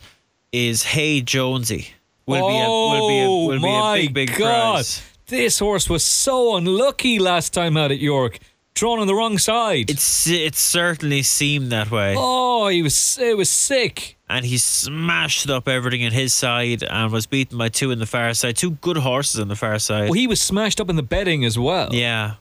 [0.53, 1.89] is Hey Jonesy.
[2.27, 4.75] Will be a will be a, Oh will be oh my a big, big God.
[4.75, 5.03] prize.
[5.27, 8.39] This horse was so unlucky last time out at York,
[8.75, 9.89] drawn on the wrong side.
[9.91, 12.15] It's it certainly seemed that way.
[12.17, 14.17] oh, he was it was sick.
[14.29, 18.07] and he smashed up everything in his side and was beaten by two in the
[18.07, 18.57] far side.
[18.57, 20.05] Two good horses on the far side.
[20.05, 21.95] Well, he was smashed up in the betting as well.
[21.95, 22.35] yeah,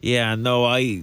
[0.00, 0.34] yeah.
[0.34, 1.02] No, I,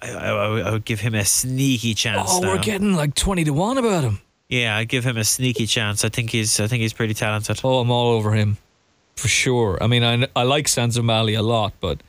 [0.00, 0.30] I, I,
[0.60, 2.28] I would give him a sneaky chance.
[2.32, 4.20] Oh, we're getting like twenty to one about him.
[4.48, 6.04] yeah, I give him a sneaky chance.
[6.04, 7.60] I think he's, I think he's pretty talented.
[7.64, 8.56] Oh, I'm all over him
[9.16, 9.78] for sure.
[9.80, 12.00] I mean, I I like Sands of Mali a lot, but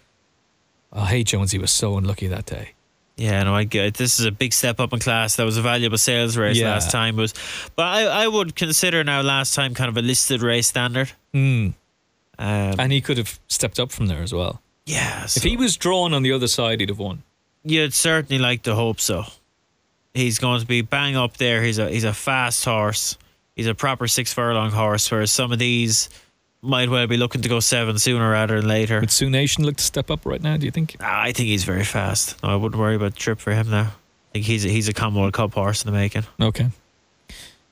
[0.93, 2.73] oh, hey Jones, he was so unlucky that day.
[3.17, 3.93] Yeah, no, I get it.
[3.95, 5.35] this is a big step up in class.
[5.35, 6.69] That was a valuable sales race Yeah.
[6.69, 7.17] last time.
[7.17, 7.33] Was,
[7.75, 11.11] but I, I would consider now last time kind of a listed race standard.
[11.33, 11.73] Mm.
[12.37, 14.61] Um, And he could have stepped up from there as well.
[14.85, 17.23] yeah, If he was drawn on the other side, he'd have won.
[17.65, 19.25] You'd certainly like to hope so.
[20.13, 21.61] He's going to be bang up there.
[21.61, 23.17] He's a he's a fast horse.
[23.55, 25.11] He's a proper six furlong horse.
[25.11, 26.09] Whereas some of these
[26.61, 28.99] might well be looking to go seven sooner rather than later.
[28.99, 30.57] Would Sioux Nation look to step up right now?
[30.57, 30.95] Do you think?
[30.99, 32.41] Ah, I think he's very fast.
[32.43, 33.91] No, I wouldn't worry about the trip for him now.
[33.91, 36.23] I think he's a, he's a Commonwealth Cup horse in the making.
[36.39, 36.67] Okay.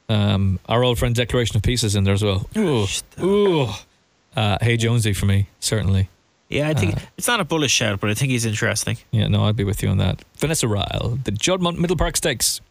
[0.10, 2.48] Um, our old friend Declaration of Peace is in there as well.
[2.56, 2.86] Ooh,
[3.20, 3.68] ooh.
[4.36, 6.10] Uh, hey Jonesy for me, certainly.
[6.50, 8.98] Yeah, I think it's not a bullish shout, but I think he's interesting.
[9.12, 10.24] Yeah, no, I'd be with you on that.
[10.38, 12.62] Vanessa Ryle, the Juddmonte Middle Park Stakes.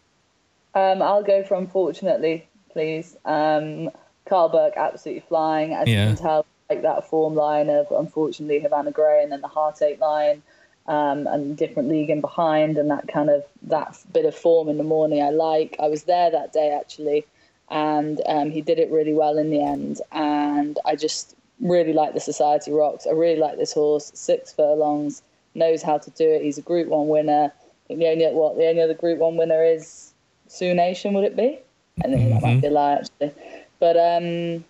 [0.74, 3.16] Um, I'll go for unfortunately, please.
[3.26, 3.90] Um,
[4.26, 5.72] Karl Burke absolutely flying.
[5.74, 6.10] As Yeah.
[6.10, 10.00] you can tell, like that form line of unfortunately Havana Grey and then the Heartache
[10.00, 10.42] line.
[10.88, 14.78] Um, and different league in behind and that kind of that bit of form in
[14.78, 15.74] the morning I like.
[15.80, 17.26] I was there that day actually,
[17.68, 20.00] and um, he did it really well in the end.
[20.12, 23.04] And I just really like the Society Rocks.
[23.04, 24.12] I really like this horse.
[24.14, 25.22] Six furlongs,
[25.56, 26.42] knows how to do it.
[26.42, 27.52] He's a Group One winner.
[27.88, 30.12] The only what the only other Group One winner is
[30.46, 31.14] Sioux Nation.
[31.14, 31.58] Would it be?
[31.98, 33.32] I think that might be a lie actually.
[33.78, 34.64] But um,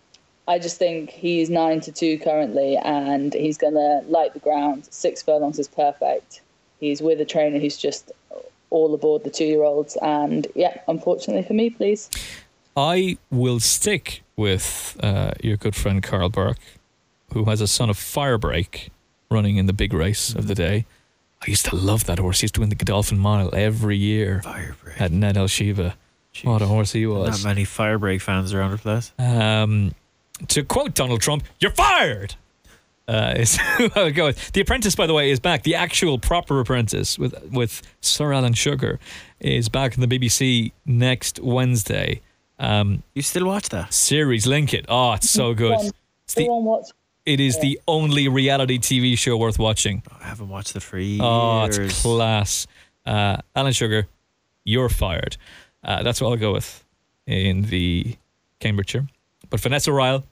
[0.48, 4.86] I just think he's nine to two currently, and he's gonna light the ground.
[4.90, 6.40] Six furlongs is perfect.
[6.80, 8.12] He's with a trainer who's just
[8.70, 12.10] all aboard the two-year-olds, and yeah, unfortunately for me, please.
[12.76, 16.58] I will stick with uh, your good friend Karl Burke,
[17.32, 18.88] who has a son of Firebreak
[19.30, 20.84] running in the big race of the day.
[21.42, 22.40] I used to love that horse.
[22.40, 25.00] He used to win the Godolphin Mile every year Firebreak.
[25.00, 25.96] at Nad Al Sheba.
[26.44, 27.44] What a horse he was.
[27.44, 29.12] Not many Firebreak fans around the place.
[29.18, 29.94] Um,
[30.48, 32.34] to quote Donald Trump, "You're fired."
[33.08, 34.50] Uh, is who I would go with.
[34.52, 35.62] The Apprentice, by the way, is back.
[35.62, 38.98] The actual proper Apprentice with with Sir Alan Sugar
[39.40, 42.20] is back on the BBC next Wednesday.
[42.58, 43.92] Um, You still watch that?
[43.92, 44.86] series, link it.
[44.88, 45.78] Oh, it's so good.
[46.24, 46.82] It's the, on,
[47.26, 50.02] it is the only reality TV show worth watching.
[50.20, 51.20] I haven't watched it for years.
[51.22, 52.66] Oh, it's class.
[53.04, 54.08] Uh, Alan Sugar,
[54.64, 55.36] you're fired.
[55.86, 56.84] Uh, that's what I'll go with
[57.26, 58.16] in the
[58.60, 59.06] Cambridgeshire.
[59.48, 60.24] But Vanessa Ryle,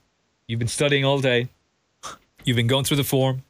[0.47, 1.47] you've been studying all day.
[2.43, 3.43] You've been going through the form.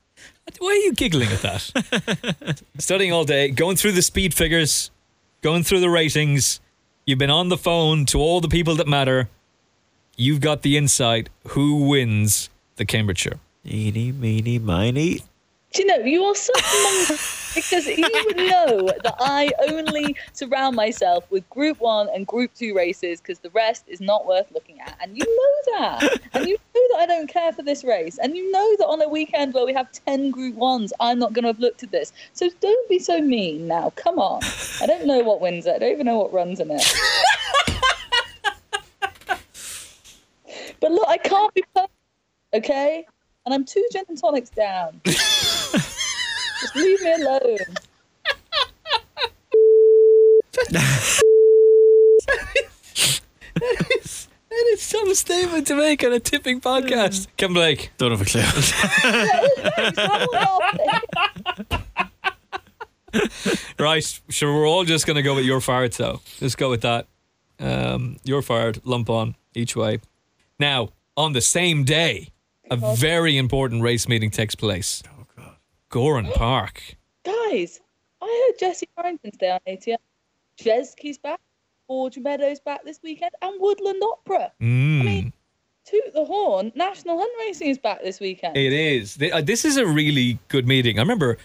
[0.60, 2.62] Why are you giggling at that?
[2.78, 4.92] studying all day, going through the speed figures,
[5.42, 6.62] going through the ratings.
[7.06, 9.28] You've been on the phone to all the people that matter.
[10.16, 11.30] You've got the insight.
[11.50, 13.40] Who wins the Cambridgeshire?
[13.66, 15.22] Eeny, meeny, miny.
[15.76, 17.22] Do you know you are such a monkey
[17.54, 23.20] because you know that I only surround myself with Group One and Group Two races
[23.20, 26.88] because the rest is not worth looking at, and you know that, and you know
[26.92, 29.66] that I don't care for this race, and you know that on a weekend where
[29.66, 32.14] we have ten Group Ones, I'm not going to have looked at this.
[32.32, 33.92] So don't be so mean now.
[33.98, 34.42] Come on,
[34.82, 35.76] I don't know what wins it.
[35.76, 36.86] I don't even know what runs in it.
[40.80, 41.92] but look, I can't be perfect,
[42.54, 43.06] okay?
[43.46, 45.02] And I'm two gin and tonics down.
[46.66, 47.58] Just leave me alone.
[53.60, 57.28] that, is, that is some statement to make on a tipping podcast.
[57.38, 57.92] Kevin Blake.
[58.00, 58.42] Don't have a clue.
[63.80, 64.54] Right, sure.
[64.54, 67.08] We're all just going to go with your fired, so let's go with that.
[67.60, 70.00] Um, you're fired, lump on each way.
[70.60, 72.30] Now, on the same day,
[72.72, 75.04] a very important race meeting takes place.
[75.96, 76.98] Gowran Park.
[77.24, 77.80] Guys,
[78.22, 79.96] I heard Jesse Harrington's day on ATL.
[80.62, 81.40] Jezki's back,
[81.88, 84.52] Forge Meadows back this weekend, and Woodland Opera.
[84.62, 85.00] Mm.
[85.00, 85.34] I mean,
[85.86, 88.58] toot the horn, National Hunt Racing is back this weekend.
[88.58, 89.18] It is.
[89.22, 91.00] Uh, This is a really good meeting.
[91.00, 91.38] I remember,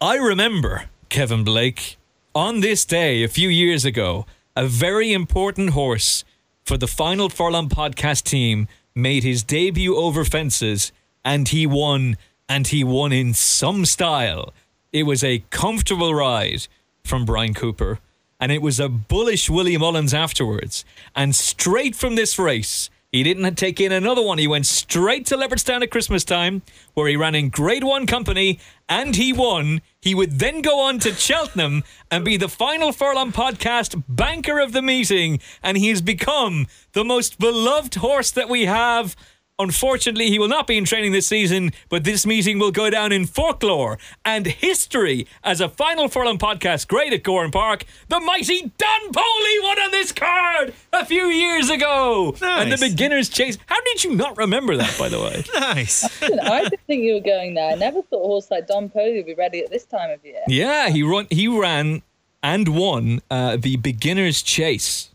[0.00, 1.96] I remember Kevin Blake
[2.36, 4.26] on this day a few years ago.
[4.54, 6.24] A very important horse
[6.64, 10.92] for the final Furlong podcast team made his debut over fences,
[11.24, 12.16] and he won.
[12.48, 14.52] And he won in some style.
[14.92, 16.66] It was a comfortable ride
[17.04, 17.98] from Bryan Cooper,
[18.40, 20.84] and it was a bullish Willie Mullins afterwards.
[21.14, 24.36] And straight from this race, he didn't take in another one.
[24.36, 26.60] He went straight to Leopardstown at Christmas time,
[26.92, 29.80] where he ran in Grade One company, and he won.
[30.00, 34.72] He would then go on to Cheltenham and be the final Furlong podcast banker of
[34.72, 39.16] the meeting, and he has become the most beloved horse that we have.
[39.60, 43.10] Unfortunately, he will not be in training this season, but this meeting will go down
[43.10, 47.84] in folklore and history as a final furlong podcast great at Gowran Park.
[48.08, 52.36] The mighty Don Poli won on this card a few years ago.
[52.40, 53.58] And the beginner's chase.
[53.66, 55.44] How did you not remember that, by the way?
[55.58, 56.04] Nice.
[56.22, 57.72] I didn't think you were going there.
[57.72, 60.24] I never thought a horse like Don Poli would be ready at this time of
[60.24, 60.40] year.
[60.46, 61.26] Yeah, he run.
[61.30, 62.02] He ran
[62.42, 65.07] and won uh, the beginner's chase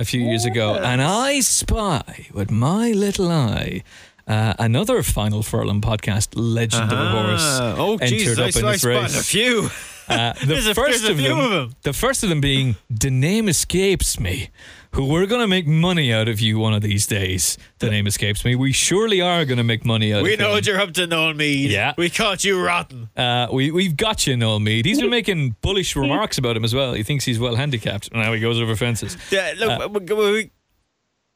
[0.00, 3.82] a few years ago, and I spy with my little eye.
[4.26, 8.38] Uh, another final furlong podcast legend of a horse Ah, oh, entered Jesus.
[8.38, 9.20] up I, in I this race.
[9.20, 9.70] a few.
[10.08, 11.74] Uh, the first a of, them, of 'em.
[11.82, 14.50] the first of them being the name escapes me.
[14.94, 17.56] Who we're going to make money out of you one of these days.
[17.78, 18.56] The name escapes me.
[18.56, 20.52] We surely are going to make money out We of know him.
[20.54, 21.70] what you're up to, Noel Meade.
[21.70, 21.94] Yeah.
[21.96, 23.08] We caught you rotten.
[23.16, 24.86] Uh, we we've got you, Noel Meade.
[24.86, 26.92] He's been making bullish remarks about him as well.
[26.94, 28.08] He thinks he's well handicapped.
[28.12, 29.16] and Now he goes over fences.
[29.30, 30.50] Yeah, look, we, we,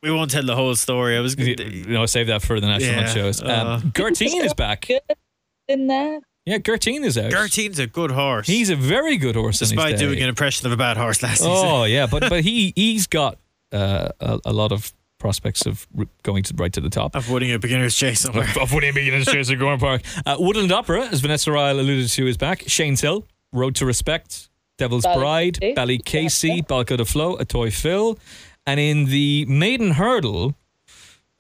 [0.03, 1.17] we won't tell the whole story.
[1.17, 3.41] I was You going know, save that for the national Yeah, Hunt shows.
[3.41, 3.81] uh.
[3.83, 4.87] Um, Gertine is back.
[4.89, 5.01] Good
[5.69, 6.21] in there.
[6.45, 7.31] Yeah, Gertine is out.
[7.33, 8.47] Gertine's a good horse.
[8.47, 9.61] He's a very good horse.
[9.63, 10.05] in his despite day.
[10.07, 11.53] doing an impression of a bad horse last season.
[11.55, 13.39] Oh yeah, but but he he's got
[13.75, 17.15] uh, a, a lot of prospects of r- going to right to the top.
[17.15, 18.49] Avoiding a beginner's chase somewhere.
[18.61, 20.03] of winning beginners chase at Gowran Park.
[20.25, 22.63] Uh, Woodland Opera, as Vanessa Ryle alluded to, is back.
[22.67, 24.49] Shane's Hill, Road to Respect,
[24.79, 25.75] Devil's Bally Bride, Casey.
[25.75, 28.19] Bally Casey, Balko Des Flos, Atoy Phil.
[28.67, 30.55] And in the maiden hurdle,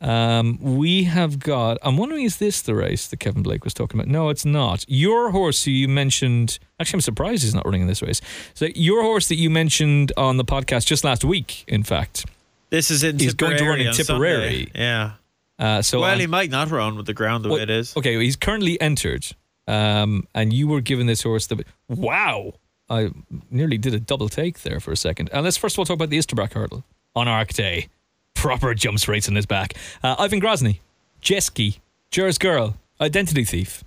[0.04, 1.78] um, we have got.
[1.82, 4.08] I'm wondering, is this the race that Kevin Blake was talking about?
[4.10, 4.84] No, it's not.
[4.86, 6.58] Your horse, who you mentioned.
[6.78, 8.20] Actually, I'm surprised he's not running in this race.
[8.52, 12.26] So, your horse that you mentioned on the podcast just last week, in fact.
[12.68, 14.64] This is in He's going to run in Tipperary.
[14.66, 14.70] Sunday.
[14.74, 15.12] Yeah.
[15.58, 17.96] Uh, so well, on- he might not run with the ground the way it is.
[17.96, 19.24] Okay, he's currently entered,
[19.66, 21.46] um, and you were given this horse.
[21.46, 22.54] The wow,
[22.90, 23.10] I
[23.50, 25.30] nearly did a double take there for a second.
[25.32, 27.88] And let's first of all talk about the Istabraq hurdle on Arc Day.
[28.34, 29.74] Proper jumps rates in his back.
[30.02, 30.80] Uh, Ivan Grozny,
[31.22, 31.78] Jezki,
[32.10, 33.82] Jer's Girl, Identity Thief.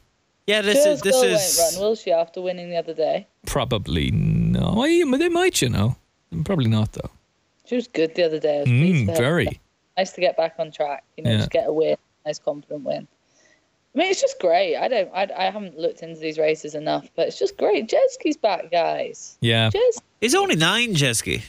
[0.47, 2.11] Yeah, this Jill is this Gill is won't run, will she?
[2.11, 4.81] After winning the other day, Probably no.
[4.83, 5.97] I- They might, you know.
[6.45, 7.09] Probably not though.
[7.65, 8.57] she was good the other day.
[8.57, 9.59] I was Mm, very.
[9.97, 11.03] nice to get back on track.
[11.17, 11.37] You know, Yeah.
[11.37, 13.07] just get a win, nice confident win.
[13.95, 14.75] I mean, it's just great.
[14.77, 17.87] I don't, I, I haven't looked into these races enough, but it's just great.
[17.89, 19.37] Jezki's back, guys.
[19.41, 19.69] Yeah.
[19.73, 21.41] Jes, he's only nine, Jezki.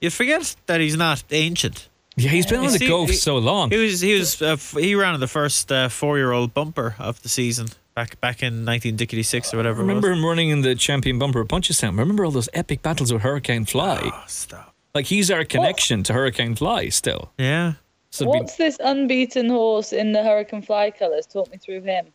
[0.00, 1.88] You forget that he's not ancient.
[2.16, 3.70] Yeah, he's been on the see, go for he- so long.
[3.70, 6.54] He was he was uh, f- he ran in the first uh, four year old
[6.54, 9.80] bumper of the season back back in 1966 or whatever.
[9.80, 10.18] I it remember was.
[10.18, 11.98] him running in the champion bumper of Punchestown.
[11.98, 14.00] Remember all those epic battles with Hurricane Fly?
[14.04, 14.74] Oh, stop.
[14.94, 17.32] Like he's our connection to Hurricane Fly still.
[17.36, 17.74] Yeah.
[18.10, 21.26] So it'd be- what's this unbeaten horse in the Hurricane Fly colours?
[21.26, 22.06] Talk me through him.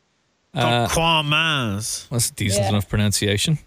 [0.56, 2.10] Uh, Quamaz.
[2.10, 2.70] That's a decent Yeah.
[2.70, 3.60] enough pronunciation.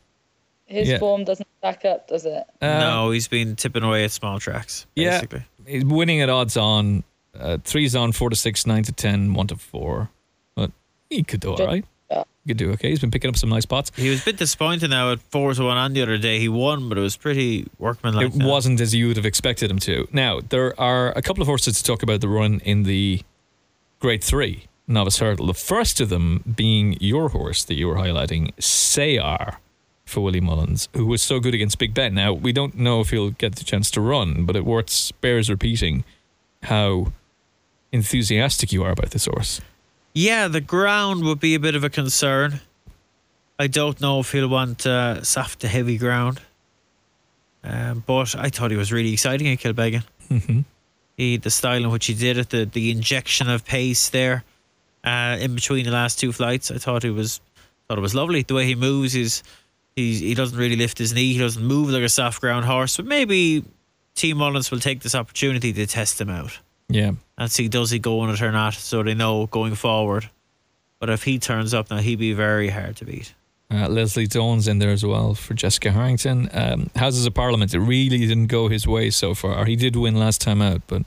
[0.67, 0.99] His Yeah.
[0.99, 2.43] form doesn't stack up, does it?
[2.61, 4.87] Uh, no, he's been tipping away at small tracks.
[4.97, 5.21] Yeah.
[5.65, 5.73] Basically.
[5.73, 7.05] He's winning at odds on.
[7.39, 10.11] Uh, three's on, four to six, nine to ten, one to four.
[10.55, 10.71] But
[11.11, 11.85] he could do all right.
[12.11, 12.23] Yeah.
[12.45, 12.91] He could do okay.
[12.91, 13.91] He's been picking up some nice spots.
[13.97, 16.39] He was a bit disappointed now at four to one on the other day.
[16.39, 18.27] He won, but it was pretty workmanlike.
[18.29, 18.49] it now.
[18.49, 20.07] wasn't as you would have expected him to.
[20.13, 23.23] Now, there are a couple of horses to talk about the run in the
[23.99, 25.47] Grade 3 novice hurdle.
[25.47, 29.57] The first of them being your horse that you were highlighting, Sayar,
[30.15, 32.15] for Willie Mullins, who was so good against Big Ben.
[32.15, 35.51] Now, we don't know if he'll get the chance to run, but it worth bears
[35.51, 36.05] repeating
[36.63, 37.13] how
[37.93, 39.61] enthusiastic you are about this horse.
[40.15, 42.61] Yeah, the ground would be a bit of a concern.
[43.59, 46.41] I don't know if he'll want uh, soft to heavy ground.
[47.65, 50.05] Um, but I thought he was really exciting at Kilbeggan.
[50.31, 50.61] Mm-hmm.
[51.17, 54.45] He, the style in which he did it, the, the injection of pace there
[55.03, 57.41] uh, in between the last two flights, I thought it was
[57.89, 58.43] thought it was lovely.
[58.43, 59.43] The way he moves, he's,
[59.97, 61.33] he's he doesn't really lift his knee.
[61.33, 62.97] He doesn't move like a soft ground horse.
[62.97, 63.65] But maybe
[64.15, 66.59] Team Mullins will take this opportunity to test him out
[66.89, 67.13] Yeah.
[67.39, 70.29] and see does he go on it or not, so they know going forward.
[71.01, 73.35] But if he turns up now, he'd be very hard to beat.
[73.71, 76.49] Uh, Leslie Doan's in there as well for Jessica Harrington.
[76.53, 79.65] Um, Houses of Parliament, it really didn't go his way so far.
[79.65, 81.03] He did win last time out, but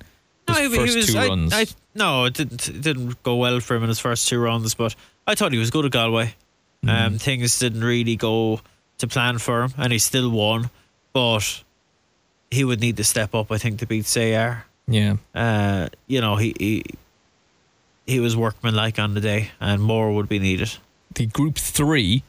[0.48, 1.54] his he- he was- two I- runs.
[1.54, 1.66] I,
[1.96, 2.68] no, it didn't.
[2.68, 4.96] It didn't go well for him in his first two runs, but
[5.26, 6.36] I thought he was good at Galway.
[6.86, 6.90] Mm-hmm.
[6.90, 8.60] Um, things didn't really go
[8.98, 10.70] to plan for him, and he still won.
[11.14, 11.64] But
[12.52, 14.64] he would need to step up, I think, to beat Sayar.
[14.88, 15.16] yeah.
[15.36, 16.84] Uh, you know, he he
[18.06, 20.72] he was workmanlike on the day, and more would be needed.
[21.16, 22.24] the Group 3,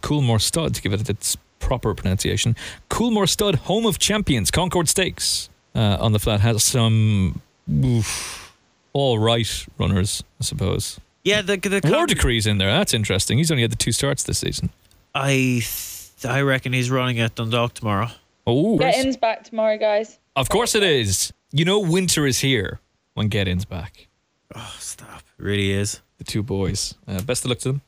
[0.00, 2.56] Coolmore Stud, to give it its proper pronunciation.
[2.88, 7.42] Coolmore Stud, home of champions, Concord Stakes uh, on the flat, has some
[7.84, 8.52] oof,
[8.94, 10.98] all right runners, I suppose.
[11.24, 12.70] Yeah, the the War Decree's in there.
[12.70, 13.36] That's interesting.
[13.38, 14.70] He's only had the two starts this season.
[15.14, 18.08] I th- I reckon he's running at Dundalk tomorrow.
[18.46, 20.18] Oh, Get in's back tomorrow, guys.
[20.36, 21.32] of course it is.
[21.52, 22.80] You know, winter is here
[23.14, 24.06] when Get In's back.
[24.54, 25.22] Oh, stop!
[25.38, 26.00] It really is.
[26.18, 26.94] The two boys.
[27.08, 27.82] Uh, best of luck to them.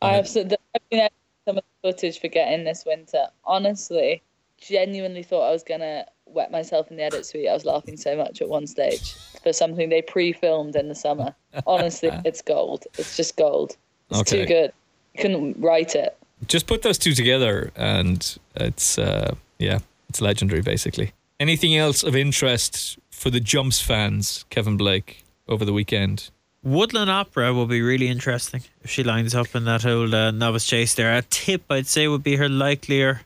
[0.00, 0.48] I have so- I've
[0.90, 1.10] been editing
[1.46, 3.26] some of the footage for getting this winter.
[3.44, 4.22] Honestly,
[4.58, 7.48] genuinely thought I was gonna wet myself in the edit suite.
[7.48, 11.34] I was laughing so much at one stage for something they pre-filmed in the summer.
[11.66, 12.84] Honestly, it's gold.
[12.98, 13.76] It's just gold.
[14.10, 14.40] It's Okay.
[14.42, 14.72] too good.
[15.18, 16.16] Couldn't write it.
[16.48, 19.78] Just put those two together and it's uh yeah
[20.08, 25.72] it's legendary basically anything else of interest for the jumps fans kevin blake over the
[25.72, 26.30] weekend
[26.64, 30.64] Woodland Opera will be really interesting if she lines up in that old uh, novice
[30.64, 31.16] chase there.
[31.16, 33.22] A tip I'd say would be her likelier,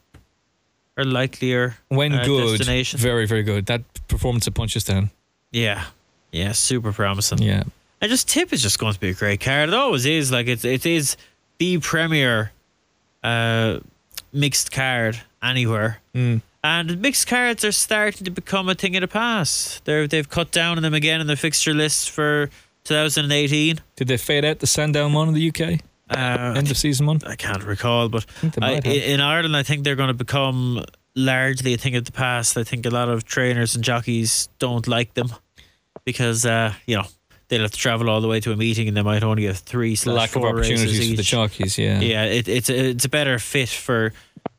[0.97, 2.99] her likelier when uh, good destination.
[2.99, 5.11] very very good that performance at punchestown
[5.53, 5.85] yeah,
[6.33, 7.39] yeah, super promising.
[7.39, 7.65] yeah
[8.01, 9.71] And just tip is just going to be a great card.
[9.71, 10.31] It always is.
[10.31, 11.17] Like it's it is
[11.59, 12.53] the premier
[13.27, 13.81] uh,
[14.33, 16.01] mixed card anywhere.
[16.15, 16.41] Mm.
[16.63, 19.85] And mixed cards are starting to become a thing of the past.
[19.85, 22.49] They're, they've cut down on them again in the fixture list for
[22.85, 23.81] 2018.
[23.97, 25.61] did they fade out the sandown one in the uk
[26.09, 28.25] Uh, end of season one I can't recall, but
[28.63, 28.75] I,
[29.15, 30.85] in Ireland, I think they're going to become
[31.17, 32.57] largely a thing of the past.
[32.57, 35.31] I think a lot of trainers and jockeys don't like them.
[36.05, 37.07] because uh, you know
[37.49, 39.59] they'll have to travel all the way to a meeting and they might only have
[39.59, 41.79] three slash Lack of four opportunities for the jockeys.
[41.79, 42.01] Yeah.
[42.01, 44.13] Yeah, it, it's a, it's a better fit for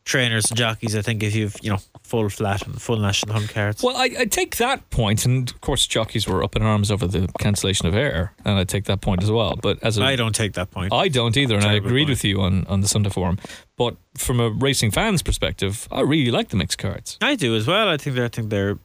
[0.08, 0.96] trainers and jockeys.
[0.96, 3.84] I think if you've you know full flat and full national hunt cards.
[3.84, 7.06] Well, I, I take that point, and of course, jockeys were up in arms over
[7.06, 9.56] the cancellation of air, and I take that point as well.
[9.62, 10.94] But as a, I don't take that point.
[10.94, 12.10] I don't either, and I agreed point.
[12.10, 13.38] with you on, on the Sunday forum.
[13.76, 17.18] But from a racing fan's perspective, I really like the mixed cards.
[17.22, 17.90] I do as well.
[17.90, 18.80] I think I think they're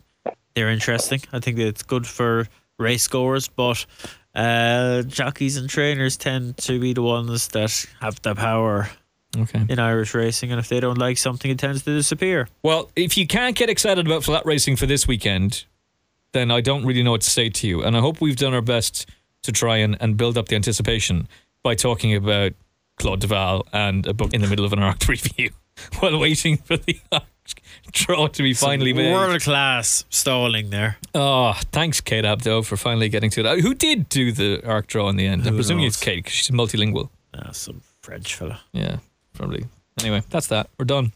[0.54, 1.22] they're interesting.
[1.32, 3.84] I think it's good for race goers, but
[4.34, 8.88] uh, jockeys and trainers tend to be the ones that have the power
[9.36, 9.64] Okay.
[9.68, 12.48] in Irish racing, and if they don't like something, it tends to disappear.
[12.62, 15.64] Well, if you can't get excited about flat racing for this weekend,
[16.32, 17.82] then I don't really know what to say to you.
[17.82, 19.08] And I hope we've done our best
[19.44, 21.28] to try and, and build up the anticipation
[21.62, 22.52] by talking about
[22.98, 25.50] Claude Duval and a book in the middle of an arc preview
[26.00, 27.24] while waiting for the arc
[27.92, 29.12] draw to be finally made.
[29.12, 30.96] World class stalling there.
[31.14, 33.60] Oh, thanks, Kate Abdo, for finally getting to it.
[33.60, 35.42] Who did do the arc draw in the end?
[35.42, 35.94] I'm Who presuming knows?
[35.94, 37.10] it's Kate because she's multilingual.
[37.34, 38.60] Ah, some French fella.
[38.72, 38.98] Yeah,
[39.34, 39.66] probably.
[40.00, 40.68] Anyway, that's that.
[40.78, 41.12] We're done.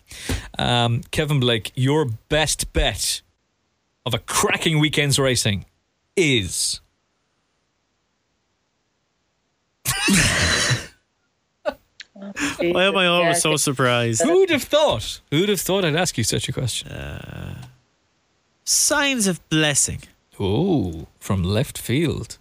[0.59, 3.23] Um, Kevin Blake, your best bet
[4.05, 5.65] of a cracking weekend's racing
[6.17, 6.81] is.
[12.59, 14.23] Why am I always so surprised?
[14.23, 15.21] Who'd have thought?
[15.31, 16.91] Who'd have thought I'd ask you such a question?
[18.65, 20.03] Signs of blessing.
[20.41, 22.39] Oh, from left field.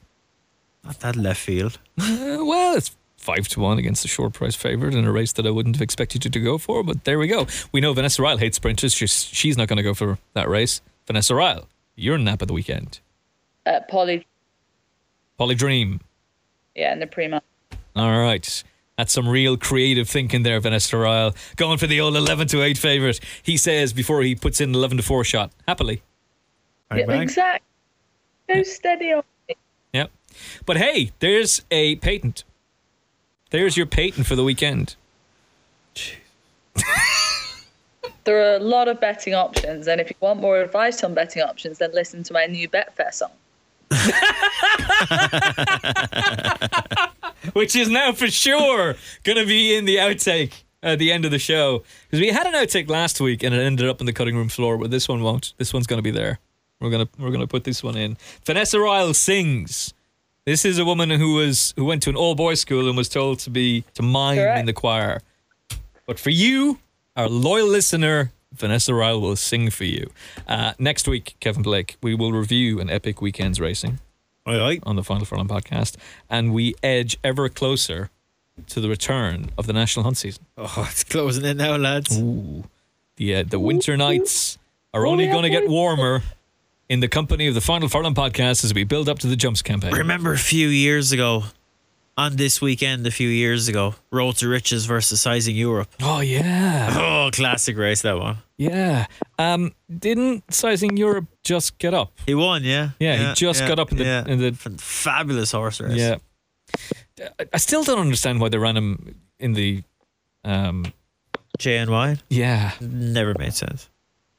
[0.84, 1.80] Not that left field.
[2.00, 5.48] Uh, well, it's five to one against the short price favourite in a race that
[5.48, 6.84] I wouldn't have expected you to go for.
[6.84, 7.48] But there we go.
[7.72, 8.94] We know Vanessa Ryle hates sprinters.
[8.94, 10.82] She's, she's not going to go for that race.
[11.08, 13.00] Vanessa Ryle, you're nap of the weekend.
[13.66, 14.28] Uh, Polly,
[15.40, 16.00] Polydream.
[16.76, 17.42] yeah, in the prima.
[17.96, 18.64] All right.
[18.98, 21.36] That's some real creative thinking there, Vanessa Ryle.
[21.58, 23.20] Going for the old 11 to 8 favourite.
[23.44, 25.52] He says before he puts in 11 to 4 shot.
[25.68, 26.02] Happily.
[26.96, 27.66] Yeah, exactly.
[28.50, 29.24] So steady on.
[29.94, 30.12] Yep.
[30.66, 32.44] But hey, there's a patent.
[33.50, 34.96] There's your patent for the weekend.
[38.24, 41.44] There are a lot of betting options, and if you want more advice on betting
[41.44, 43.32] options, then listen to my new Betfair song.
[47.54, 51.32] which is now for sure going to be in the outtake at the end of
[51.32, 51.84] the show.
[52.06, 54.50] Because we had an outtake last week and it ended up on the cutting room
[54.50, 55.54] floor, but this one won't.
[55.58, 56.40] This one's going to be there.
[56.82, 58.18] We're gonna we're gonna put this one in.
[58.44, 59.94] Vanessa Ryle sings.
[60.46, 63.10] This is a woman who was who went to an all boys school and was
[63.10, 65.22] told to be to mime in the choir.
[66.06, 66.80] But for you,
[67.16, 70.10] our loyal listener, Vanessa Ryle will sing for you.
[70.48, 74.00] Uh, next week, Kevin Blake, we will review an epic weekend's racing
[74.46, 74.80] Aye, aye.
[74.84, 75.96] on the Final Furlong podcast,
[76.30, 78.10] and we edge ever closer
[78.68, 80.46] to the return of the national hunt season.
[80.58, 82.18] Oh, it's closing in now, lads.
[82.18, 82.64] Ooh,
[83.18, 84.58] the uh, the winter nights
[84.94, 86.22] are only going to get warmer
[86.88, 89.62] in the company of the Final Furlong podcast as we build up to the jumps
[89.62, 89.92] campaign.
[89.94, 91.44] Remember a few years ago,
[92.18, 95.90] on this weekend, a few years ago, Road to Riches versus Sizing Europe.
[96.02, 98.38] Oh yeah, Oh, classic race, that one.
[98.58, 99.08] yeah.
[99.38, 102.12] Um, didn't Sizing Europe just get up?
[102.26, 102.90] He won, yeah.
[103.00, 105.96] Yeah, he just got up in the- in the- fabulous horse race.
[105.98, 106.16] Yeah.
[107.40, 109.84] I- I still don't understand why they ran him in the.
[110.44, 110.94] Um,
[111.58, 113.90] JNY yeah, never made sense.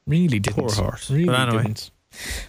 [0.06, 0.56] Really didn't.
[0.56, 1.10] Poor horse.
[1.10, 1.62] Really But anyway.
[1.64, 1.90] didn't.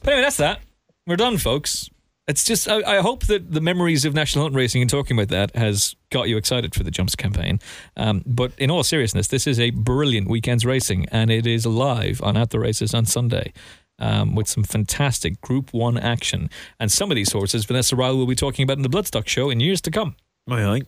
[0.04, 0.60] But anyway, that's that.
[1.08, 1.90] We're done, folks.
[2.28, 5.30] It's just I, I hope that the memories of national hunt racing and talking about
[5.30, 7.60] that has got you excited for the jumps campaign.
[7.96, 12.22] Um, but in all seriousness, this is a brilliant weekend's racing, and it is live
[12.22, 13.54] on At the Races on Sunday.
[14.00, 18.28] Um, with some fantastic Group One action, and some of these horses Vanessa Ryle will
[18.28, 20.16] be talking about in the Bloodstock show in years to come.
[20.48, 20.82] Aye, aye.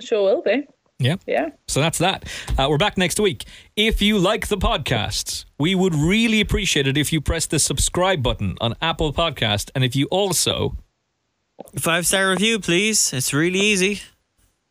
[0.00, 0.66] Sure will be.
[0.98, 1.16] Yeah.
[1.26, 1.50] Yeah.
[1.66, 2.24] So that's that.
[2.56, 3.44] Uh, we're back next week.
[3.76, 8.22] If you like the podcasts, we would really appreciate it if you press the subscribe
[8.22, 10.76] button on Apple Podcast, and if you also
[11.78, 13.12] Five star review, please.
[13.12, 14.02] It's really easy.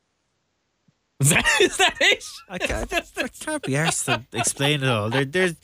[1.22, 2.24] is that, is that it?
[2.50, 5.10] I can't, I can't be asked to explain it all.
[5.10, 5.56] There, there's,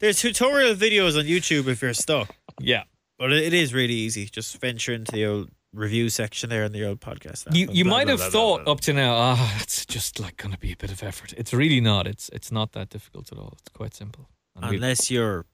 [0.00, 2.82] there's tutorial videos on YouTube if you're stuck, Yeah.
[3.18, 4.26] but it, it is really easy.
[4.26, 7.46] Just venture into the old review section there in the old podcast.
[7.46, 8.72] app You you blah, might blah, have blah, blah, thought blah.
[8.72, 11.32] up to now, ah, it's just like going to be a bit of effort.
[11.36, 12.06] It's really not.
[12.06, 13.54] It's it's not that difficult at all.
[13.60, 14.28] It's quite simple.
[14.56, 15.44] And we- unless you're.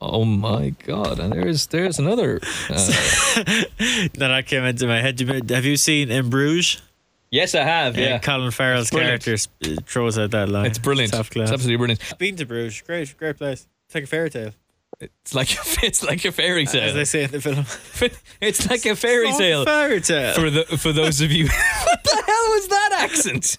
[0.00, 1.18] oh my god!
[1.18, 2.40] And there's there's another.
[2.70, 3.64] Uh,
[4.14, 5.18] then I came into my head.
[5.50, 6.80] Have you seen In Bruges?
[7.30, 7.96] yes, I have.
[7.98, 9.24] Yeah, Yeah, Colin Farrell's It's brilliant.
[9.24, 10.66] character uh, throws out that line.
[10.66, 11.12] it's brilliant.
[11.12, 11.50] Top It's class.
[11.50, 12.18] absolutely brilliant.
[12.18, 13.66] Been to Bruges, great, great place.
[13.86, 14.52] It's like a fairy tale.
[15.00, 15.48] It's like
[15.82, 17.64] it's like a fairy tale, As they say in the film.
[18.40, 20.34] It's like a fairy Oh, tale Fairy tale.
[20.34, 21.44] for the for those of you.
[21.84, 23.58] what the hell was that accent?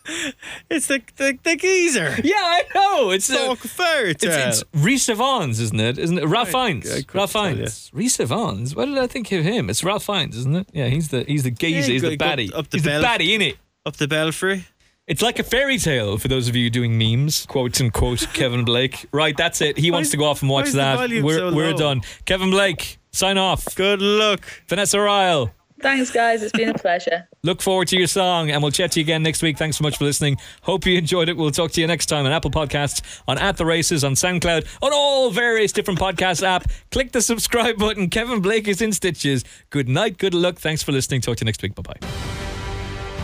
[0.70, 2.16] it's the, the, the geezer.
[2.24, 3.12] Yeah, I know.
[3.12, 4.50] It's uh, Fuck fairy tale.
[4.50, 5.98] It's, it's Reese Evans, isn't it?
[6.00, 6.26] Isn't it?
[6.26, 7.06] Ralph Fiennes.
[7.14, 7.32] Ralph.
[7.34, 7.90] Fiennes.
[7.94, 8.76] Reese Evans.
[8.76, 9.70] What did I think of him?
[9.70, 10.70] It's Ralph Fiennes, isn't it?
[10.74, 11.92] Yeah, he's the he's the geezer.
[11.92, 12.54] Yeah, he's the baddie.
[12.54, 13.02] up the he's bell.
[13.02, 13.58] the baddie in it.
[13.86, 14.66] Up the belfry.
[15.08, 18.64] It's like a fairy tale for those of you doing memes, quotes and quote Kevin
[18.64, 19.08] Blake.
[19.12, 19.78] Right, that's it.
[19.78, 21.10] He wants to go off and watch that.
[21.10, 22.02] We're so we're done.
[22.26, 23.76] Kevin Blake, sign off.
[23.76, 24.46] Good luck.
[24.68, 25.52] Vanessa Ryle.
[25.82, 26.44] Thanks, guys.
[26.44, 27.28] It's been a pleasure.
[27.44, 29.58] Look forward to your song, and we'll chat to you again next week.
[29.58, 30.38] Thanks so much for listening.
[30.62, 31.36] Hope you enjoyed it.
[31.36, 34.68] We'll talk to you next time on Apple Podcasts, on At the Races, on SoundCloud,
[34.84, 36.70] on all various different podcast app.
[36.92, 38.10] Click the subscribe button.
[38.10, 39.44] Kevin Blake is in stitches.
[39.72, 40.58] Good night, good luck.
[40.60, 41.22] Thanks for listening.
[41.22, 41.74] Talk to you next week.
[41.74, 42.61] Bye bye.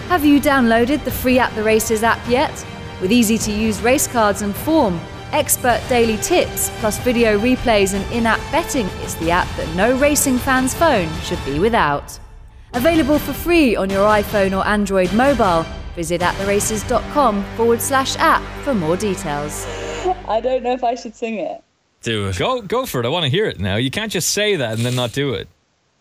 [0.09, 2.65] Have you downloaded the free At the Races app yet?
[3.01, 5.01] With easy to use race cards and form,
[5.33, 9.97] expert daily tips, plus video replays and in app betting, it's the app that no
[9.97, 12.17] racing fan's phone should be without.
[12.73, 15.65] Available for free on your iPhone or Android mobile.
[15.95, 19.65] Visit attheraces.com forward slash app for more details.
[20.25, 21.61] I don't know if I should sing it.
[22.01, 22.37] Do it.
[22.37, 23.05] Go, go for it.
[23.05, 23.75] I want to hear it now.
[23.75, 25.49] You can't just say that and then not do it.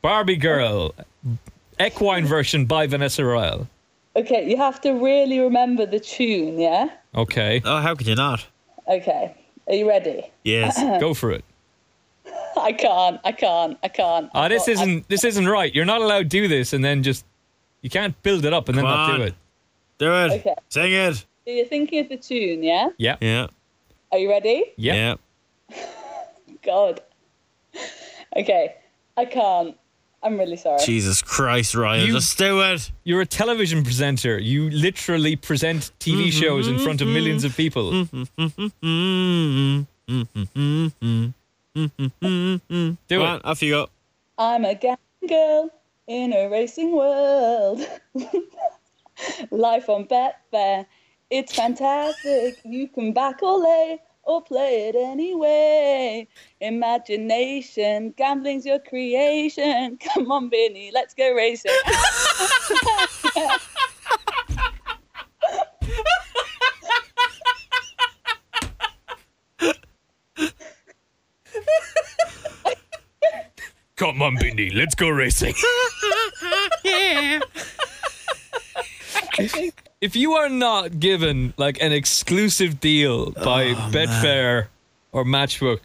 [0.01, 0.95] Barbie Girl,
[1.81, 3.67] equine version by Vanessa Ryle.
[4.17, 6.89] Okay, you have to really remember the tune, yeah?
[7.15, 8.47] Okay, Oh, how could you not?
[8.89, 9.35] Okay.
[9.69, 10.31] Are you ready?
[10.45, 10.79] Yes.
[11.01, 11.45] go for it.
[12.59, 13.21] I can't.
[13.25, 13.77] I can't.
[13.83, 14.31] I can't.
[14.35, 15.75] Ah, this I've got- isn't this isn't right.
[15.75, 17.25] You're not allowed to do this and then just
[17.83, 19.29] you can't build it up and then Come not do on.
[19.29, 19.35] it.
[19.99, 20.33] Do it.
[20.41, 20.55] Okay.
[20.71, 21.15] Sing it.
[21.45, 22.89] So you're thinking of the tune, yeah?
[22.97, 23.17] Yeah.
[23.21, 23.49] Yeah.
[24.13, 24.73] Are you ready?
[24.77, 25.17] Yeah.
[25.71, 25.77] Yeah.
[26.65, 27.01] God.
[28.37, 28.75] Okay.
[29.17, 29.77] I can't.
[30.27, 30.81] I'm really sorry.
[30.85, 32.07] Jesus Christ, Ryan.
[32.07, 32.91] You- Just do it.
[33.05, 34.39] You're a television presenter.
[34.39, 36.41] You literally present TV Mm-hmm.
[36.41, 37.93] shows in front of millions of people.
[37.93, 41.35] Mm, Do
[41.75, 43.17] Come it.
[43.19, 43.89] on, off you go.
[44.39, 44.97] I'm a gang
[45.29, 45.71] girl
[46.07, 47.81] in a racing world.
[49.51, 50.87] Life on Betfair.
[51.31, 52.59] It's fantastic.
[52.65, 56.29] You can back or lay or play it anyway.
[56.61, 59.99] Imagination, gambling's your creation.
[60.07, 61.73] Come on, Vinny, let's go racing.
[73.97, 75.55] Come on, Bindi, let's go racing.
[80.07, 84.69] If you are not given like an exclusive deal by oh, Betfair
[85.11, 85.81] or Matchbook,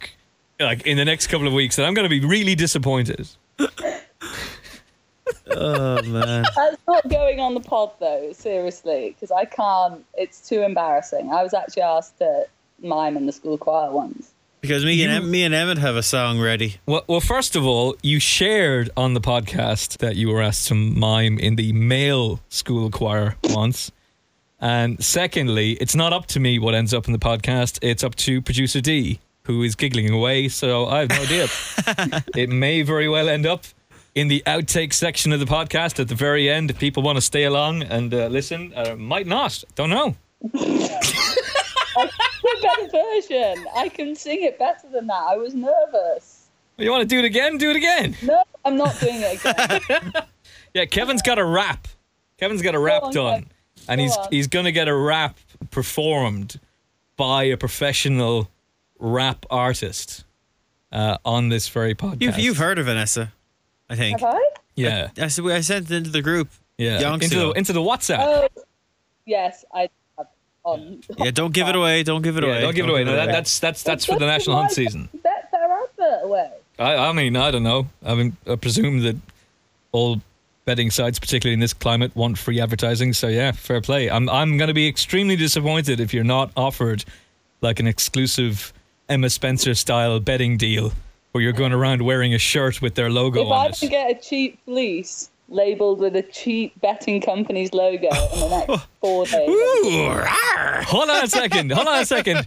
[0.60, 3.28] like in the next couple of weeks, then I'm going to be really disappointed.
[5.50, 6.44] Oh, man.
[6.56, 10.04] That's not going on the pod though, seriously, because I can't.
[10.14, 11.30] It's too embarrassing.
[11.32, 12.46] I was actually asked to
[12.80, 14.30] mime in the school choir once.
[14.60, 16.76] Because me and, em- me and Emmett have a song ready.
[16.86, 20.76] Well, well, first of all, you shared on the podcast that you were asked to
[20.76, 23.90] mime in the male school choir once.
[24.62, 27.80] And secondly, it's not up to me what ends up in the podcast.
[27.82, 30.48] It's up to producer D, who is giggling away.
[30.48, 31.48] So I have no idea.
[32.36, 33.64] it may very well end up
[34.14, 36.70] in the outtake section of the podcast at the very end.
[36.70, 39.62] If people want to stay along and uh, listen, uh, might not.
[39.74, 40.14] Don't know.
[42.42, 43.64] The better version.
[43.76, 45.22] I can sing it better than that.
[45.28, 46.48] I was nervous.
[46.76, 47.56] You want to do it again?
[47.56, 48.16] Do it again.
[48.22, 50.12] No, I'm not doing it again.
[50.74, 51.86] Yeah, Kevin's got a rap.
[52.38, 53.46] Kevin's got a rap on, done, Kev.
[53.88, 54.28] And Go he's on.
[54.30, 55.38] he's gonna get a rap
[55.70, 56.58] performed
[57.16, 58.48] by a professional
[58.98, 60.24] rap artist
[60.92, 62.20] uh, on this very podcast.
[62.22, 63.32] You've, you've heard of Vanessa,
[63.88, 64.20] I think.
[64.20, 64.48] Have I?
[64.74, 66.48] yeah, I, said- I sent it into the group.
[66.78, 67.52] yeah, Yonks into the, ago.
[67.52, 68.18] into the WhatsApp.
[68.20, 68.48] Oh,
[69.26, 69.88] yes, I
[70.18, 70.26] have.
[70.64, 71.02] On.
[71.18, 72.04] Yeah, don't give it away.
[72.04, 72.60] Don't give it yeah, away.
[72.60, 73.02] don't give it away.
[73.04, 75.08] No, that, that's that's that's for the national hunt season.
[75.22, 76.52] Bet their advert away.
[76.78, 77.88] I, I mean, I don't know.
[78.04, 79.16] I mean, I presume that
[79.90, 80.20] all
[80.64, 83.12] betting sites, particularly in this climate, want free advertising.
[83.12, 84.10] So yeah, fair play.
[84.10, 87.04] I'm I'm going to be extremely disappointed if you're not offered
[87.60, 88.72] like an exclusive
[89.08, 90.92] Emma Spencer style betting deal
[91.32, 93.90] where you're going around wearing a shirt with their logo If I on don't it.
[93.90, 99.26] get a cheap fleece labeled with a cheap betting company's logo in the next four
[99.26, 99.48] days,
[100.86, 101.70] Hold on a second.
[101.72, 102.46] Hold on a second.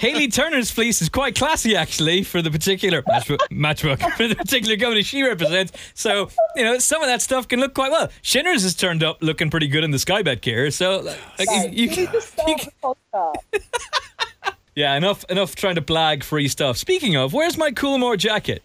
[0.00, 4.76] Hayley Turner's fleece is quite classy, actually, for the particular matchbook, matchbook for the particular
[4.76, 5.72] company she represents.
[5.94, 8.08] So, you know, some of that stuff can look quite well.
[8.22, 10.70] Shinner's has turned up looking pretty good in the Sky Bet gear.
[10.70, 13.34] So, like, Right, you, you need you- the podcast.
[14.74, 16.76] yeah, enough, enough trying to blag free stuff.
[16.76, 18.62] Speaking of, where's my Coolmore jacket?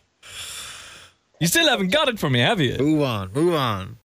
[1.41, 2.77] You still haven't got it for me, have you?
[2.77, 3.33] Move on.
[3.33, 3.97] Move on.